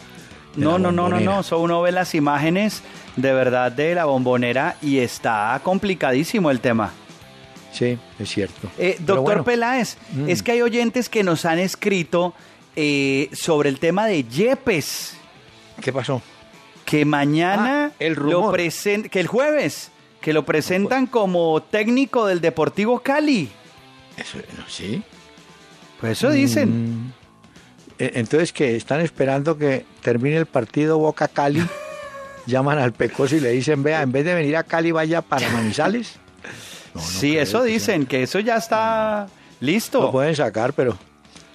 No, 0.60 0.78
no, 0.80 0.92
no, 0.92 1.10
no, 1.10 1.20
no. 1.20 1.44
So, 1.44 1.60
uno 1.60 1.82
ve 1.82 1.92
las 1.92 2.14
imágenes 2.16 2.82
de 3.16 3.34
verdad 3.34 3.72
de 3.72 3.96
la 3.96 4.06
bombonera 4.06 4.76
y 4.82 5.00
está 5.00 5.60
complicadísimo 5.64 6.52
el 6.52 6.60
tema. 6.60 6.92
Sí, 7.72 7.98
es 8.18 8.30
cierto. 8.30 8.70
Eh, 8.78 8.96
doctor 9.00 9.24
bueno, 9.24 9.44
Peláez, 9.44 9.98
Mm. 10.14 10.30
es 10.30 10.42
que 10.44 10.54
hay 10.54 10.62
oyentes 10.62 11.08
que 11.10 11.24
nos 11.24 11.46
han 11.46 11.60
escrito 11.60 12.34
eh, 12.76 13.30
sobre 13.34 13.70
el 13.70 13.80
tema 13.80 14.06
de 14.08 14.24
Yepes, 14.24 15.16
¿Qué 15.82 15.92
pasó? 15.94 16.22
que 16.86 17.06
mañana 17.06 17.86
Ah, 17.86 17.92
el 18.00 18.14
lo 18.14 18.52
que 18.52 19.20
el 19.20 19.28
jueves, 19.28 19.92
que 20.22 20.34
lo 20.34 20.46
presentan 20.46 21.06
como 21.08 21.62
técnico 21.62 22.26
del 22.26 22.42
Deportivo 22.42 23.00
Cali. 23.00 23.50
Eso, 24.18 24.40
sí. 24.68 25.02
Pues 26.00 26.14
eso 26.14 26.32
dicen. 26.32 26.70
Mm. 27.10 27.14
Eh, 28.00 28.12
Entonces, 28.16 28.52
que 28.54 28.76
están 28.76 29.02
esperando 29.02 29.58
que 29.58 29.86
termine 30.02 30.38
el 30.38 30.46
partido 30.46 30.98
Boca 30.98 31.28
Cali, 31.28 31.64
llaman 32.46 32.80
al 32.80 32.94
Pecoso 32.94 33.36
y 33.36 33.40
le 33.40 33.52
dicen, 33.52 33.84
vea, 33.84 34.02
en 34.02 34.12
vez 34.12 34.26
de 34.26 34.34
venir 34.34 34.56
a 34.58 34.64
Cali, 34.64 34.92
vaya 34.92 35.22
para 35.22 35.50
Manizales. 35.50 36.16
No, 36.92 37.02
no 37.02 37.08
sí, 37.08 37.38
eso 37.38 37.62
que 37.62 37.70
dicen, 37.70 38.08
que 38.08 38.24
eso 38.24 38.40
ya 38.40 38.56
está 38.56 39.28
Lo 39.60 39.66
listo. 39.68 40.12
pueden 40.12 40.36
sacar, 40.36 40.74
pero 40.74 40.98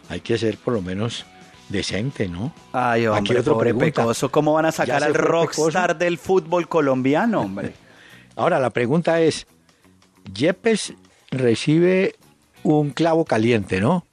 hay 0.08 0.20
que 0.20 0.38
ser 0.38 0.56
por 0.58 0.74
lo 0.74 0.80
menos 0.80 1.26
decente, 1.68 2.28
¿no? 2.28 2.54
Ay, 2.72 3.08
hombre, 3.08 3.32
Aquí 3.32 3.40
otro 3.40 3.54
pobre 3.54 3.74
pregunta. 3.74 4.02
Pecoso, 4.02 4.30
¿cómo 4.30 4.52
van 4.52 4.66
a 4.66 4.70
sacar 4.70 5.02
al 5.02 5.12
rockstar 5.12 5.98
del 5.98 6.18
fútbol 6.18 6.68
colombiano, 6.68 7.40
hombre? 7.40 7.74
Ahora, 8.36 8.60
la 8.60 8.70
pregunta 8.70 9.20
es, 9.20 9.48
Yepes 10.32 10.94
recibe 11.32 12.14
un 12.62 12.90
clavo 12.90 13.24
caliente, 13.24 13.80
¿no? 13.80 14.06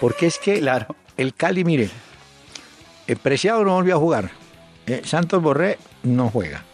Porque 0.00 0.26
es 0.26 0.38
que 0.38 0.58
Claro. 0.58 0.96
El 1.16 1.34
Cali, 1.34 1.64
mire, 1.64 1.90
el 3.06 3.16
Preciado 3.16 3.64
no 3.64 3.74
volvió 3.74 3.96
a 3.96 3.98
jugar. 3.98 4.30
Eh, 4.86 5.02
Santos 5.04 5.42
Borré 5.42 5.78
no 6.02 6.28
juega. 6.30 6.64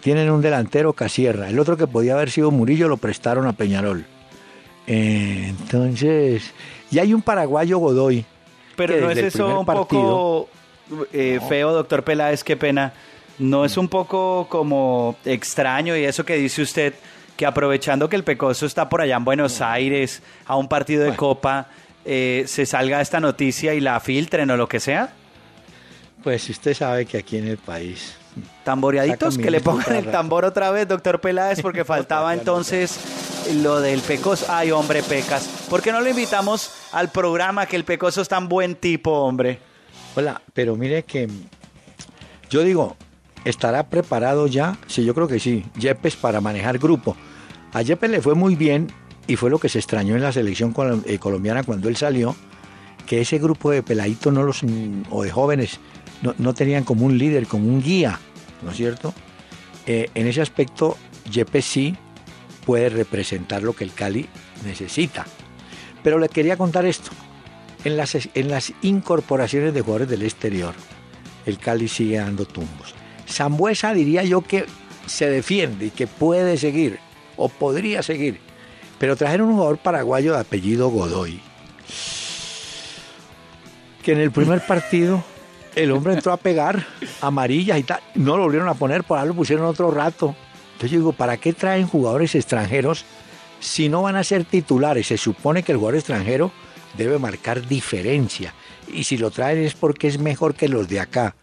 Tienen 0.00 0.30
un 0.30 0.40
delantero 0.40 0.92
Casierra. 0.92 1.48
El 1.48 1.58
otro 1.58 1.76
que 1.76 1.86
podía 1.86 2.14
haber 2.14 2.30
sido 2.30 2.50
Murillo 2.50 2.88
lo 2.88 2.96
prestaron 2.96 3.46
a 3.46 3.52
Peñarol. 3.52 4.04
Eh, 4.86 5.46
entonces, 5.48 6.52
y 6.90 6.98
hay 6.98 7.12
un 7.12 7.22
paraguayo 7.22 7.78
Godoy. 7.78 8.24
Pero 8.76 9.00
no 9.00 9.10
es 9.10 9.18
eso 9.18 9.60
un 9.60 9.66
partido- 9.66 10.48
poco 10.88 11.06
eh, 11.12 11.40
feo, 11.48 11.72
doctor 11.72 12.04
Peláez, 12.04 12.44
qué 12.44 12.56
pena. 12.56 12.92
¿No 13.38 13.64
es 13.64 13.76
un 13.76 13.88
poco 13.88 14.46
como 14.48 15.16
extraño 15.24 15.96
y 15.96 16.04
eso 16.04 16.24
que 16.24 16.36
dice 16.36 16.62
usted, 16.62 16.94
que 17.36 17.44
aprovechando 17.44 18.08
que 18.08 18.16
el 18.16 18.24
Pecoso 18.24 18.64
está 18.64 18.88
por 18.88 19.00
allá 19.02 19.16
en 19.16 19.24
Buenos 19.24 19.60
Aires, 19.60 20.22
a 20.46 20.56
un 20.56 20.68
partido 20.68 21.04
de 21.04 21.14
Copa, 21.16 21.66
eh, 22.06 22.44
se 22.46 22.64
salga 22.64 23.00
esta 23.00 23.20
noticia 23.20 23.74
y 23.74 23.80
la 23.80 24.00
filtren 24.00 24.50
o 24.50 24.56
lo 24.56 24.68
que 24.68 24.80
sea? 24.80 25.12
Pues 26.22 26.48
usted 26.48 26.74
sabe 26.74 27.04
que 27.06 27.18
aquí 27.18 27.36
en 27.36 27.48
el 27.48 27.58
país 27.58 28.16
Tamboreaditos, 28.64 29.38
que 29.38 29.50
le 29.50 29.60
pongan 29.60 29.96
el 29.96 30.10
tambor 30.10 30.44
otra 30.44 30.70
vez, 30.70 30.86
doctor 30.86 31.20
Peláez, 31.20 31.62
porque 31.62 31.84
faltaba 31.84 32.34
entonces 32.34 32.98
lo 33.62 33.80
del 33.80 34.00
Pecoso. 34.00 34.46
Ay, 34.48 34.70
hombre, 34.72 35.02
Pecas. 35.02 35.48
¿Por 35.70 35.82
qué 35.82 35.92
no 35.92 36.00
lo 36.00 36.08
invitamos 36.08 36.72
al 36.92 37.10
programa 37.10 37.66
que 37.66 37.76
el 37.76 37.84
Pecoso 37.84 38.20
es 38.20 38.28
tan 38.28 38.48
buen 38.48 38.74
tipo, 38.74 39.10
hombre? 39.10 39.58
Hola, 40.14 40.42
pero 40.52 40.76
mire 40.76 41.04
que 41.04 41.28
yo 42.50 42.62
digo, 42.62 42.96
¿estará 43.44 43.88
preparado 43.88 44.46
ya? 44.46 44.76
Sí, 44.86 45.04
yo 45.04 45.14
creo 45.14 45.28
que 45.28 45.40
sí. 45.40 45.64
Yepes 45.78 46.16
para 46.16 46.40
manejar 46.40 46.78
grupo. 46.78 47.16
A 47.72 47.82
Yepes 47.82 48.10
le 48.10 48.20
fue 48.20 48.34
muy 48.34 48.54
bien 48.54 48.88
y 49.26 49.36
fue 49.36 49.50
lo 49.50 49.58
que 49.58 49.68
se 49.68 49.78
extrañó 49.78 50.14
en 50.14 50.22
la 50.22 50.32
selección 50.32 50.74
eh, 51.04 51.18
colombiana 51.18 51.62
cuando 51.62 51.88
él 51.88 51.96
salió, 51.96 52.36
que 53.06 53.20
ese 53.20 53.38
grupo 53.38 53.70
de 53.70 53.82
peladitos 53.82 54.32
no 54.32 54.42
los, 54.42 54.62
o 55.10 55.22
de 55.22 55.30
jóvenes 55.30 55.78
no, 56.22 56.34
no 56.38 56.54
tenían 56.54 56.84
como 56.84 57.06
un 57.06 57.18
líder, 57.18 57.46
como 57.46 57.68
un 57.68 57.82
guía, 57.82 58.18
¿no 58.62 58.70
es 58.70 58.76
cierto? 58.76 59.14
Eh, 59.86 60.10
en 60.14 60.26
ese 60.26 60.42
aspecto, 60.42 60.96
Yepes 61.30 61.64
sí 61.64 61.96
puede 62.64 62.88
representar 62.88 63.62
lo 63.62 63.72
que 63.74 63.84
el 63.84 63.92
Cali 63.92 64.26
necesita. 64.64 65.26
Pero 66.02 66.18
le 66.18 66.28
quería 66.28 66.56
contar 66.56 66.84
esto. 66.84 67.10
En 67.84 67.96
las, 67.96 68.16
en 68.34 68.48
las 68.48 68.72
incorporaciones 68.82 69.72
de 69.72 69.80
jugadores 69.80 70.08
del 70.08 70.22
exterior, 70.22 70.74
el 71.46 71.58
Cali 71.58 71.86
sigue 71.86 72.16
dando 72.16 72.44
tumbos. 72.44 72.94
Zambuesa 73.28 73.94
diría 73.94 74.24
yo 74.24 74.40
que 74.42 74.66
se 75.06 75.30
defiende 75.30 75.86
y 75.86 75.90
que 75.90 76.08
puede 76.08 76.56
seguir, 76.56 76.98
o 77.36 77.48
podría 77.48 78.02
seguir. 78.02 78.40
Pero 78.98 79.16
trajeron 79.16 79.48
un 79.48 79.54
jugador 79.54 79.78
paraguayo 79.78 80.32
de 80.32 80.40
apellido 80.40 80.88
Godoy, 80.88 81.40
que 84.02 84.12
en 84.12 84.20
el 84.20 84.30
primer 84.30 84.64
partido 84.64 85.22
el 85.74 85.92
hombre 85.92 86.14
entró 86.14 86.32
a 86.32 86.38
pegar 86.38 86.86
amarillas 87.20 87.78
y 87.78 87.82
tal. 87.82 88.00
No 88.14 88.36
lo 88.36 88.44
volvieron 88.44 88.68
a 88.68 88.74
poner, 88.74 89.04
por 89.04 89.18
ahí 89.18 89.28
lo 89.28 89.34
pusieron 89.34 89.66
otro 89.66 89.90
rato. 89.90 90.34
Entonces 90.72 90.90
yo 90.90 90.98
digo, 90.98 91.12
¿para 91.12 91.36
qué 91.36 91.52
traen 91.52 91.86
jugadores 91.86 92.34
extranjeros 92.34 93.04
si 93.60 93.88
no 93.88 94.02
van 94.02 94.16
a 94.16 94.24
ser 94.24 94.44
titulares? 94.44 95.06
Se 95.08 95.18
supone 95.18 95.62
que 95.62 95.72
el 95.72 95.78
jugador 95.78 95.96
extranjero 95.96 96.50
debe 96.96 97.18
marcar 97.18 97.66
diferencia. 97.66 98.54
Y 98.92 99.04
si 99.04 99.18
lo 99.18 99.30
traen 99.30 99.58
es 99.58 99.74
porque 99.74 100.08
es 100.08 100.18
mejor 100.18 100.54
que 100.54 100.68
los 100.68 100.88
de 100.88 101.00
acá. 101.00 101.34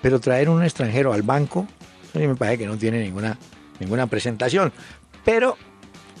Pero 0.00 0.20
traer 0.20 0.48
un 0.48 0.62
extranjero 0.62 1.12
al 1.12 1.22
banco, 1.22 1.66
a 2.14 2.18
mí 2.18 2.26
me 2.26 2.34
parece 2.34 2.58
que 2.58 2.66
no 2.66 2.76
tiene 2.76 3.02
ninguna, 3.02 3.38
ninguna 3.78 4.06
presentación. 4.06 4.72
Pero 5.24 5.56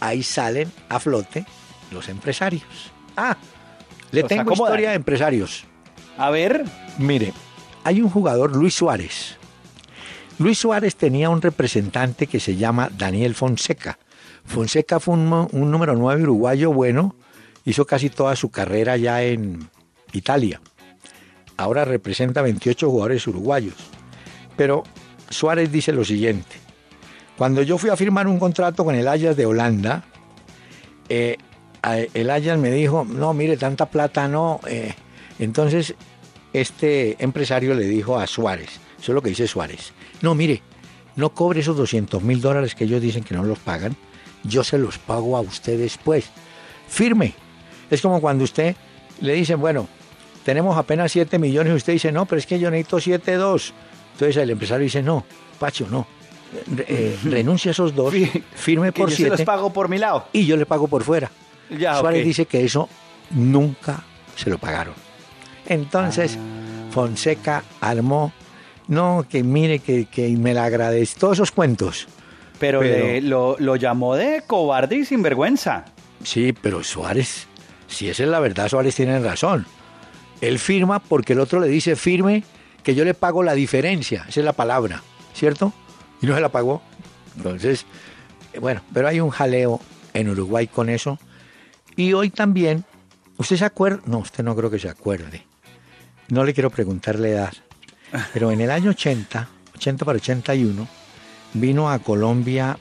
ahí 0.02 0.22
salen 0.22 0.70
a 0.88 0.98
flote 0.98 1.46
los 1.90 2.08
empresarios. 2.08 2.92
Ah, 3.16 3.36
le 4.10 4.22
Los 4.22 4.28
tengo 4.28 4.42
acomodan. 4.42 4.72
historia 4.72 4.90
de 4.90 4.96
empresarios. 4.96 5.64
A 6.18 6.30
ver, 6.30 6.64
Mire, 6.98 7.32
hay 7.84 8.02
un 8.02 8.10
jugador, 8.10 8.54
Luis 8.54 8.74
Suárez. 8.74 9.36
Luis 10.38 10.58
Suárez 10.58 10.96
tenía 10.96 11.30
un 11.30 11.40
representante 11.40 12.26
que 12.26 12.40
se 12.40 12.56
llama 12.56 12.90
Daniel 12.96 13.34
Fonseca. 13.34 13.98
Fonseca 14.44 14.98
fue 14.98 15.14
un 15.14 15.70
número 15.70 15.94
9 15.94 16.22
uruguayo 16.24 16.72
bueno, 16.72 17.14
hizo 17.64 17.86
casi 17.86 18.10
toda 18.10 18.34
su 18.34 18.50
carrera 18.50 18.96
ya 18.96 19.22
en 19.22 19.68
Italia. 20.12 20.60
Ahora 21.56 21.84
representa 21.84 22.42
28 22.42 22.90
jugadores 22.90 23.26
uruguayos. 23.26 23.74
Pero 24.56 24.82
Suárez 25.30 25.70
dice 25.70 25.92
lo 25.92 26.04
siguiente. 26.04 26.56
Cuando 27.36 27.62
yo 27.62 27.78
fui 27.78 27.90
a 27.90 27.96
firmar 27.96 28.26
un 28.26 28.38
contrato 28.38 28.84
con 28.84 28.94
el 28.94 29.08
Ajax 29.08 29.36
de 29.36 29.46
Holanda, 29.46 30.04
eh, 31.08 31.38
el 32.14 32.30
Ajax 32.30 32.58
me 32.58 32.70
dijo, 32.70 33.04
no, 33.08 33.34
mire, 33.34 33.56
tanta 33.56 33.86
plata 33.86 34.28
no. 34.28 34.60
eh". 34.66 34.94
entonces, 35.38 35.94
este 36.52 37.16
empresario 37.22 37.74
le 37.74 37.84
dijo 37.84 38.18
a 38.18 38.26
Suárez, 38.26 38.80
eso 38.98 39.12
es 39.12 39.14
lo 39.14 39.22
que 39.22 39.30
dice 39.30 39.48
Suárez, 39.48 39.92
no, 40.20 40.34
mire, 40.34 40.62
no 41.16 41.30
cobre 41.30 41.60
esos 41.60 41.76
200 41.76 42.22
mil 42.22 42.40
dólares 42.40 42.74
que 42.74 42.84
ellos 42.84 43.00
dicen 43.00 43.24
que 43.24 43.34
no 43.34 43.42
los 43.42 43.58
pagan, 43.58 43.96
yo 44.44 44.64
se 44.64 44.78
los 44.78 44.98
pago 44.98 45.36
a 45.36 45.40
usted 45.40 45.78
después. 45.78 46.30
Firme. 46.88 47.34
Es 47.90 48.00
como 48.02 48.20
cuando 48.20 48.44
usted 48.44 48.74
le 49.20 49.34
dicen, 49.34 49.60
bueno, 49.60 49.88
tenemos 50.44 50.76
apenas 50.76 51.12
7 51.12 51.38
millones 51.38 51.72
y 51.72 51.76
usted 51.76 51.92
dice, 51.92 52.12
no, 52.12 52.26
pero 52.26 52.38
es 52.38 52.46
que 52.46 52.58
yo 52.58 52.70
necesito 52.70 52.98
7,2. 52.98 53.72
Entonces 54.14 54.36
el 54.36 54.50
empresario 54.50 54.84
dice, 54.84 55.02
no, 55.02 55.24
Pacho, 55.58 55.86
no. 55.90 56.06
Eh, 56.86 57.18
renuncia 57.24 57.70
a 57.70 57.72
esos 57.72 57.94
dos, 57.94 58.12
firme 58.54 58.92
por 58.92 59.08
yo 59.10 59.16
se 59.16 59.22
los 59.28 59.36
7 59.38 59.44
pago 59.46 59.72
por 59.72 59.88
mi 59.88 59.98
lado. 59.98 60.26
y 60.32 60.44
yo 60.46 60.56
le 60.56 60.66
pago 60.66 60.86
por 60.88 61.02
fuera. 61.02 61.30
Ya, 61.70 61.98
Suárez 61.98 62.24
dice 62.24 62.44
que 62.46 62.62
eso 62.64 62.88
nunca 63.30 64.02
se 64.36 64.50
lo 64.50 64.58
pagaron. 64.58 64.94
Entonces, 65.66 66.36
Ah. 66.38 66.90
Fonseca 66.92 67.64
armó, 67.80 68.32
no, 68.88 69.24
que 69.28 69.42
mire, 69.42 69.78
que, 69.78 70.04
que 70.06 70.28
me 70.30 70.52
la 70.52 70.64
agradece, 70.64 71.18
todos 71.18 71.34
esos 71.38 71.50
cuentos. 71.52 72.06
Pero, 72.58 72.80
Pero- 72.80 73.06
le- 73.06 73.20
lo, 73.22 73.56
lo 73.58 73.76
llamó 73.76 74.14
de 74.14 74.42
cobarde 74.46 74.96
y 74.96 75.04
sinvergüenza. 75.04 75.86
Sí, 76.22 76.52
pero 76.52 76.84
Suárez, 76.84 77.46
si 77.88 78.08
esa 78.08 78.22
es 78.24 78.28
la 78.28 78.40
verdad, 78.40 78.68
Suárez 78.68 78.94
tiene 78.94 79.18
razón. 79.20 79.66
Él 80.40 80.58
firma 80.58 80.98
porque 80.98 81.32
el 81.32 81.40
otro 81.40 81.60
le 81.60 81.68
dice 81.68 81.96
firme 81.96 82.44
que 82.82 82.94
yo 82.94 83.04
le 83.04 83.14
pago 83.14 83.42
la 83.42 83.54
diferencia, 83.54 84.26
esa 84.28 84.40
es 84.40 84.44
la 84.44 84.52
palabra, 84.52 85.02
¿cierto? 85.34 85.72
Y 86.22 86.26
no 86.26 86.34
se 86.34 86.40
la 86.40 86.50
pagó. 86.50 86.80
Entonces, 87.36 87.84
eh, 88.52 88.58
bueno, 88.60 88.80
pero 88.94 89.08
hay 89.08 89.20
un 89.20 89.30
jaleo 89.30 89.80
en 90.14 90.28
Uruguay 90.30 90.68
con 90.68 90.88
eso. 90.88 91.18
Y 91.96 92.12
hoy 92.14 92.30
también, 92.30 92.84
¿usted 93.36 93.56
se 93.56 93.64
acuerda? 93.64 94.00
No, 94.06 94.18
usted 94.18 94.44
no 94.44 94.56
creo 94.56 94.70
que 94.70 94.78
se 94.78 94.88
acuerde. 94.88 95.44
No 96.28 96.44
le 96.44 96.54
quiero 96.54 96.70
preguntar 96.70 97.18
la 97.18 97.28
edad. 97.28 97.52
Pero 98.32 98.50
en 98.50 98.60
el 98.60 98.70
año 98.70 98.90
80, 98.90 99.48
80 99.74 100.04
para 100.04 100.16
81, 100.16 100.86
vino 101.54 101.90
a 101.90 101.98
Colombia 101.98 102.78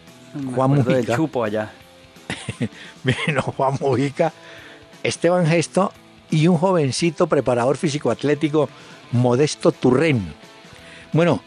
Juan 0.55 0.83
del 0.83 0.95
Mujica. 0.95 1.15
chupo 1.15 1.43
allá. 1.43 1.71
vino 3.03 3.41
Juan 3.41 3.77
Mujica, 3.79 4.31
Esteban 5.03 5.45
Gesto 5.45 5.91
y 6.29 6.47
un 6.47 6.57
jovencito 6.57 7.27
preparador 7.27 7.77
físico-atlético, 7.77 8.69
Modesto 9.11 9.71
Turren. 9.71 10.33
Bueno, 11.11 11.41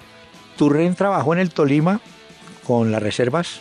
Turren 0.57 0.94
trabajó 0.94 1.32
en 1.32 1.40
el 1.40 1.50
Tolima 1.50 2.00
con 2.66 2.92
las 2.92 3.02
reservas. 3.02 3.61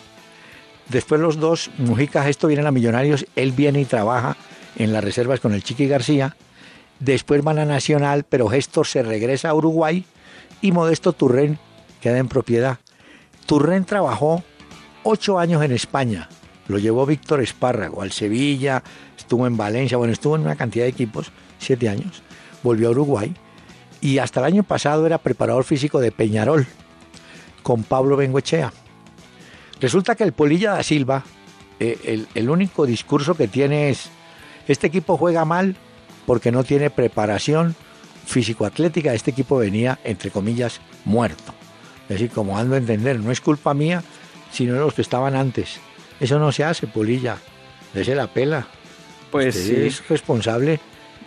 Después 0.89 1.21
los 1.21 1.39
dos, 1.39 1.71
Mujica 1.77 2.23
Gesto 2.23 2.47
vienen 2.47 2.67
a 2.67 2.71
Millonarios, 2.71 3.25
él 3.35 3.51
viene 3.51 3.81
y 3.81 3.85
trabaja 3.85 4.37
en 4.75 4.93
las 4.93 5.03
reservas 5.03 5.39
con 5.39 5.53
el 5.53 5.63
Chiqui 5.63 5.87
García. 5.87 6.35
Después 6.99 7.43
van 7.43 7.59
a 7.59 7.65
Nacional, 7.65 8.25
pero 8.27 8.47
Gesto 8.47 8.83
se 8.83 9.01
regresa 9.01 9.49
a 9.49 9.55
Uruguay 9.55 10.05
y 10.61 10.71
Modesto 10.71 11.13
Turren 11.13 11.57
queda 12.01 12.17
en 12.17 12.27
propiedad. 12.27 12.79
Turren 13.45 13.85
trabajó 13.85 14.43
ocho 15.03 15.39
años 15.39 15.63
en 15.63 15.71
España. 15.71 16.29
Lo 16.67 16.77
llevó 16.77 17.05
Víctor 17.05 17.41
Espárrago 17.41 18.01
al 18.01 18.11
Sevilla, 18.11 18.83
estuvo 19.17 19.47
en 19.47 19.57
Valencia, 19.57 19.97
bueno, 19.97 20.13
estuvo 20.13 20.35
en 20.35 20.43
una 20.43 20.55
cantidad 20.55 20.85
de 20.85 20.91
equipos, 20.91 21.31
siete 21.59 21.89
años. 21.89 22.23
Volvió 22.61 22.87
a 22.87 22.91
Uruguay 22.91 23.33
y 23.99 24.19
hasta 24.19 24.39
el 24.39 24.45
año 24.45 24.63
pasado 24.63 25.05
era 25.05 25.17
preparador 25.17 25.65
físico 25.65 25.99
de 25.99 26.11
Peñarol 26.11 26.67
con 27.63 27.83
Pablo 27.83 28.15
Bengoechea. 28.17 28.71
Resulta 29.79 30.15
que 30.15 30.23
el 30.23 30.33
Polilla 30.33 30.73
da 30.73 30.83
Silva, 30.83 31.23
eh, 31.79 31.97
el, 32.03 32.27
el 32.35 32.49
único 32.49 32.85
discurso 32.85 33.35
que 33.35 33.47
tiene 33.47 33.89
es, 33.89 34.09
este 34.67 34.87
equipo 34.87 35.17
juega 35.17 35.45
mal 35.45 35.75
porque 36.25 36.51
no 36.51 36.63
tiene 36.63 36.89
preparación 36.89 37.75
físico-atlética, 38.25 39.13
este 39.13 39.31
equipo 39.31 39.57
venía, 39.57 39.99
entre 40.03 40.31
comillas, 40.31 40.79
muerto. 41.05 41.53
Es 42.03 42.09
decir, 42.09 42.29
como 42.29 42.57
ando 42.57 42.75
a 42.75 42.77
entender, 42.77 43.19
no 43.19 43.31
es 43.31 43.41
culpa 43.41 43.73
mía, 43.73 44.03
sino 44.51 44.73
de 44.73 44.79
los 44.79 44.93
que 44.93 45.01
estaban 45.01 45.35
antes. 45.35 45.79
Eso 46.19 46.39
no 46.39 46.51
se 46.51 46.63
hace, 46.63 46.87
Polilla. 46.87 47.37
Dese 47.93 48.15
la 48.15 48.27
pela. 48.27 48.67
Pues 49.31 49.55
Usted 49.55 49.75
sí. 49.81 49.87
es 49.87 50.07
responsable 50.07 50.79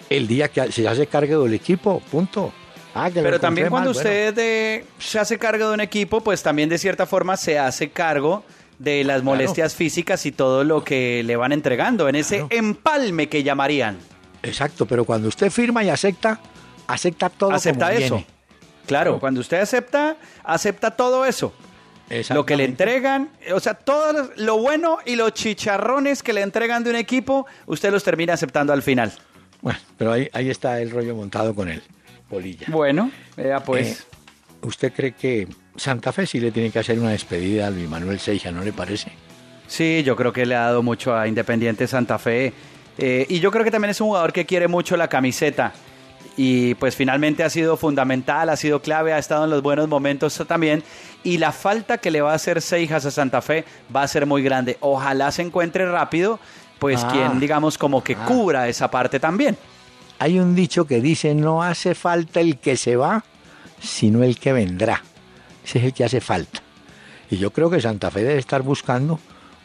el 0.09 0.26
día 0.26 0.49
que 0.49 0.70
se 0.70 0.87
hace 0.87 1.07
cargo 1.07 1.43
del 1.43 1.55
equipo, 1.55 2.01
punto. 2.11 2.53
Ah, 2.99 3.11
que 3.11 3.20
Pero 3.20 3.38
también 3.38 3.68
cuando 3.68 3.90
mal, 3.90 3.94
bueno. 3.94 4.09
usted 4.09 4.38
eh, 4.38 4.84
se 4.99 5.18
hace 5.18 5.38
cargo 5.38 5.68
de 5.68 5.74
un 5.74 5.80
equipo, 5.80 6.22
pues 6.22 6.42
también 6.42 6.68
de 6.68 6.78
cierta 6.78 7.05
forma 7.07 7.36
se 7.36 7.59
hace 7.59 7.90
cargo 7.90 8.42
de 8.78 9.05
las 9.05 9.22
molestias 9.22 9.74
físicas 9.74 10.24
y 10.26 10.32
todo 10.32 10.64
lo 10.64 10.82
que 10.82 11.22
le 11.24 11.36
van 11.36 11.53
entregando 11.53 12.09
en 12.09 12.16
ese 12.16 12.47
empalme 12.51 13.28
que 13.28 13.42
llamarían. 13.42 13.99
Exacto, 14.42 14.86
pero 14.86 15.05
cuando 15.05 15.28
usted 15.28 15.51
firma 15.51 15.84
y 15.84 15.90
acepta, 15.90 16.40
acepta 16.86 17.28
todo 17.28 17.51
acepta 17.53 17.88
como 17.88 17.99
eso. 17.99 18.14
viene. 18.16 18.26
Claro, 18.86 19.11
Claro. 19.11 19.20
cuando 19.20 19.40
usted 19.40 19.61
acepta, 19.61 20.16
acepta 20.44 20.90
todo 20.92 21.24
eso. 21.26 21.53
Lo 22.30 22.47
que 22.47 22.57
le 22.57 22.64
entregan, 22.64 23.30
o 23.53 23.59
sea, 23.61 23.74
todo 23.74 24.12
lo- 24.12 24.30
lo 24.36 24.59
bueno 24.59 24.99
y 25.05 25.16
los 25.16 25.32
chicharrones 25.34 26.22
que 26.22 26.32
le 26.32 26.42
entregan 26.42 26.84
de 26.84 26.90
un 26.90 26.97
equipo, 26.97 27.47
usted 27.66 27.90
los 27.90 28.05
termina 28.05 28.34
aceptando 28.34 28.72
al 28.72 28.82
final. 28.82 29.12
Bueno, 29.61 29.78
pero 29.99 30.12
ahí, 30.12 30.28
ahí 30.32 30.49
está 30.49 30.80
el 30.80 30.90
rollo 30.92 31.16
montado 31.16 31.53
con 31.55 31.68
él. 31.68 31.82
Polilla. 32.29 32.66
Bueno, 32.68 33.11
vea 33.37 33.61
pues. 33.62 34.01
Eh, 34.01 34.05
¿Usted 34.62 34.93
cree 34.93 35.12
que 35.12 35.47
Santa 35.77 36.12
Fe 36.12 36.27
sí 36.27 36.41
le 36.41 36.51
tiene 36.51 36.70
que 36.70 36.79
hacer 36.79 36.99
una 36.99 37.11
despedida 37.11 37.66
a 37.68 37.70
Luis 37.70 37.89
Manuel 37.89 38.18
Seija, 38.18 38.51
no 38.51 38.62
le 38.62 38.72
parece? 38.72 39.12
Sí, 39.68 40.03
yo 40.05 40.16
creo 40.16 40.33
que 40.33 40.47
le 40.47 40.55
ha 40.55 40.62
dado 40.62 40.83
mucho 40.83 41.14
a 41.14 41.29
Independiente 41.29 41.87
Santa 41.87 42.18
Fe. 42.18 42.53
Eh, 42.99 43.27
y 43.29 43.41
yo 43.41 43.51
creo 43.51 43.62
que 43.64 43.70
también 43.70 43.91
es 43.91 44.01
un 44.01 44.09
jugador 44.09 44.33
que 44.33 44.47
quiere 44.47 44.68
mucho 44.68 44.97
la 44.97 45.09
camiseta. 45.09 45.72
Y 46.39 46.74
pues 46.74 46.95
finalmente 46.97 47.45
ha 47.45 47.51
sido 47.51 47.77
fundamental, 47.77 48.49
ha 48.51 48.57
sido 48.57 48.83
clave, 48.83 49.12
ha 49.12 49.18
estado 49.18 49.45
en 49.45 49.51
los 49.51 49.62
buenos 49.62 49.89
momentos 49.89 50.43
también. 50.47 50.83
Y 51.24 51.39
la 51.39 51.53
falta 51.53 51.99
que 51.99 52.11
le 52.11 52.20
va 52.20 52.33
a 52.33 52.35
hacer 52.35 52.61
Seijas 52.61 53.07
a 53.07 53.11
Santa 53.11 53.41
Fe 53.43 53.64
va 53.95 54.03
a 54.03 54.09
ser 54.09 54.27
muy 54.27 54.43
grande. 54.43 54.77
Ojalá 54.81 55.31
se 55.33 55.43
encuentre 55.43 55.91
rápido, 55.91 56.39
pues 56.79 57.03
Ah. 57.05 57.11
quien 57.12 57.41
digamos 57.41 57.79
como 57.79 58.03
que 58.05 58.16
cubra 58.16 58.68
esa 58.68 58.91
parte 58.91 59.18
también. 59.20 59.57
Hay 60.18 60.38
un 60.38 60.54
dicho 60.54 60.86
que 60.86 61.00
dice, 61.00 61.34
no 61.34 61.62
hace 61.62 61.94
falta 61.94 62.40
el 62.40 62.58
que 62.58 62.76
se 62.76 62.96
va, 62.96 63.24
sino 63.80 64.22
el 64.22 64.38
que 64.38 64.52
vendrá. 64.52 65.02
Ese 65.64 65.78
es 65.78 65.84
el 65.84 65.92
que 65.92 66.04
hace 66.04 66.20
falta. 66.20 66.62
Y 67.30 67.36
yo 67.38 67.50
creo 67.52 67.68
que 67.70 67.80
Santa 67.80 68.10
Fe 68.10 68.22
debe 68.22 68.38
estar 68.38 68.62
buscando 68.62 69.18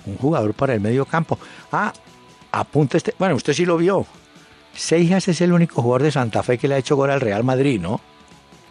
un 0.06 0.18
jugador 0.18 0.54
para 0.54 0.74
el 0.74 0.82
medio 0.82 1.06
campo. 1.06 1.38
Ah, 1.72 1.94
apunta 2.52 2.98
este. 2.98 3.14
Bueno, 3.20 3.36
usted 3.36 3.54
sí 3.54 3.66
lo 3.66 3.78
vio. 3.78 4.06
Seijas 4.74 5.28
es 5.28 5.42
el 5.42 5.54
único 5.54 5.82
jugador 5.82 6.04
de 6.04 6.12
Santa 6.12 6.44
Fe 6.44 6.58
que 6.58 6.68
le 6.68 6.76
ha 6.76 6.78
hecho 6.80 6.96
gol 6.96 7.12
al 7.12 7.22
Real 7.22 7.44
Madrid, 7.44 7.80
¿no? 7.80 8.02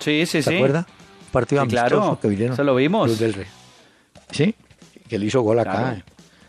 Sí, 0.01 0.25
sí, 0.27 0.43
¿Se 0.43 0.51
sí. 0.51 0.57
acuerda? 0.57 0.87
Un 0.89 1.31
partido 1.31 1.63
Sí, 1.63 1.69
claro. 1.69 2.19
que 2.21 2.29
vinieron. 2.29 2.55
Eso 2.55 2.65
lo 2.65 2.75
vimos. 2.75 3.09
los 3.11 3.19
del 3.19 3.35
Re- 3.35 3.47
Sí, 4.33 4.55
que 5.09 5.19
le 5.19 5.27
hizo 5.27 5.41
gol 5.43 5.59
acá. 5.61 5.93
En 5.93 6.05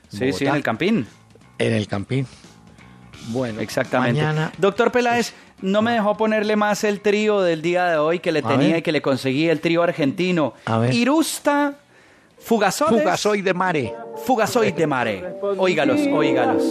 Sí, 0.10 0.34
sí, 0.34 0.46
en 0.46 0.56
el 0.56 0.64
Campín. 0.64 1.06
En 1.58 1.74
el 1.74 1.88
Campín. 1.88 2.26
Bueno, 3.30 3.62
Exactamente. 3.62 4.20
Mañana, 4.22 4.52
Doctor 4.58 4.92
Peláez, 4.92 5.34
no 5.62 5.82
me 5.82 5.94
dejó 5.94 6.18
ponerle 6.18 6.56
más 6.56 6.84
el 6.84 7.02
trío 7.02 7.42
del 7.42 7.62
día 7.62 7.86
de 7.86 7.98
hoy 7.98 8.20
que 8.20 8.32
le 8.32 8.40
A 8.40 8.48
tenía 8.48 8.68
ver. 8.70 8.78
y 8.78 8.82
que 8.82 8.92
le 8.92 9.02
conseguí 9.02 9.48
el 9.48 9.60
trío 9.62 9.84
argentino. 9.84 10.54
A 10.66 10.80
ver. 10.80 10.94
Irusta, 10.94 11.74
Fugasoides, 12.40 13.04
Fugasoy 13.04 13.42
de 13.42 13.54
Mare. 13.54 13.94
Fugasoid 14.26 14.74
de 14.74 14.88
Mare. 14.88 15.24
Óigalos, 15.58 16.00
óigalos. 16.12 16.64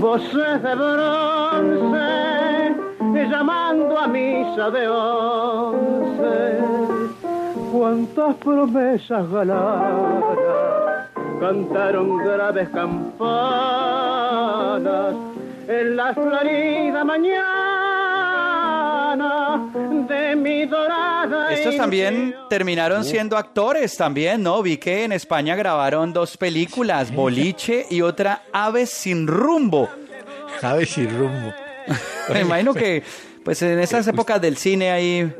Voces 0.00 0.62
de 0.62 0.74
bronce 0.74 1.96
llamando 3.30 3.98
a 3.98 4.06
misa 4.06 4.70
de 4.70 4.88
once. 4.88 6.58
Cuántas 7.84 8.34
promesas 8.36 9.30
galanas 9.30 10.24
cantaron 11.38 12.16
graves 12.16 12.70
campanas 12.70 13.14
en 15.68 15.94
la 15.94 16.14
florida 16.14 17.04
mañana 17.04 17.44
de 20.08 20.34
mi 20.34 20.64
dorada 20.64 21.52
Estos 21.52 21.76
también 21.76 22.34
terminaron 22.48 23.04
siendo 23.04 23.36
actores 23.36 23.94
también, 23.98 24.42
¿no? 24.42 24.62
Vi 24.62 24.78
que 24.78 25.04
en 25.04 25.12
España 25.12 25.54
grabaron 25.54 26.14
dos 26.14 26.38
películas, 26.38 27.14
Boliche 27.14 27.84
y 27.90 28.00
otra 28.00 28.44
Aves 28.50 28.88
sin 28.88 29.26
rumbo. 29.26 29.90
Sabes 30.58 30.88
si 30.88 31.06
rumbo. 31.06 31.52
Me 32.32 32.40
imagino 32.40 32.72
que, 32.72 33.02
pues 33.44 33.60
en 33.60 33.78
esas 33.78 34.08
épocas 34.08 34.40
del 34.40 34.56
cine 34.56 34.90
ahí, 34.90 35.30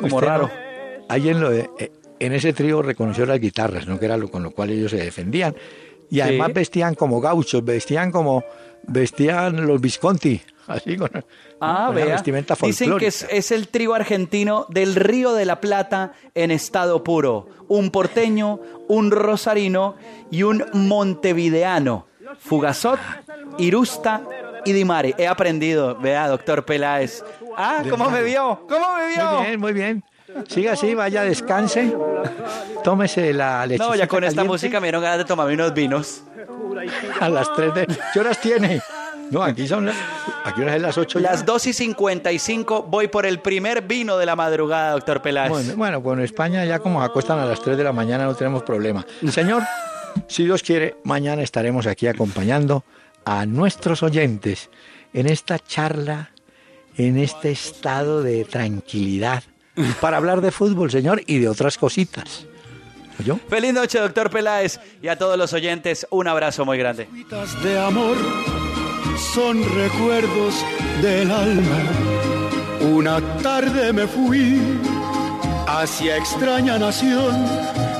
como 0.00 0.16
Usted 0.16 0.26
raro. 0.26 0.44
no- 0.44 0.69
Ahí 1.10 1.28
en, 1.28 1.40
lo 1.40 1.50
de- 1.50 1.68
eh, 1.78 1.92
en 2.18 2.32
ese 2.32 2.52
trío 2.52 2.82
reconoció 2.82 3.26
las 3.26 3.40
guitarras, 3.40 3.86
¿no? 3.86 3.98
Que 3.98 4.06
era 4.06 4.16
lo 4.16 4.30
con 4.30 4.42
lo 4.42 4.50
cual 4.50 4.70
ellos 4.70 4.90
se 4.90 4.98
defendían. 4.98 5.54
Y 6.10 6.20
además 6.20 6.52
vestían 6.52 6.94
como 6.94 7.20
gauchos, 7.20 7.64
vestían 7.64 8.10
como 8.10 8.42
vestían 8.82 9.66
los 9.66 9.80
Visconti, 9.80 10.40
así 10.66 10.96
con, 10.96 11.10
Ah, 11.60 11.84
con 11.88 11.94
vestimenta 11.96 12.54
Dicen 12.62 12.96
que 12.98 13.06
es, 13.08 13.16
folclórica. 13.18 13.38
es 13.38 13.50
el 13.52 13.68
trío 13.68 13.94
argentino 13.94 14.66
del 14.70 14.94
Río 14.96 15.34
de 15.34 15.44
la 15.44 15.60
Plata 15.60 16.12
en 16.34 16.50
estado 16.50 17.04
puro. 17.04 17.46
Un 17.68 17.90
porteño, 17.90 18.58
un 18.88 19.10
rosarino 19.10 19.94
y 20.30 20.42
un 20.42 20.64
montevideano. 20.72 22.06
Fugazot, 22.38 22.98
Irusta 23.58 24.22
y 24.64 24.72
Dimare. 24.72 25.14
He 25.18 25.26
aprendido, 25.26 25.96
vea, 25.98 26.28
doctor 26.28 26.64
Peláez. 26.64 27.22
Ah, 27.56 27.82
¿cómo 27.88 28.08
me 28.10 28.22
vio? 28.22 28.64
¿Cómo 28.68 28.86
me 28.96 29.08
vio? 29.14 29.30
Muy 29.32 29.46
bien, 29.46 29.60
muy 29.60 29.72
bien. 29.72 30.04
Siga 30.48 30.72
así, 30.72 30.94
vaya, 30.94 31.22
descanse. 31.22 31.94
Tómese 32.82 33.32
la 33.32 33.66
leche. 33.66 33.82
No, 33.82 33.94
ya 33.94 34.06
con 34.06 34.24
esta 34.24 34.44
música 34.44 34.80
me 34.80 34.86
dieron 34.86 35.02
ganas 35.02 35.18
de 35.18 35.24
tomarme 35.24 35.54
unos 35.54 35.74
vinos. 35.74 36.22
A 37.20 37.28
las 37.28 37.52
3 37.54 37.74
de... 37.74 37.86
¿Qué 38.12 38.20
horas 38.20 38.40
tiene? 38.40 38.80
No, 39.30 39.42
aquí 39.42 39.68
son 39.68 39.86
las... 39.86 39.96
Aquí 40.44 40.62
horas 40.62 40.76
es 40.76 40.82
las 40.82 40.98
8 40.98 41.20
Las 41.20 41.44
2 41.44 41.66
y 41.66 41.72
55 41.72 42.84
voy 42.84 43.08
por 43.08 43.26
el 43.26 43.40
primer 43.40 43.82
vino 43.82 44.16
de 44.16 44.26
la 44.26 44.34
madrugada, 44.34 44.92
doctor 44.92 45.22
Peláez. 45.22 45.50
Bueno, 45.50 45.76
bueno, 45.76 46.02
con 46.02 46.20
España 46.20 46.64
ya 46.64 46.78
como 46.78 47.02
acuestan 47.02 47.38
a 47.38 47.44
las 47.44 47.60
3 47.60 47.76
de 47.76 47.84
la 47.84 47.92
mañana 47.92 48.24
no 48.24 48.34
tenemos 48.34 48.62
problema. 48.62 49.06
Señor, 49.30 49.62
si 50.26 50.44
Dios 50.44 50.62
quiere, 50.62 50.96
mañana 51.04 51.42
estaremos 51.42 51.86
aquí 51.86 52.06
acompañando 52.06 52.84
a 53.24 53.46
nuestros 53.46 54.02
oyentes 54.02 54.70
en 55.12 55.26
esta 55.26 55.58
charla, 55.58 56.30
en 56.96 57.18
este 57.18 57.50
estado 57.50 58.22
de 58.22 58.44
tranquilidad, 58.44 59.42
para 60.00 60.16
hablar 60.16 60.40
de 60.40 60.50
fútbol, 60.50 60.90
señor, 60.90 61.22
y 61.26 61.38
de 61.38 61.48
otras 61.48 61.78
cositas. 61.78 62.46
¿Oyó? 63.18 63.38
Feliz 63.48 63.74
noche, 63.74 63.98
doctor 63.98 64.30
Peláez, 64.30 64.80
y 65.02 65.08
a 65.08 65.16
todos 65.16 65.36
los 65.36 65.52
oyentes, 65.52 66.06
un 66.10 66.26
abrazo 66.28 66.64
muy 66.64 66.78
grande. 66.78 67.08
De 67.62 67.78
amor 67.78 68.16
son 69.34 69.62
recuerdos 69.74 70.64
del 71.02 71.30
alma. 71.30 71.78
Una 72.80 73.20
tarde 73.42 73.92
me 73.92 74.06
fui 74.06 74.58
hacia 75.66 76.16
extraña 76.16 76.78
nación, 76.78 77.46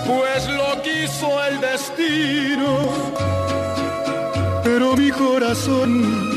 pues 0.06 0.48
lo 0.48 0.82
quiso 0.82 1.44
el 1.44 1.60
destino. 1.60 2.78
Pero 4.64 4.96
mi 4.96 5.10
corazón 5.10 6.30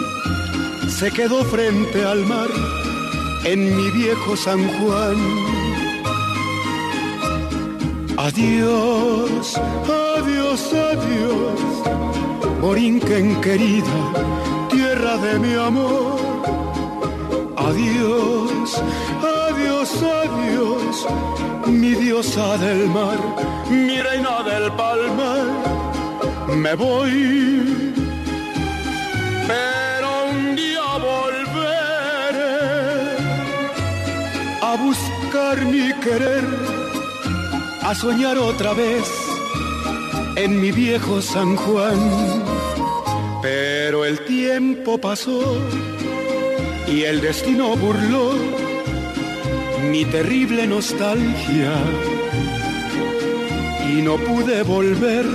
se 0.90 1.10
quedó 1.12 1.44
frente 1.46 2.04
al 2.04 2.26
mar 2.26 2.50
en 3.46 3.76
mi 3.76 3.92
viejo 3.92 4.36
San 4.36 4.68
Juan. 4.78 5.18
Adiós, 8.18 9.60
adiós, 10.18 10.74
adiós, 10.74 11.60
Borinquen 12.62 13.42
querida, 13.42 14.00
tierra 14.70 15.18
de 15.18 15.40
mi 15.40 15.56
amor. 15.56 16.20
Adiós, 17.58 18.82
adiós, 19.48 19.90
adiós, 20.22 21.08
mi 21.68 21.96
diosa 21.96 22.58
del 22.58 22.88
mar, 22.88 23.18
mi 23.70 24.00
reina 24.02 24.44
del 24.44 24.72
palmar. 24.74 25.46
Me 26.56 26.76
voy, 26.76 27.84
a 34.74 34.76
buscar 34.76 35.66
mi 35.66 35.94
querer 36.02 36.44
a 37.84 37.94
soñar 37.94 38.38
otra 38.40 38.74
vez 38.74 39.04
en 40.36 40.60
mi 40.60 40.72
viejo 40.72 41.22
San 41.22 41.56
Juan. 41.56 42.00
Pero 43.42 44.04
el 44.04 44.26
tiempo 44.26 44.98
pasó 44.98 45.42
y 46.88 47.04
el 47.04 47.22
destino 47.22 47.76
burló 47.76 48.34
mi 49.92 50.06
terrible 50.06 50.66
nostalgia. 50.66 51.74
Y 53.92 54.02
no 54.02 54.16
pude 54.18 54.64
volver 54.64 55.26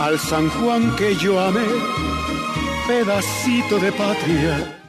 al 0.00 0.18
San 0.18 0.48
Juan 0.48 0.96
que 0.96 1.14
yo 1.16 1.38
amé, 1.40 1.68
pedacito 2.86 3.78
de 3.78 3.92
patria. 3.92 4.85